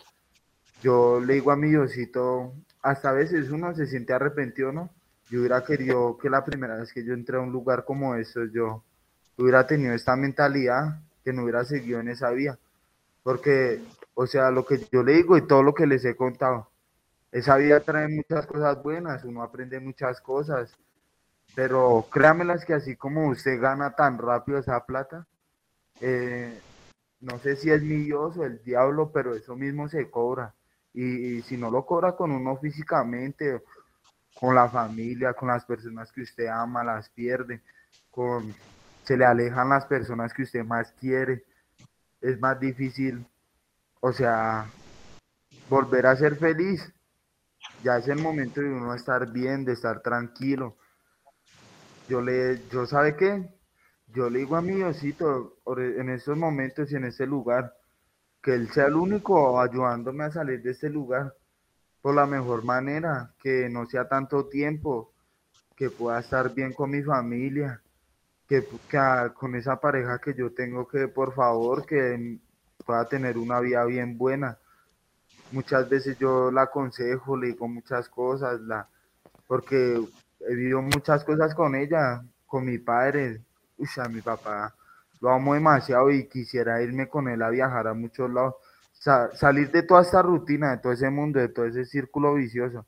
yo 0.83 1.21
le 1.21 1.33
digo 1.33 1.53
a 1.53 1.57
mi 1.57 1.71
Diosito, 1.71 2.53
hasta 2.83 3.09
a 3.09 3.13
veces 3.15 3.51
uno 3.51 3.75
se 3.75 3.87
siente 3.87 4.13
arrepentido, 4.13 4.71
¿no? 4.71 4.91
Yo 5.31 5.41
hubiera 5.41 5.65
querido 5.65 6.19
que 6.19 6.29
la 6.29 6.45
primera 6.45 6.77
vez 6.77 6.93
que 6.93 7.05
yo 7.05 7.15
entré 7.15 7.37
a 7.37 7.41
un 7.41 7.53
lugar 7.53 7.85
como 7.85 8.15
eso, 8.15 8.45
yo 8.45 8.83
hubiera 9.37 9.67
tenido 9.67 9.95
esta 9.95 10.17
mentalidad, 10.17 11.01
que 11.25 11.33
no 11.33 11.43
hubiera 11.43 11.65
seguido 11.65 12.01
en 12.01 12.09
esa 12.09 12.31
vía. 12.31 12.59
Porque, 13.23 13.81
o 14.15 14.27
sea, 14.27 14.51
lo 14.51 14.67
que 14.67 14.79
yo 14.93 15.03
le 15.03 15.15
digo 15.15 15.37
y 15.37 15.47
todo 15.47 15.63
lo 15.63 15.75
que 15.75 15.87
les 15.87 16.05
he 16.05 16.15
contado, 16.15 16.69
esa 17.33 17.57
vida 17.57 17.81
trae 17.81 18.07
muchas 18.09 18.47
cosas 18.47 18.83
buenas, 18.83 19.25
uno 19.25 19.43
aprende 19.43 19.81
muchas 19.81 20.21
cosas, 20.21 20.77
pero 21.55 22.07
créamelas 22.11 22.65
que 22.65 22.75
así 22.75 22.97
como 22.97 23.29
usted 23.29 23.61
gana 23.61 23.95
tan 23.95 24.19
rápido 24.19 24.59
esa 24.59 24.85
plata, 24.85 25.27
eh, 26.01 26.61
no 27.21 27.39
sé 27.39 27.57
si 27.57 27.71
es 27.71 27.83
mi 27.83 27.97
Dios 27.97 28.37
o 28.37 28.45
el 28.45 28.63
diablo, 28.63 29.11
pero 29.13 29.35
eso 29.35 29.57
mismo 29.57 29.89
se 29.89 30.11
cobra. 30.11 30.55
Y, 30.93 31.03
y 31.39 31.43
si 31.43 31.57
no 31.57 31.71
lo 31.71 31.85
cobra 31.87 32.15
con 32.15 32.31
uno 32.31 32.57
físicamente, 32.59 33.63
con 34.39 34.55
la 34.55 34.69
familia, 34.69 35.33
con 35.33 35.49
las 35.49 35.65
personas 35.65 36.11
que 36.13 36.23
usted 36.23 36.47
ama, 36.47 36.85
las 36.85 37.09
pierde, 37.09 37.63
con, 38.11 38.55
se 39.05 39.17
le 39.17 39.25
alejan 39.25 39.69
las 39.69 39.87
personas 39.87 40.33
que 40.35 40.43
usted 40.43 40.65
más 40.65 40.93
quiere, 41.01 41.45
es 42.21 42.41
más 42.41 42.59
difícil, 42.59 43.25
o 44.01 44.13
sea, 44.13 44.67
volver 45.69 46.07
a 46.07 46.17
ser 46.17 46.37
feliz. 46.37 46.93
Ya 47.83 47.99
es 47.99 48.09
el 48.09 48.19
momento 48.19 48.61
de 48.61 48.69
uno 48.69 48.95
estar 48.95 49.31
bien, 49.31 49.65
de 49.65 49.73
estar 49.73 50.01
tranquilo. 50.01 50.77
Yo 52.09 52.21
le, 52.21 52.61
yo 52.71 52.87
sabe 52.87 53.17
qué, 53.17 53.49
yo 54.09 54.29
le 54.29 54.41
digo 54.41 54.57
a 54.57 54.63
mi 54.63 54.75
Diosito 54.75 55.59
en 55.77 56.11
estos 56.11 56.37
momentos 56.37 56.93
y 56.93 56.97
en 56.97 57.05
este 57.05 57.27
lugar, 57.27 57.75
que 58.43 58.55
Él 58.55 58.71
sea 58.71 58.87
el 58.87 58.95
único 58.95 59.61
ayudándome 59.61 60.25
a 60.25 60.31
salir 60.31 60.63
de 60.63 60.73
este 60.73 60.91
lugar, 60.91 61.35
por 62.05 62.15
la 62.15 62.27
mejor 62.27 62.65
manera, 62.65 63.33
que 63.43 63.71
no 63.71 63.87
sea 63.87 64.07
tanto 64.07 64.45
tiempo, 64.45 65.15
que 65.75 65.89
pueda 65.89 66.21
estar 66.21 66.53
bien 66.53 66.75
con 66.75 66.91
mi 66.91 67.03
familia, 67.03 67.81
que, 68.47 68.63
con 69.33 69.55
esa 69.55 69.81
pareja 69.81 70.19
que 70.19 70.35
yo 70.35 70.53
tengo, 70.53 70.87
que 70.87 71.09
por 71.09 71.33
favor, 71.33 71.87
que 71.87 72.39
pueda 72.85 73.09
tener 73.09 73.39
una 73.39 73.59
vida 73.61 73.83
bien 73.87 74.19
buena. 74.19 74.59
Muchas 75.51 75.89
veces 75.89 76.19
yo 76.19 76.51
la 76.51 76.65
aconsejo, 76.65 77.39
le 77.39 77.47
digo 77.47 77.69
muchas 77.69 78.11
cosas, 78.11 78.61
la, 78.61 78.87
porque 79.47 79.99
he 80.41 80.55
vivido 80.55 80.83
muchas 80.83 81.25
cosas 81.25 81.55
con 81.55 81.75
ella, 81.75 82.23
con 82.45 82.67
mi 82.67 82.77
padre, 82.77 83.41
a 83.97 84.09
mi 84.11 84.21
papá 84.21 84.75
lo 85.23 85.31
amo 85.31 85.55
demasiado 85.55 86.11
y 86.11 86.29
quisiera 86.29 86.83
irme 86.83 87.09
con 87.09 87.29
él 87.29 87.41
a 87.41 87.49
viajar 87.49 87.89
a 87.89 87.95
muchos 87.95 88.31
lados, 88.31 88.57
salir 89.05 89.71
de 89.71 89.83
toda 89.83 90.03
esta 90.03 90.23
rutina, 90.23 90.71
de 90.71 90.79
todo 90.79 90.93
ese 90.93 91.11
mundo, 91.11 91.39
de 91.39 91.49
todo 91.49 91.67
ese 91.67 91.85
círculo 91.85 92.35
vicioso, 92.35 92.87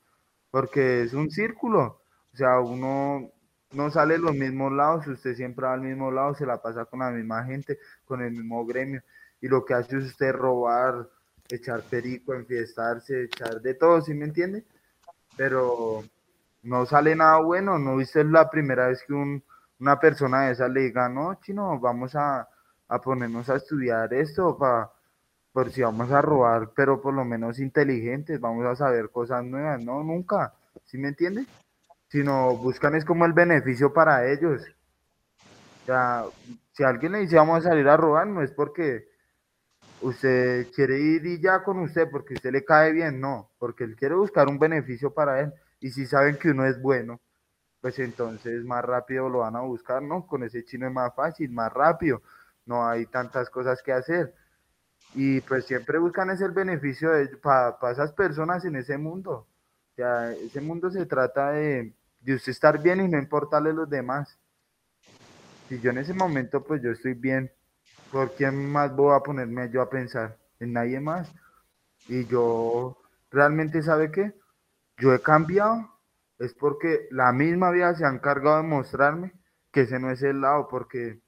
porque 0.50 1.02
es 1.02 1.12
un 1.12 1.30
círculo, 1.30 2.00
o 2.32 2.36
sea, 2.36 2.60
uno 2.60 3.30
no 3.72 3.90
sale 3.90 4.14
de 4.14 4.20
los 4.20 4.34
mismos 4.34 4.72
lados, 4.72 5.06
usted 5.06 5.34
siempre 5.34 5.66
va 5.66 5.74
al 5.74 5.82
mismo 5.82 6.10
lado, 6.10 6.34
se 6.34 6.46
la 6.46 6.62
pasa 6.62 6.86
con 6.86 7.00
la 7.00 7.10
misma 7.10 7.44
gente, 7.44 7.78
con 8.06 8.22
el 8.22 8.32
mismo 8.32 8.64
gremio, 8.64 9.02
y 9.40 9.48
lo 9.48 9.64
que 9.64 9.74
hace 9.74 9.98
es 9.98 10.04
usted 10.04 10.32
robar, 10.32 11.06
echar 11.50 11.82
perico, 11.82 12.32
enfiestarse, 12.32 13.24
echar 13.24 13.60
de 13.60 13.74
todo, 13.74 14.00
¿sí 14.00 14.14
me 14.14 14.24
entiende? 14.24 14.64
Pero 15.36 16.02
no 16.62 16.86
sale 16.86 17.14
nada 17.14 17.40
bueno, 17.40 17.78
no 17.78 17.96
viste 17.96 18.24
la 18.24 18.48
primera 18.48 18.88
vez 18.88 19.02
que 19.06 19.12
un, 19.12 19.42
una 19.80 20.00
persona 20.00 20.46
de 20.46 20.52
esa 20.52 20.68
le 20.68 20.80
diga, 20.80 21.10
no, 21.10 21.34
chino, 21.42 21.78
vamos 21.78 22.14
a, 22.14 22.48
a 22.88 23.00
ponernos 23.00 23.50
a 23.50 23.56
estudiar 23.56 24.14
esto 24.14 24.56
para 24.56 24.95
por 25.56 25.70
si 25.70 25.80
vamos 25.80 26.12
a 26.12 26.20
robar, 26.20 26.72
pero 26.76 27.00
por 27.00 27.14
lo 27.14 27.24
menos 27.24 27.58
inteligentes, 27.60 28.38
vamos 28.38 28.66
a 28.66 28.76
saber 28.76 29.08
cosas 29.08 29.42
nuevas, 29.42 29.82
no, 29.82 30.04
nunca, 30.04 30.52
¿sí 30.84 30.98
me 30.98 31.08
entiende? 31.08 31.46
Sino 32.10 32.54
buscan 32.58 32.94
es 32.94 33.06
como 33.06 33.24
el 33.24 33.32
beneficio 33.32 33.90
para 33.90 34.30
ellos. 34.30 34.60
O 35.82 35.86
sea, 35.86 36.24
si 36.72 36.84
alguien 36.84 37.12
le 37.12 37.20
dice 37.20 37.36
vamos 37.36 37.64
a 37.64 37.70
salir 37.70 37.88
a 37.88 37.96
robar, 37.96 38.26
no 38.26 38.42
es 38.42 38.50
porque 38.50 39.08
usted 40.02 40.66
quiere 40.74 41.00
ir 41.00 41.24
y 41.24 41.40
ya 41.40 41.62
con 41.62 41.78
usted, 41.78 42.06
porque 42.10 42.34
usted 42.34 42.52
le 42.52 42.62
cae 42.62 42.92
bien, 42.92 43.18
no, 43.18 43.50
porque 43.58 43.84
él 43.84 43.96
quiere 43.96 44.14
buscar 44.14 44.48
un 44.48 44.58
beneficio 44.58 45.14
para 45.14 45.40
él. 45.40 45.54
Y 45.80 45.88
si 45.88 46.04
saben 46.04 46.36
que 46.36 46.50
uno 46.50 46.66
es 46.66 46.78
bueno, 46.82 47.18
pues 47.80 47.98
entonces 47.98 48.62
más 48.62 48.84
rápido 48.84 49.30
lo 49.30 49.38
van 49.38 49.56
a 49.56 49.62
buscar, 49.62 50.02
¿no? 50.02 50.26
Con 50.26 50.42
ese 50.42 50.66
chino 50.66 50.86
es 50.86 50.92
más 50.92 51.14
fácil, 51.14 51.50
más 51.50 51.72
rápido, 51.72 52.20
no 52.66 52.86
hay 52.86 53.06
tantas 53.06 53.48
cosas 53.48 53.82
que 53.82 53.92
hacer. 53.92 54.34
Y 55.16 55.40
pues 55.40 55.64
siempre 55.64 55.98
buscan 55.98 56.30
ese 56.30 56.46
beneficio 56.48 57.10
para 57.42 57.90
esas 57.90 58.12
personas 58.12 58.64
en 58.66 58.76
ese 58.76 58.98
mundo. 58.98 59.32
O 59.32 59.94
sea, 59.96 60.30
ese 60.32 60.60
mundo 60.60 60.90
se 60.90 61.06
trata 61.06 61.52
de, 61.52 61.94
de 62.20 62.34
usted 62.34 62.52
estar 62.52 62.80
bien 62.82 63.00
y 63.00 63.08
no 63.08 63.18
importarle 63.18 63.70
a 63.70 63.72
los 63.72 63.88
demás. 63.88 64.38
Si 65.68 65.80
yo 65.80 65.90
en 65.90 65.98
ese 65.98 66.12
momento 66.12 66.62
pues 66.62 66.82
yo 66.82 66.90
estoy 66.90 67.14
bien, 67.14 67.50
¿por 68.12 68.34
quién 68.34 68.70
más 68.70 68.94
voy 68.94 69.16
a 69.16 69.20
ponerme 69.20 69.70
yo 69.70 69.80
a 69.80 69.88
pensar? 69.88 70.36
En 70.60 70.74
nadie 70.74 71.00
más. 71.00 71.32
Y 72.08 72.26
yo 72.26 72.98
realmente, 73.30 73.82
¿sabe 73.82 74.10
qué? 74.12 74.34
Yo 74.98 75.14
he 75.14 75.20
cambiado, 75.20 75.90
es 76.38 76.52
porque 76.52 77.08
la 77.10 77.32
misma 77.32 77.70
vida 77.70 77.94
se 77.94 78.04
ha 78.04 78.10
encargado 78.10 78.58
de 78.58 78.68
mostrarme 78.68 79.32
que 79.72 79.82
ese 79.82 79.98
no 79.98 80.10
es 80.10 80.22
el 80.22 80.42
lado, 80.42 80.68
porque 80.68 81.20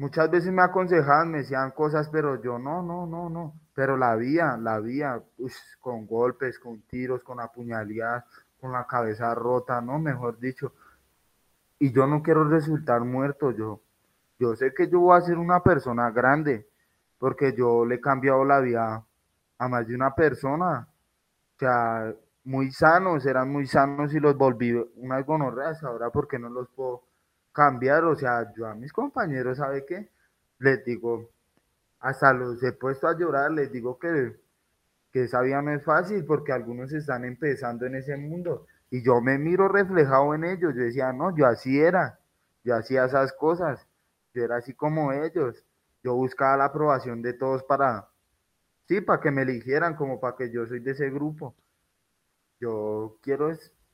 muchas 0.00 0.30
veces 0.30 0.50
me 0.50 0.62
aconsejaban, 0.62 1.30
me 1.30 1.38
decían 1.38 1.72
cosas, 1.72 2.08
pero 2.08 2.40
yo 2.42 2.58
no, 2.58 2.82
no, 2.82 3.06
no, 3.06 3.28
no. 3.28 3.54
Pero 3.74 3.98
la 3.98 4.16
vía, 4.16 4.56
la 4.56 4.80
vía, 4.80 5.22
con 5.78 6.06
golpes, 6.06 6.58
con 6.58 6.80
tiros, 6.82 7.22
con 7.22 7.38
apuñaladas, 7.38 8.24
con 8.58 8.72
la 8.72 8.86
cabeza 8.86 9.34
rota, 9.34 9.80
no, 9.82 9.98
mejor 9.98 10.38
dicho. 10.38 10.72
Y 11.78 11.92
yo 11.92 12.06
no 12.06 12.22
quiero 12.22 12.44
resultar 12.44 13.02
muerto, 13.02 13.50
yo. 13.50 13.82
Yo 14.38 14.56
sé 14.56 14.72
que 14.72 14.88
yo 14.88 15.00
voy 15.00 15.18
a 15.18 15.20
ser 15.20 15.36
una 15.36 15.62
persona 15.62 16.10
grande, 16.10 16.66
porque 17.18 17.54
yo 17.54 17.84
le 17.84 17.96
he 17.96 18.00
cambiado 18.00 18.42
la 18.46 18.60
vida 18.60 19.04
a 19.58 19.68
más 19.68 19.86
de 19.86 19.94
una 19.94 20.14
persona. 20.14 20.88
O 21.56 21.58
sea, 21.58 22.14
muy 22.44 22.70
sanos, 22.72 23.26
eran 23.26 23.52
muy 23.52 23.66
sanos 23.66 24.14
y 24.14 24.20
los 24.20 24.34
volví 24.34 24.72
unas 24.96 25.26
gonorreas, 25.26 25.84
ahora 25.84 26.08
porque 26.08 26.38
no 26.38 26.48
los 26.48 26.68
puedo 26.70 27.02
cambiar, 27.52 28.04
o 28.04 28.14
sea, 28.16 28.52
yo 28.56 28.66
a 28.66 28.74
mis 28.74 28.92
compañeros, 28.92 29.58
¿sabe 29.58 29.84
qué? 29.86 30.10
Les 30.58 30.84
digo, 30.84 31.30
hasta 32.00 32.32
los 32.32 32.62
he 32.62 32.72
puesto 32.72 33.08
a 33.08 33.16
llorar, 33.16 33.50
les 33.50 33.72
digo 33.72 33.98
que, 33.98 34.36
que 35.12 35.24
esa 35.24 35.40
vida 35.42 35.60
no 35.62 35.72
es 35.72 35.84
fácil 35.84 36.24
porque 36.24 36.52
algunos 36.52 36.92
están 36.92 37.24
empezando 37.24 37.86
en 37.86 37.96
ese 37.96 38.16
mundo 38.16 38.66
y 38.90 39.02
yo 39.02 39.20
me 39.20 39.38
miro 39.38 39.68
reflejado 39.68 40.34
en 40.34 40.44
ellos, 40.44 40.74
yo 40.74 40.82
decía, 40.82 41.12
no, 41.12 41.34
yo 41.36 41.46
así 41.46 41.80
era, 41.80 42.18
yo 42.64 42.74
hacía 42.74 43.04
esas 43.04 43.32
cosas, 43.32 43.86
yo 44.34 44.44
era 44.44 44.56
así 44.56 44.74
como 44.74 45.12
ellos, 45.12 45.64
yo 46.02 46.14
buscaba 46.14 46.56
la 46.56 46.64
aprobación 46.66 47.22
de 47.22 47.32
todos 47.34 47.62
para, 47.62 48.08
sí, 48.88 49.00
para 49.00 49.20
que 49.20 49.30
me 49.30 49.42
eligieran 49.42 49.94
como 49.94 50.20
para 50.20 50.36
que 50.36 50.50
yo 50.50 50.66
soy 50.66 50.80
de 50.80 50.90
ese 50.92 51.08
grupo. 51.10 51.54
Yo 52.58 53.18
quiero 53.22 53.50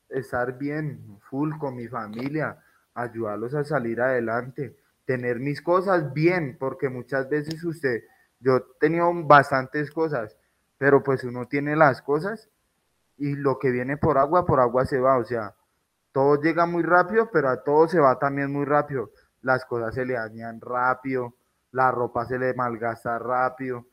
estar 0.08 0.56
bien, 0.56 1.18
full 1.28 1.56
con 1.58 1.76
mi 1.76 1.88
familia, 1.88 2.58
ayudarlos 2.96 3.54
a 3.54 3.64
salir 3.64 4.00
adelante, 4.00 4.74
tener 5.04 5.38
mis 5.38 5.62
cosas 5.62 6.12
bien, 6.12 6.56
porque 6.58 6.88
muchas 6.88 7.28
veces 7.28 7.62
usted, 7.62 8.02
yo 8.40 8.62
tenido 8.80 9.12
bastantes 9.24 9.90
cosas, 9.90 10.36
pero 10.78 11.02
pues 11.02 11.22
uno 11.22 11.46
tiene 11.46 11.76
las 11.76 12.02
cosas 12.02 12.48
y 13.18 13.36
lo 13.36 13.58
que 13.58 13.70
viene 13.70 13.96
por 13.96 14.18
agua, 14.18 14.44
por 14.44 14.60
agua 14.60 14.84
se 14.86 14.98
va, 14.98 15.18
o 15.18 15.24
sea, 15.24 15.54
todo 16.12 16.40
llega 16.40 16.66
muy 16.66 16.82
rápido, 16.82 17.30
pero 17.30 17.50
a 17.50 17.62
todo 17.62 17.86
se 17.88 18.00
va 18.00 18.18
también 18.18 18.50
muy 18.50 18.64
rápido. 18.64 19.10
Las 19.42 19.66
cosas 19.66 19.94
se 19.94 20.06
le 20.06 20.14
dañan 20.14 20.60
rápido, 20.62 21.34
la 21.72 21.90
ropa 21.90 22.24
se 22.24 22.38
le 22.38 22.54
malgasta 22.54 23.18
rápido, 23.18 23.84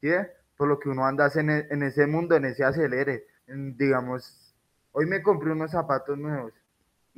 ¿sí? 0.00 0.10
Por 0.56 0.68
lo 0.68 0.78
que 0.78 0.88
uno 0.88 1.04
anda 1.04 1.30
en, 1.34 1.50
e, 1.50 1.66
en 1.70 1.82
ese 1.82 2.06
mundo, 2.06 2.34
en 2.34 2.46
ese 2.46 2.64
acelere, 2.64 3.26
digamos, 3.46 4.54
hoy 4.92 5.06
me 5.06 5.22
compré 5.22 5.52
unos 5.52 5.70
zapatos 5.70 6.16
nuevos 6.16 6.52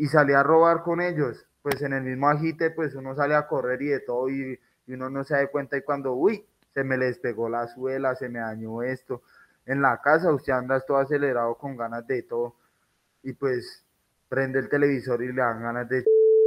y 0.00 0.06
salí 0.06 0.32
a 0.32 0.42
robar 0.42 0.82
con 0.82 1.02
ellos, 1.02 1.46
pues 1.60 1.82
en 1.82 1.92
el 1.92 2.02
mismo 2.02 2.26
agite, 2.30 2.70
pues 2.70 2.94
uno 2.94 3.14
sale 3.14 3.34
a 3.34 3.46
correr 3.46 3.82
y 3.82 3.88
de 3.88 4.00
todo 4.00 4.30
y, 4.30 4.58
uno 4.88 5.10
no 5.10 5.24
se 5.24 5.34
da 5.34 5.46
cuenta 5.48 5.76
y 5.76 5.82
cuando, 5.82 6.14
uy, 6.14 6.42
se 6.72 6.82
me 6.84 6.96
le 6.96 7.04
despegó 7.04 7.50
la 7.50 7.68
suela, 7.68 8.16
se 8.16 8.30
me 8.30 8.38
dañó 8.38 8.82
esto. 8.82 9.22
En 9.66 9.82
la 9.82 10.00
casa 10.00 10.32
usted 10.32 10.54
anda 10.54 10.80
todo 10.80 10.96
acelerado 10.96 11.54
con 11.56 11.76
ganas 11.76 12.06
de 12.06 12.22
todo 12.22 12.56
y 13.22 13.34
pues 13.34 13.84
prende 14.26 14.58
el 14.58 14.70
televisor 14.70 15.22
y 15.22 15.32
le 15.32 15.42
dan 15.42 15.62
ganas 15.62 15.86
de 15.86 16.02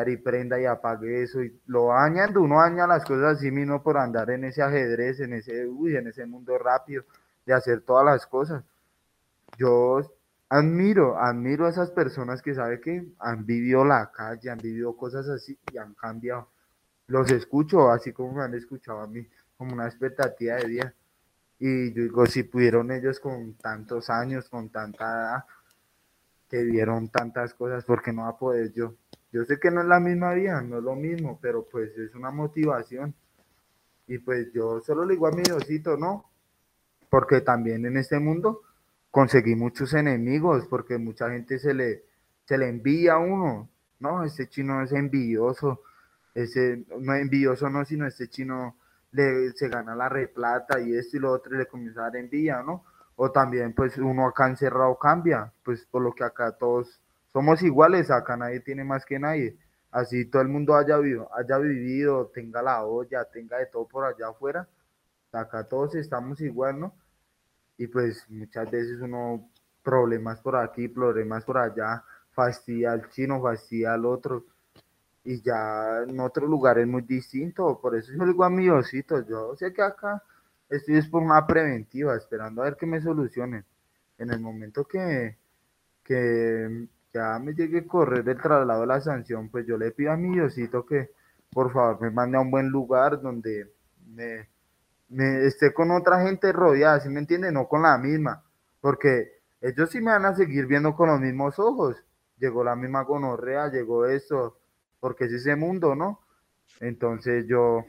y 0.08 0.18
prenda 0.18 0.60
y 0.60 0.66
apague 0.66 1.22
eso 1.22 1.44
y 1.44 1.62
lo 1.68 1.90
dañan, 1.90 2.36
uno 2.36 2.60
daña 2.60 2.88
las 2.88 3.06
cosas 3.06 3.38
así 3.38 3.52
mismo 3.52 3.84
por 3.84 3.98
andar 3.98 4.32
en 4.32 4.46
ese 4.46 4.64
ajedrez, 4.64 5.20
en 5.20 5.34
ese, 5.34 5.68
uy, 5.68 5.96
en 5.96 6.08
ese 6.08 6.26
mundo 6.26 6.58
rápido 6.58 7.04
de 7.46 7.54
hacer 7.54 7.82
todas 7.82 8.04
las 8.04 8.26
cosas 8.26 8.64
yo 9.58 10.02
admiro, 10.54 11.18
admiro 11.18 11.66
a 11.66 11.70
esas 11.70 11.90
personas 11.90 12.44
que 12.44 12.54
sabe 12.54 12.80
que 12.80 13.08
han 13.18 13.44
vivido 13.44 13.84
la 13.84 14.12
calle, 14.12 14.52
han 14.52 14.60
vivido 14.60 14.96
cosas 14.96 15.28
así 15.28 15.58
y 15.72 15.78
han 15.80 15.96
cambiado. 15.96 16.50
Los 17.08 17.32
escucho 17.32 17.90
así 17.90 18.14
como 18.14 18.34
me 18.34 18.44
han 18.44 18.54
escuchado 18.54 19.02
a 19.02 19.08
mí, 19.08 19.28
como 19.58 19.74
una 19.74 19.88
expectativa 19.88 20.58
de 20.58 20.68
vida. 20.68 20.94
Y 21.58 21.92
yo 21.94 22.04
digo, 22.04 22.26
si 22.28 22.44
pudieron 22.44 22.92
ellos 22.92 23.20
con 23.20 23.56
tantos 23.56 24.12
años, 24.12 24.48
con 24.48 24.70
tanta 24.70 25.06
edad, 25.06 25.46
que 26.48 26.62
vieron 26.62 27.10
tantas 27.10 27.56
cosas, 27.56 27.84
¿por 27.84 28.04
qué 28.04 28.14
no 28.14 28.22
va 28.24 28.30
a 28.30 28.38
poder 28.38 28.72
yo? 28.74 28.94
Yo 29.32 29.46
sé 29.46 29.60
que 29.60 29.72
no 29.72 29.82
es 29.82 29.88
la 29.88 30.00
misma 30.00 30.36
vida, 30.36 30.62
no 30.62 30.78
es 30.78 30.84
lo 30.84 30.96
mismo, 30.96 31.40
pero 31.42 31.66
pues 31.66 31.98
es 31.98 32.14
una 32.14 32.30
motivación. 32.30 33.16
Y 34.06 34.20
pues 34.20 34.54
yo 34.54 34.82
solo 34.82 35.04
le 35.04 35.14
digo 35.16 35.26
a 35.26 35.32
mi 35.32 35.42
Diosito, 35.42 35.98
no, 35.98 36.30
porque 37.10 37.42
también 37.42 37.88
en 37.88 37.98
este 37.98 38.20
mundo 38.20 38.62
conseguí 39.14 39.56
muchos 39.56 39.94
enemigos 39.94 40.66
porque 40.68 40.98
mucha 40.98 41.30
gente 41.30 41.60
se 41.60 41.76
le, 41.76 42.04
se 42.46 42.58
le 42.58 42.68
envía 42.68 43.14
a 43.14 43.20
uno. 43.20 43.70
No, 44.00 44.24
este 44.24 44.50
chino 44.50 44.82
es 44.82 44.92
envidioso. 44.92 45.84
Ese, 46.34 46.84
no 47.00 47.14
envidioso 47.14 47.70
no, 47.70 47.86
sino 47.86 48.08
este 48.08 48.28
chino 48.28 48.76
le, 49.12 49.52
se 49.52 49.70
gana 49.70 49.96
la 49.96 50.10
replata 50.10 50.80
y 50.82 50.96
esto 50.96 51.18
y 51.18 51.20
lo 51.20 51.32
otro 51.32 51.54
y 51.54 51.60
le 51.60 51.68
comienza 51.68 52.02
a 52.02 52.04
dar 52.06 52.16
envidia, 52.16 52.64
¿no? 52.64 52.86
O 53.16 53.32
también 53.32 53.74
pues 53.74 54.00
uno 54.00 54.26
acá 54.26 54.48
encerrado 54.48 54.98
cambia, 54.98 55.54
pues 55.64 55.86
por 55.86 56.02
lo 56.02 56.14
que 56.16 56.24
acá 56.24 56.54
todos 56.54 57.00
somos 57.32 57.62
iguales, 57.62 58.10
acá 58.10 58.36
nadie 58.36 58.62
tiene 58.62 58.84
más 58.84 59.06
que 59.06 59.20
nadie. 59.20 59.56
Así 59.92 60.26
todo 60.26 60.42
el 60.42 60.48
mundo 60.48 60.76
haya 60.76 60.98
vivido, 60.98 61.30
haya 61.36 61.60
vivido, 61.60 62.32
tenga 62.34 62.64
la 62.64 62.84
olla, 62.84 63.26
tenga 63.26 63.60
de 63.60 63.68
todo 63.68 63.88
por 63.88 64.06
allá 64.06 64.30
afuera, 64.30 64.68
acá 65.32 65.66
todos 65.66 65.94
estamos 65.94 66.42
igual, 66.42 66.80
¿no? 66.80 66.96
Y 67.78 67.88
pues 67.88 68.26
muchas 68.30 68.70
veces 68.70 69.00
uno 69.02 69.50
problemas 69.82 70.40
por 70.42 70.56
aquí, 70.56 70.88
problemas 70.88 71.44
por 71.44 71.58
allá, 71.58 72.04
fastidia 72.32 72.94
al 72.94 73.10
chino, 73.10 73.42
fastidia 73.42 73.94
al 73.94 74.06
otro 74.06 74.46
y 75.24 75.42
ya 75.42 76.04
en 76.08 76.20
otro 76.20 76.48
lugar 76.48 76.80
es 76.80 76.88
muy 76.88 77.04
distinto, 77.04 77.80
por 77.82 77.96
eso 77.96 78.12
yo 78.14 78.26
digo 78.26 78.44
a 78.44 78.50
mi 78.50 78.64
Diosito, 78.64 79.26
yo 79.26 79.56
sé 79.56 79.72
que 79.74 79.82
acá 79.82 80.22
estoy 80.70 80.98
es 80.98 81.08
por 81.08 81.24
una 81.24 81.46
preventiva, 81.48 82.16
esperando 82.16 82.62
a 82.62 82.66
ver 82.66 82.76
que 82.76 82.86
me 82.86 83.02
solucionen. 83.02 83.66
En 84.18 84.32
el 84.32 84.40
momento 84.40 84.86
que, 84.86 85.38
que 86.04 86.88
ya 87.14 87.40
me 87.40 87.54
llegue 87.54 87.80
a 87.80 87.88
correr 87.88 88.28
el 88.28 88.42
traslado 88.42 88.82
de 88.82 88.88
la 88.88 89.02
sanción, 89.02 89.50
pues 89.50 89.66
yo 89.66 89.78
le 89.78 89.92
pido 89.92 90.12
a 90.12 90.18
mi 90.18 90.34
Diosito 90.34 90.86
que 90.86 91.12
por 91.52 91.72
favor 91.72 92.02
me 92.02 92.12
mande 92.12 92.38
a 92.38 92.42
un 92.42 92.52
buen 92.52 92.70
lugar 92.70 93.22
donde 93.22 93.72
me, 94.08 94.50
me 95.14 95.46
esté 95.46 95.74
con 95.74 95.92
otra 95.92 96.22
gente 96.24 96.52
rodeada, 96.52 97.00
¿sí 97.00 97.10
me 97.10 97.20
entiende? 97.20 97.52
No 97.52 97.68
con 97.68 97.84
la 97.84 97.98
misma, 97.98 98.44
porque 98.82 99.42
ellos 99.62 99.90
sí 99.90 100.02
me 100.02 100.12
van 100.12 100.26
a 100.26 100.36
seguir 100.36 100.66
viendo 100.66 100.96
con 100.96 101.10
los 101.10 101.20
mismos 101.20 101.60
ojos. 101.60 102.04
Llegó 102.38 102.64
la 102.64 102.76
misma 102.76 103.04
gonorrea, 103.04 103.70
llegó 103.70 104.06
eso, 104.06 104.58
porque 105.00 105.26
es 105.26 105.34
ese 105.34 105.56
mundo, 105.56 105.96
¿no? 105.96 106.20
Entonces 106.80 107.46
yo, 107.48 107.86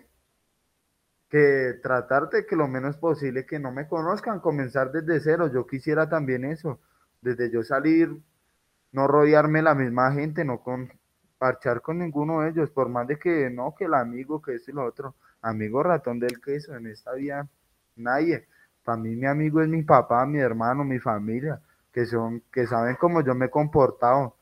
que 1.29 1.75
tratar 1.83 2.29
de 2.29 2.47
que 2.47 2.57
lo 2.57 2.69
menos 2.69 2.97
posible 2.99 3.47
que 3.47 3.59
no 3.59 3.73
me 3.73 3.89
conozcan, 3.89 4.41
comenzar 4.41 4.93
desde 4.93 5.19
cero, 5.21 5.51
yo 5.53 5.67
quisiera 5.67 6.09
también 6.09 6.45
eso, 6.45 6.79
desde 7.23 7.51
yo 7.51 7.65
salir, 7.65 8.17
no 8.93 9.09
rodearme 9.09 9.63
la 9.63 9.75
misma 9.75 10.13
gente, 10.13 10.45
no 10.45 10.63
con 10.63 10.93
parchar 11.45 11.83
con 11.83 11.99
ninguno 11.99 12.41
de 12.41 12.49
ellos, 12.49 12.71
por 12.71 12.89
más 12.89 13.07
de 13.07 13.19
que 13.19 13.51
no, 13.51 13.75
que 13.75 13.85
el 13.85 13.93
amigo, 13.93 14.41
que 14.41 14.55
es 14.55 14.67
el 14.67 14.79
otro, 14.79 15.15
amigo 15.43 15.83
ratón 15.83 16.19
del 16.19 16.41
queso, 16.41 16.75
en 16.75 16.87
esta 16.87 17.13
vida 17.13 17.47
nadie. 17.97 18.47
Para 18.83 18.97
mí 18.97 19.15
mi 19.15 19.27
amigo 19.27 19.61
es 19.61 19.69
mi 19.69 19.83
papá, 19.83 20.25
mi 20.25 20.39
hermano, 20.39 20.85
mi 20.85 20.99
familia, 20.99 21.61
que 21.93 22.07
son, 22.07 22.45
que 22.51 22.67
saben 22.67 22.97
cómo 22.99 23.23
yo 23.23 23.35
me 23.35 23.45
he 23.45 23.51
comportado, 23.51 24.35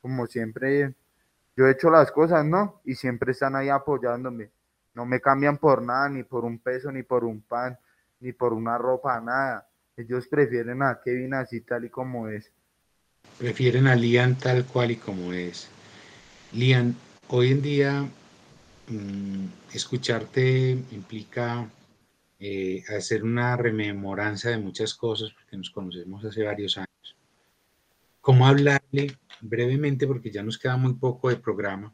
como 0.00 0.26
siempre 0.26 0.94
yo 1.54 1.66
he 1.66 1.72
hecho 1.72 1.90
las 1.90 2.10
cosas, 2.10 2.42
¿no? 2.42 2.80
Y 2.86 2.94
siempre 2.94 3.32
están 3.32 3.54
ahí 3.54 3.68
apoyándome. 3.68 4.48
No 4.94 5.04
me 5.04 5.20
cambian 5.20 5.58
por 5.58 5.82
nada, 5.82 6.08
ni 6.08 6.22
por 6.22 6.46
un 6.46 6.58
peso, 6.58 6.90
ni 6.90 7.02
por 7.02 7.22
un 7.24 7.42
pan, 7.42 7.78
ni 8.20 8.32
por 8.32 8.54
una 8.54 8.78
ropa, 8.78 9.20
nada. 9.20 9.68
Ellos 9.94 10.26
prefieren 10.26 10.82
a 10.82 11.02
Kevin 11.04 11.34
así 11.34 11.60
tal 11.60 11.84
y 11.84 11.90
como 11.90 12.28
es. 12.28 12.50
Prefieren 13.38 13.86
a 13.88 13.94
Lian 13.94 14.36
tal 14.38 14.64
cual 14.64 14.92
y 14.92 14.96
como 14.96 15.34
es. 15.34 15.75
Lian, 16.52 16.96
hoy 17.28 17.50
en 17.50 17.60
día 17.60 18.08
mm, 18.86 19.46
escucharte 19.74 20.70
implica 20.92 21.68
eh, 22.38 22.84
hacer 22.96 23.24
una 23.24 23.56
rememoranza 23.56 24.50
de 24.50 24.58
muchas 24.58 24.94
cosas, 24.94 25.32
porque 25.32 25.56
nos 25.56 25.70
conocemos 25.70 26.24
hace 26.24 26.44
varios 26.44 26.76
años. 26.78 27.16
¿Cómo 28.20 28.46
hablarle 28.46 29.18
brevemente, 29.40 30.06
porque 30.06 30.30
ya 30.30 30.44
nos 30.44 30.56
queda 30.56 30.76
muy 30.76 30.94
poco 30.94 31.30
de 31.30 31.36
programa, 31.36 31.92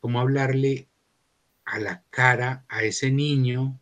cómo 0.00 0.20
hablarle 0.20 0.88
a 1.66 1.78
la 1.78 2.02
cara 2.08 2.64
a 2.68 2.82
ese 2.82 3.10
niño 3.10 3.78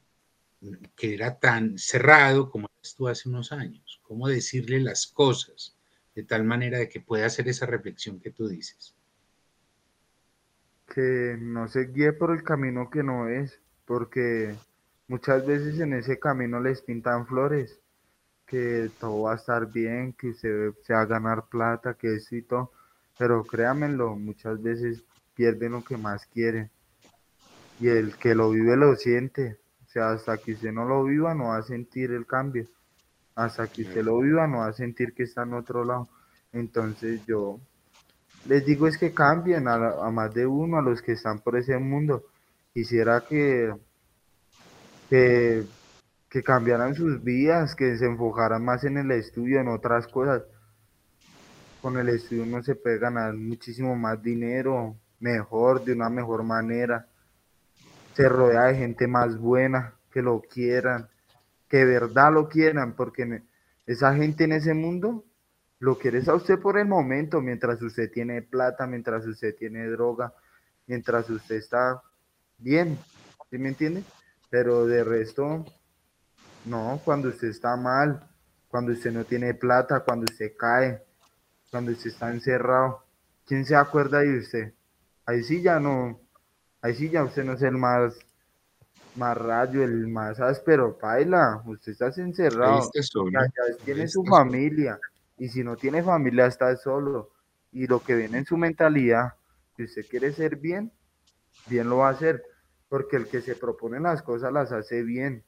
que 0.97 1.15
era 1.15 1.39
tan 1.39 1.79
cerrado 1.79 2.51
como 2.51 2.69
eras 2.79 2.97
tú 2.97 3.07
hace 3.07 3.29
unos 3.29 3.53
años? 3.53 4.01
¿Cómo 4.03 4.27
decirle 4.27 4.81
las 4.81 5.07
cosas 5.07 5.77
de 6.17 6.25
tal 6.25 6.43
manera 6.45 6.79
de 6.79 6.89
que 6.89 7.01
pueda 7.01 7.27
hacer 7.27 7.49
esa 7.49 7.67
reflexión 7.67 8.19
que 8.19 8.31
tú 8.31 8.49
dices? 8.49 8.95
Que 10.95 11.37
no 11.41 11.67
se 11.69 11.87
guíe 11.87 12.13
por 12.13 12.31
el 12.31 12.43
camino 12.45 12.89
que 12.89 13.03
no 13.03 13.29
es, 13.29 13.61
porque 13.85 14.55
muchas 15.09 15.47
veces 15.47 15.81
en 15.81 15.95
ese 15.95 16.19
camino 16.19 16.61
les 16.61 16.83
pintan 16.83 17.27
flores, 17.27 17.81
que 18.47 18.91
todo 19.01 19.23
va 19.23 19.33
a 19.33 19.37
estar 19.37 19.73
bien, 19.73 20.13
que 20.13 20.35
se 20.35 20.71
va 20.93 21.01
a 21.01 21.07
ganar 21.07 21.47
plata, 21.49 21.95
que 21.95 22.15
eso 22.15 22.37
y 22.37 22.43
todo 22.43 22.71
pero 23.19 23.45
créanmelo, 23.45 24.17
muchas 24.17 24.61
veces 24.63 25.05
pierden 25.35 25.73
lo 25.73 25.85
que 25.85 25.97
más 25.97 26.27
quieren. 26.27 26.71
Y 27.81 27.89
el 27.89 28.17
que 28.17 28.35
lo 28.35 28.51
vive 28.51 28.77
lo 28.77 28.95
siente. 28.97 29.59
O 29.85 29.89
sea, 29.89 30.11
hasta 30.11 30.37
que 30.39 30.53
usted 30.53 30.73
no 30.73 30.85
lo 30.85 31.05
viva 31.05 31.35
no 31.35 31.49
va 31.49 31.59
a 31.59 31.63
sentir 31.63 32.11
el 32.11 32.27
cambio. 32.27 32.67
Hasta 33.35 33.67
que 33.69 33.83
usted 33.83 34.03
lo 34.05 34.19
viva 34.19 34.47
no 34.47 34.59
va 34.59 34.69
a 34.69 34.73
sentir 34.73 35.13
que 35.15 35.25
está 35.25 35.43
en 35.43 35.55
otro 35.55 35.85
lado. 35.85 36.09
Entonces 36.53 37.25
yo 37.27 37.61
les 38.47 38.65
digo 38.65 38.87
es 38.87 38.99
que 38.99 39.13
cambien 39.13 39.69
a, 39.69 39.75
a 39.75 40.11
más 40.11 40.33
de 40.35 40.47
uno, 40.47 40.79
a 40.79 40.83
los 40.83 41.03
que 41.03 41.13
están 41.13 41.41
por 41.41 41.57
ese 41.57 41.79
mundo. 41.79 42.25
Quisiera 42.73 43.23
que, 43.29 43.75
que, 45.09 45.65
que 46.29 46.43
cambiaran 46.43 46.95
sus 46.95 47.23
vidas, 47.23 47.75
que 47.75 47.97
se 47.97 48.07
enfocaran 48.07 48.65
más 48.65 48.85
en 48.85 48.99
el 48.99 49.11
estudio, 49.13 49.61
en 49.61 49.69
otras 49.69 50.07
cosas 50.09 50.43
con 51.85 51.99
el 51.99 52.09
estudio 52.09 52.45
uno 52.45 52.63
se 52.63 52.77
puede 52.77 52.97
ganar 52.97 53.35
muchísimo 53.35 53.95
más 53.95 54.23
dinero, 54.23 54.97
mejor, 55.21 55.85
de 55.85 55.93
una 55.93 56.09
mejor 56.09 56.43
manera. 56.43 57.07
Se 58.15 58.27
rodea 58.27 58.69
de 58.69 58.77
gente 58.77 59.07
más 59.07 59.37
buena, 59.37 59.93
que 60.11 60.23
lo 60.23 60.41
quieran, 60.41 61.11
que 61.69 61.77
de 61.77 61.85
verdad 61.85 62.33
lo 62.33 62.49
quieran, 62.49 62.95
porque 62.95 63.43
esa 63.87 64.15
gente 64.15 64.45
en 64.45 64.53
ese 64.53 64.73
mundo 64.73 65.27
lo 65.85 65.99
quiere 65.99 66.23
a 66.27 66.35
usted 66.35 66.59
por 66.59 66.79
el 66.79 66.89
momento, 66.89 67.43
mientras 67.43 67.83
usted 67.83 68.11
tiene 68.11 68.41
plata, 68.41 68.87
mientras 68.87 69.27
usted 69.27 69.55
tiene 69.55 69.87
droga, 69.89 70.33
mientras 70.87 71.29
usted 71.29 71.57
está 71.57 72.03
bien, 72.57 72.99
¿sí 73.51 73.59
me 73.59 73.69
entiende? 73.69 74.03
Pero 74.49 74.87
de 74.87 75.05
resto, 75.05 75.63
no, 76.65 77.03
cuando 77.05 77.29
usted 77.29 77.49
está 77.49 77.77
mal, 77.77 78.27
cuando 78.67 78.93
usted 78.93 79.13
no 79.13 79.25
tiene 79.25 79.53
plata, 79.53 80.01
cuando 80.01 80.25
usted 80.25 80.53
cae, 80.59 81.03
cuando 81.71 81.93
usted 81.93 82.09
está 82.09 82.31
encerrado, 82.31 83.05
¿quién 83.45 83.67
se 83.67 83.77
acuerda 83.77 84.21
de 84.21 84.39
usted? 84.39 84.73
Ahí 85.27 85.43
sí 85.43 85.61
ya 85.61 85.79
no, 85.79 86.19
ahí 86.81 86.95
sí 86.95 87.11
ya 87.11 87.25
usted 87.25 87.45
no 87.45 87.53
es 87.53 87.63
el 87.63 87.77
más, 87.77 88.15
más 89.17 89.37
rayo, 89.37 89.85
el 89.85 90.09
más 90.09 90.41
áspero, 90.41 90.97
paila, 90.97 91.63
usted 91.67 91.93
está 91.93 92.07
encerrado, 92.23 92.91
ya, 93.31 93.75
tiene 93.85 94.09
su 94.09 94.25
familia, 94.25 94.99
y 95.39 95.49
si 95.49 95.65
no 95.65 95.77
tiene 95.77 96.03
familia 96.03 96.47
está 96.47 96.75
solo, 96.77 97.31
y 97.73 97.87
lo 97.87 98.03
que 98.03 98.15
viene 98.15 98.39
en 98.39 98.47
su 98.47 98.57
mentalidad, 98.57 99.35
si 99.77 99.85
usted 99.85 100.07
quiere 100.09 100.33
ser 100.33 100.57
bien, 100.57 100.93
bien 101.67 101.89
lo 101.89 101.99
va 101.99 102.09
a 102.09 102.13
hacer, 102.13 102.43
porque 102.89 103.17
el 103.17 103.27
que 103.27 103.41
se 103.41 103.57
propone 103.57 103.99
las 104.01 104.23
cosas 104.23 104.53
las 104.53 104.71
hace 104.73 105.03
bien. 105.03 105.43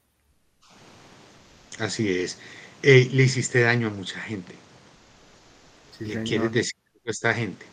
Así 1.79 2.09
es. 2.09 2.39
Eh, 2.83 3.09
le 3.11 3.23
hiciste 3.23 3.61
daño 3.61 3.87
a 3.87 3.91
mucha 3.91 4.19
gente. 4.19 4.53
¿Qué 5.97 6.23
quieres 6.23 6.51
decir 6.51 6.77
a 7.05 7.09
esta 7.09 7.33
gente? 7.33 7.65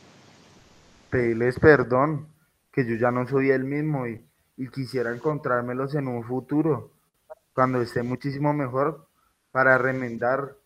Pedirles 1.10 1.58
perdón, 1.58 2.28
que 2.72 2.86
yo 2.86 2.96
ya 2.96 3.10
no 3.10 3.26
soy 3.28 3.50
el 3.50 3.64
mismo 3.64 4.06
y, 4.06 4.24
quisiera 4.72 5.14
encontrármelos 5.14 5.94
en 5.94 6.08
un 6.08 6.24
futuro, 6.24 6.92
cuando 7.52 7.82
esté 7.82 8.02
muchísimo 8.02 8.52
mejor, 8.52 9.08
para 9.52 9.78
remendar, 9.78 10.56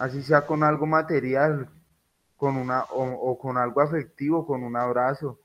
así 0.00 0.22
sea 0.22 0.46
con 0.46 0.64
algo 0.64 0.86
material, 0.86 1.68
con 2.36 2.56
una, 2.56 2.84
o, 2.90 3.38
con 3.38 3.58
algo 3.58 3.82
afectivo, 3.82 4.46
con 4.46 4.64
un 4.64 4.74
abrazo, 4.74 5.38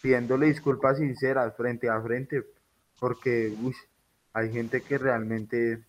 pidiéndole 0.00 0.46
disculpas 0.46 0.98
sinceras 0.98 1.56
frente 1.56 1.90
a 1.90 2.00
frente, 2.00 2.44
porque 3.00 3.52
hay 4.32 4.52
gente 4.52 4.82
que 4.82 4.96
realmente, 4.96 5.84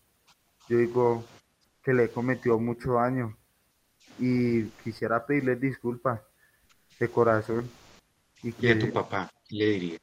yo 0.67 0.79
digo, 0.79 1.23
que 1.83 1.93
le 1.93 2.09
cometió 2.09 2.57
mucho 2.57 2.93
daño 2.93 3.37
y 4.17 4.63
quisiera 4.83 5.23
pedirles 5.23 5.61
disculpas 5.61 6.21
de 6.99 7.07
corazón. 7.07 7.69
Y, 8.41 8.51
que, 8.51 8.71
a 8.71 8.79
tu 8.79 8.91
papá 8.91 9.29
le 9.49 9.65
diría? 9.65 9.99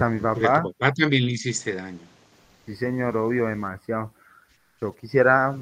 A 0.00 0.08
mi 0.08 0.18
papá. 0.18 0.58
a 0.58 0.62
tu 0.62 0.72
papá 0.72 0.92
también 0.92 1.24
le 1.24 1.32
hiciste 1.32 1.72
daño. 1.72 2.00
Sí, 2.66 2.74
señor, 2.74 3.16
obvio, 3.16 3.46
demasiado. 3.46 4.12
Yo 4.80 4.94
quisiera 4.94 5.56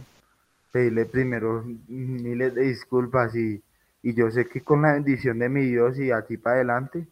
pedirle 0.75 1.07
primero 1.07 1.63
miles 1.87 2.53
de 2.53 2.63
disculpas 2.63 3.33
y, 3.37 3.63
y 4.03 4.13
yo 4.13 4.29
sé 4.33 4.49
que 4.49 4.61
con 4.63 4.83
la 4.83 4.95
bendición 4.95 5.39
de 5.39 5.49
mi 5.49 5.67
Dios 5.67 5.97
y 6.01 6.11
aquí 6.11 6.37
para 6.37 6.57
adelante, 6.57 7.07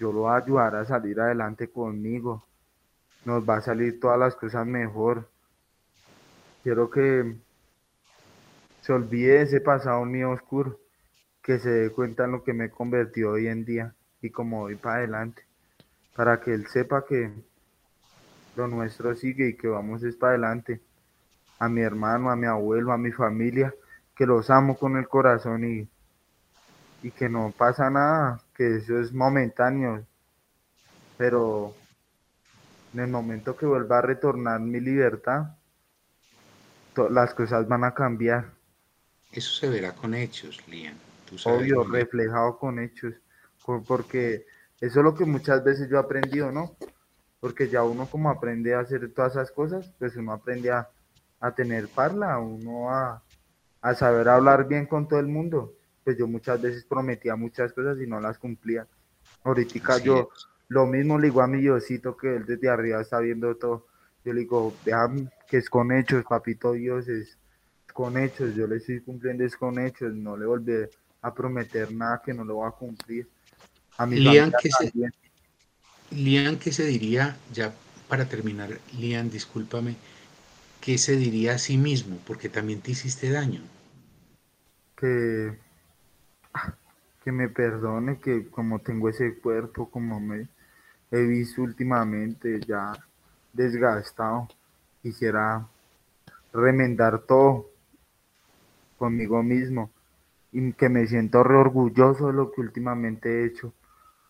yo 0.00 0.12
lo 0.12 0.22
voy 0.22 0.32
a 0.32 0.42
ayudar 0.42 0.74
a 0.74 0.84
salir 0.84 1.20
adelante 1.20 1.68
conmigo. 1.70 2.44
Nos 3.24 3.48
va 3.48 3.58
a 3.58 3.60
salir 3.60 4.00
todas 4.00 4.18
las 4.18 4.34
cosas 4.34 4.66
mejor. 4.66 5.30
Quiero 6.64 6.90
que 6.90 7.36
se 8.80 8.92
olvide 8.92 9.42
ese 9.42 9.60
pasado 9.60 10.04
mío 10.04 10.32
oscuro, 10.32 10.80
que 11.44 11.60
se 11.60 11.70
dé 11.70 11.90
cuenta 11.90 12.24
en 12.24 12.32
lo 12.32 12.42
que 12.42 12.54
me 12.54 12.64
he 12.64 13.24
hoy 13.24 13.46
en 13.46 13.64
día 13.64 13.94
y 14.20 14.30
como 14.30 14.62
voy 14.62 14.74
para 14.74 14.96
adelante, 14.96 15.44
para 16.16 16.40
que 16.40 16.54
él 16.54 16.66
sepa 16.66 17.04
que 17.06 17.30
lo 18.56 18.66
nuestro 18.66 19.14
sigue 19.14 19.50
y 19.50 19.56
que 19.56 19.68
vamos 19.68 20.02
es 20.02 20.16
para 20.16 20.32
adelante. 20.32 20.80
A 21.60 21.68
mi 21.68 21.82
hermano, 21.82 22.30
a 22.30 22.36
mi 22.36 22.46
abuelo, 22.46 22.92
a 22.92 22.98
mi 22.98 23.12
familia, 23.12 23.72
que 24.16 24.26
los 24.26 24.50
amo 24.50 24.76
con 24.76 24.96
el 24.96 25.06
corazón 25.06 25.64
y, 25.64 25.88
y 27.06 27.10
que 27.12 27.28
no 27.28 27.54
pasa 27.56 27.88
nada, 27.88 28.40
que 28.56 28.78
eso 28.78 28.98
es 28.98 29.12
momentáneo, 29.12 30.04
pero 31.16 31.72
en 32.92 33.00
el 33.00 33.08
momento 33.08 33.56
que 33.56 33.66
vuelva 33.66 33.98
a 33.98 34.02
retornar 34.02 34.58
mi 34.58 34.80
libertad, 34.80 35.54
las 37.10 37.32
cosas 37.34 37.68
van 37.68 37.84
a 37.84 37.94
cambiar 37.94 38.46
eso 39.32 39.52
se 39.52 39.68
verá 39.68 39.92
con 39.92 40.14
hechos, 40.14 40.60
Lian. 40.66 40.96
Obvio, 41.44 41.84
reflejado 41.84 42.58
con 42.58 42.80
hechos, 42.80 43.14
porque 43.86 44.46
eso 44.80 44.98
es 44.98 45.04
lo 45.04 45.14
que 45.14 45.24
muchas 45.24 45.62
veces 45.62 45.88
yo 45.88 45.96
he 45.96 46.00
aprendido, 46.00 46.50
¿no? 46.50 46.74
Porque 47.38 47.68
ya 47.68 47.84
uno 47.84 48.06
como 48.06 48.30
aprende 48.30 48.74
a 48.74 48.80
hacer 48.80 49.12
todas 49.14 49.32
esas 49.32 49.52
cosas, 49.52 49.92
pues 49.98 50.16
uno 50.16 50.32
aprende 50.32 50.72
a, 50.72 50.88
tener 51.54 51.88
parla, 51.88 52.38
uno 52.38 52.90
a, 52.90 53.22
a 53.80 53.94
saber 53.94 54.28
hablar 54.28 54.68
bien 54.68 54.86
con 54.86 55.08
todo 55.08 55.20
el 55.20 55.26
mundo. 55.26 55.74
Pues 56.04 56.18
yo 56.18 56.26
muchas 56.26 56.60
veces 56.60 56.84
prometía 56.84 57.36
muchas 57.36 57.72
cosas 57.72 57.98
y 58.00 58.06
no 58.06 58.20
las 58.20 58.38
cumplía. 58.38 58.86
Ahorita 59.44 59.98
yo 59.98 60.30
lo 60.68 60.86
mismo 60.86 61.18
le 61.18 61.28
digo 61.28 61.40
a 61.40 61.46
mi 61.46 61.60
Diosito 61.60 62.16
que 62.16 62.36
él 62.36 62.44
desde 62.46 62.68
arriba 62.68 63.00
está 63.00 63.18
viendo 63.20 63.54
todo. 63.56 63.86
Yo 64.24 64.32
le 64.32 64.40
digo, 64.40 64.74
vean 64.84 65.30
que 65.48 65.56
es 65.56 65.70
con 65.70 65.92
hechos, 65.92 66.24
papito 66.24 66.72
Dios, 66.72 67.08
es 67.08 67.38
con 67.92 68.18
hechos. 68.18 68.54
Yo 68.54 68.66
le 68.66 68.76
estoy 68.76 69.00
cumpliendo 69.00 69.44
es 69.44 69.56
con 69.56 69.78
hechos. 69.78 70.14
No 70.14 70.36
le 70.36 70.46
volveré 70.46 70.90
a 71.22 71.34
prometer 71.34 71.92
nada 71.92 72.20
que 72.24 72.34
no 72.34 72.44
lo 72.44 72.58
va 72.58 72.68
a 72.68 72.72
cumplir. 72.72 73.28
A 73.96 74.06
mi 74.06 74.16
Lian, 74.20 74.52
¿qué 74.62 74.70
se, 74.70 74.92
Lian, 76.10 76.58
¿qué 76.58 76.72
se 76.72 76.84
diría, 76.84 77.36
ya 77.52 77.72
para 78.08 78.24
terminar, 78.24 78.70
Lian, 78.98 79.30
discúlpame, 79.30 79.94
¿qué 80.80 80.98
se 80.98 81.16
diría 81.16 81.54
a 81.54 81.58
sí 81.58 81.76
mismo? 81.76 82.18
Porque 82.26 82.48
también 82.48 82.80
te 82.80 82.92
hiciste 82.92 83.30
daño. 83.30 83.60
Que, 84.96 85.58
que 87.24 87.32
me 87.32 87.48
perdone, 87.48 88.18
que 88.18 88.48
como 88.48 88.80
tengo 88.80 89.08
ese 89.08 89.38
cuerpo, 89.38 89.90
como 89.90 90.20
me 90.20 90.48
he 91.10 91.22
visto 91.22 91.62
últimamente 91.62 92.60
ya 92.60 92.92
desgastado, 93.52 94.48
quisiera 95.02 95.66
remendar 96.52 97.20
todo 97.20 97.70
conmigo 98.98 99.42
mismo 99.42 99.90
y 100.52 100.72
que 100.72 100.88
me 100.88 101.06
siento 101.06 101.42
re 101.42 101.56
orgulloso 101.56 102.28
de 102.28 102.32
lo 102.32 102.52
que 102.52 102.60
últimamente 102.60 103.28
he 103.28 103.46
hecho 103.46 103.72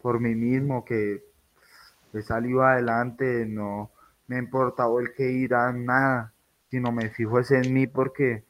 por 0.02 0.20
mí 0.20 0.34
mismo, 0.34 0.84
que 0.84 1.22
he 2.12 2.22
salido 2.22 2.62
adelante, 2.62 3.46
no 3.46 3.90
me 4.26 4.36
ha 4.36 4.38
importado 4.38 5.00
el 5.00 5.12
que 5.12 5.30
irá, 5.30 5.72
nada, 5.72 6.32
sino 6.70 6.92
me 6.92 7.10
fijo 7.10 7.38
es 7.40 7.50
en 7.50 7.72
mí 7.72 7.86
porque 7.86 8.44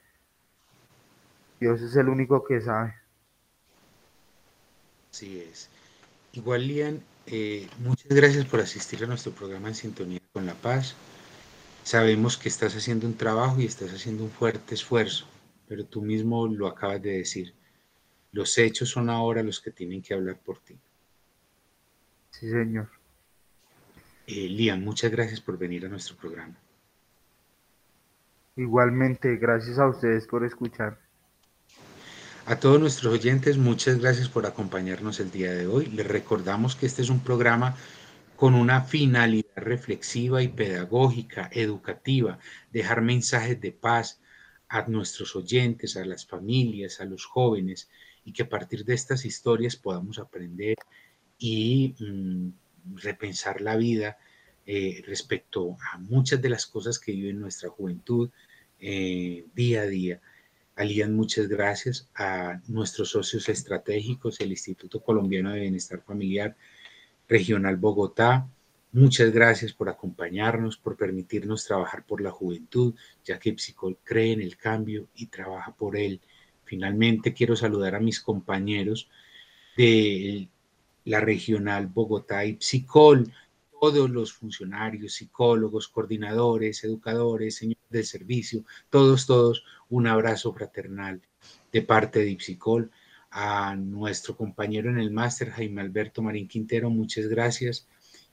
Dios 1.59 1.81
es 1.83 1.97
el 1.97 2.09
único 2.09 2.45
que 2.45 2.61
sabe. 2.61 2.95
Así 5.11 5.41
es. 5.41 5.69
Igual, 6.33 6.67
Lian, 6.67 7.03
eh, 7.27 7.69
muchas 7.79 8.09
gracias 8.09 8.45
por 8.45 8.61
asistir 8.61 9.03
a 9.03 9.07
nuestro 9.07 9.33
programa 9.33 9.69
en 9.69 9.75
Sintonía 9.75 10.21
con 10.33 10.47
la 10.47 10.55
Paz. 10.55 10.95
Sabemos 11.83 12.37
que 12.37 12.49
estás 12.49 12.77
haciendo 12.77 13.07
un 13.07 13.17
trabajo 13.17 13.61
y 13.61 13.67
estás 13.67 13.93
haciendo 13.93 14.25
un 14.25 14.31
fuerte 14.31 14.75
esfuerzo, 14.75 15.27
pero 15.67 15.85
tú 15.85 16.03
mismo 16.03 16.47
lo 16.47 16.67
acabas 16.67 17.03
de 17.03 17.19
decir. 17.19 17.55
Los 18.33 18.57
hechos 18.59 18.91
son 18.91 19.11
ahora 19.11 19.43
los 19.43 19.61
que 19.61 19.71
tienen 19.71 20.03
que 20.03 20.15
hablar 20.15 20.39
por 20.39 20.59
ti. 20.61 20.79
Sí, 22.31 22.49
señor. 22.49 22.89
Eh, 24.27 24.49
Lian, 24.49 24.85
muchas 24.85 25.11
gracias 25.11 25.41
por 25.41 25.59
venir 25.59 25.85
a 25.87 25.89
nuestro 25.89 26.17
programa. 26.17 26.57
Igualmente, 28.57 29.37
gracias 29.37 29.79
a 29.79 29.89
ustedes 29.89 30.27
por 30.27 30.45
escuchar. 30.45 30.99
A 32.47 32.57
todos 32.59 32.81
nuestros 32.81 33.13
oyentes, 33.13 33.59
muchas 33.59 33.99
gracias 33.99 34.29
por 34.29 34.47
acompañarnos 34.47 35.21
el 35.21 35.31
día 35.31 35.53
de 35.53 35.67
hoy. 35.67 35.87
Les 35.87 36.07
recordamos 36.07 36.75
que 36.75 36.87
este 36.87 37.03
es 37.03 37.11
un 37.11 37.21
programa 37.21 37.77
con 38.35 38.55
una 38.55 38.81
finalidad 38.83 39.55
reflexiva 39.57 40.43
y 40.43 40.49
pedagógica, 40.49 41.51
educativa, 41.53 42.39
dejar 42.73 43.03
mensajes 43.03 43.61
de 43.61 43.73
paz 43.73 44.21
a 44.69 44.83
nuestros 44.89 45.37
oyentes, 45.37 45.97
a 45.97 46.05
las 46.05 46.27
familias, 46.27 47.01
a 47.01 47.05
los 47.05 47.27
jóvenes, 47.27 47.91
y 48.25 48.33
que 48.33 48.45
a 48.45 48.49
partir 48.49 48.85
de 48.85 48.95
estas 48.95 49.25
historias 49.25 49.77
podamos 49.77 50.19
aprender 50.19 50.77
y 51.39 51.95
mm, 51.99 52.97
repensar 52.97 53.61
la 53.61 53.77
vida 53.77 54.19
eh, 54.73 55.03
respecto 55.05 55.77
a 55.93 55.99
muchas 55.99 56.41
de 56.41 56.49
las 56.49 56.65
cosas 56.65 57.01
que 57.01 57.11
vive 57.11 57.33
nuestra 57.33 57.71
juventud 57.71 58.31
eh, 58.79 59.45
día 59.53 59.81
a 59.81 59.87
día. 59.87 60.21
Alían, 60.77 61.13
muchas 61.13 61.49
gracias 61.49 62.09
a 62.15 62.61
nuestros 62.69 63.11
socios 63.11 63.49
estratégicos, 63.49 64.41
el 64.41 64.53
Instituto 64.53 65.01
Colombiano 65.01 65.51
de 65.51 65.59
Bienestar 65.59 66.01
Familiar 66.05 66.55
Regional 67.29 67.79
Bogotá. 67.79 68.49
Muchas 68.93 69.33
gracias 69.33 69.73
por 69.73 69.89
acompañarnos, 69.89 70.77
por 70.77 70.97
permitirnos 70.97 71.65
trabajar 71.65 72.07
por 72.07 72.21
la 72.21 72.31
juventud, 72.31 72.95
ya 73.25 73.41
que 73.41 73.59
Psicol 73.59 73.99
cree 74.05 74.35
en 74.35 74.41
el 74.41 74.57
cambio 74.57 75.09
y 75.17 75.27
trabaja 75.27 75.75
por 75.75 75.97
él. 75.97 76.21
Finalmente, 76.63 77.35
quiero 77.35 77.57
saludar 77.57 77.97
a 77.97 78.01
mis 78.01 78.21
compañeros 78.21 79.11
de 79.77 80.49
la 81.07 81.19
Regional 81.19 81.89
Bogotá 81.89 82.45
y 82.45 82.57
Psicol, 82.61 83.33
todos 83.81 84.11
los 84.11 84.35
funcionarios, 84.35 85.15
psicólogos, 85.15 85.89
coordinadores, 85.89 86.85
educadores, 86.85 87.57
señores 87.57 87.89
del 87.89 88.05
servicio, 88.05 88.65
todos, 88.91 89.27
todos, 89.27 89.65
un 89.89 90.07
abrazo 90.07 90.53
fraternal 90.53 91.23
de 91.73 91.83
parte 91.83 92.19
de 92.19 92.31
Ipsicol. 92.31 92.91
A 93.31 93.75
nuestro 93.77 94.37
compañero 94.37 94.91
en 94.91 94.99
el 94.99 95.11
máster, 95.11 95.51
Jaime 95.51 95.81
Alberto 95.81 96.21
Marín 96.21 96.47
Quintero, 96.47 96.91
muchas 96.91 97.27
gracias. 97.27 97.89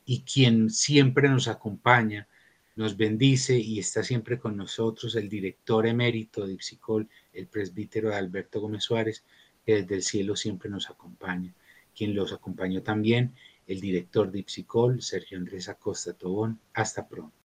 Y 0.05 0.23
quien 0.23 0.69
siempre 0.69 1.29
nos 1.29 1.47
acompaña, 1.47 2.27
nos 2.75 2.97
bendice 2.97 3.57
y 3.57 3.79
está 3.79 4.03
siempre 4.03 4.39
con 4.39 4.57
nosotros, 4.57 5.15
el 5.15 5.29
director 5.29 5.87
emérito 5.87 6.45
de 6.45 6.53
Ipsicol, 6.53 7.07
el 7.31 7.47
presbítero 7.47 8.13
Alberto 8.13 8.59
Gómez 8.59 8.83
Suárez, 8.83 9.23
que 9.65 9.75
desde 9.75 9.95
el 9.95 10.03
cielo 10.03 10.35
siempre 10.35 10.69
nos 10.69 10.89
acompaña. 10.89 11.53
Quien 11.95 12.13
los 12.15 12.33
acompañó 12.33 12.83
también 12.83 13.33
el 13.67 13.81
director 13.81 14.31
de 14.31 14.39
Ipsicol, 14.39 15.01
Sergio 15.01 15.37
Andrés 15.37 15.69
Acosta 15.69 16.13
Tobón. 16.13 16.59
Hasta 16.73 17.07
pronto. 17.07 17.35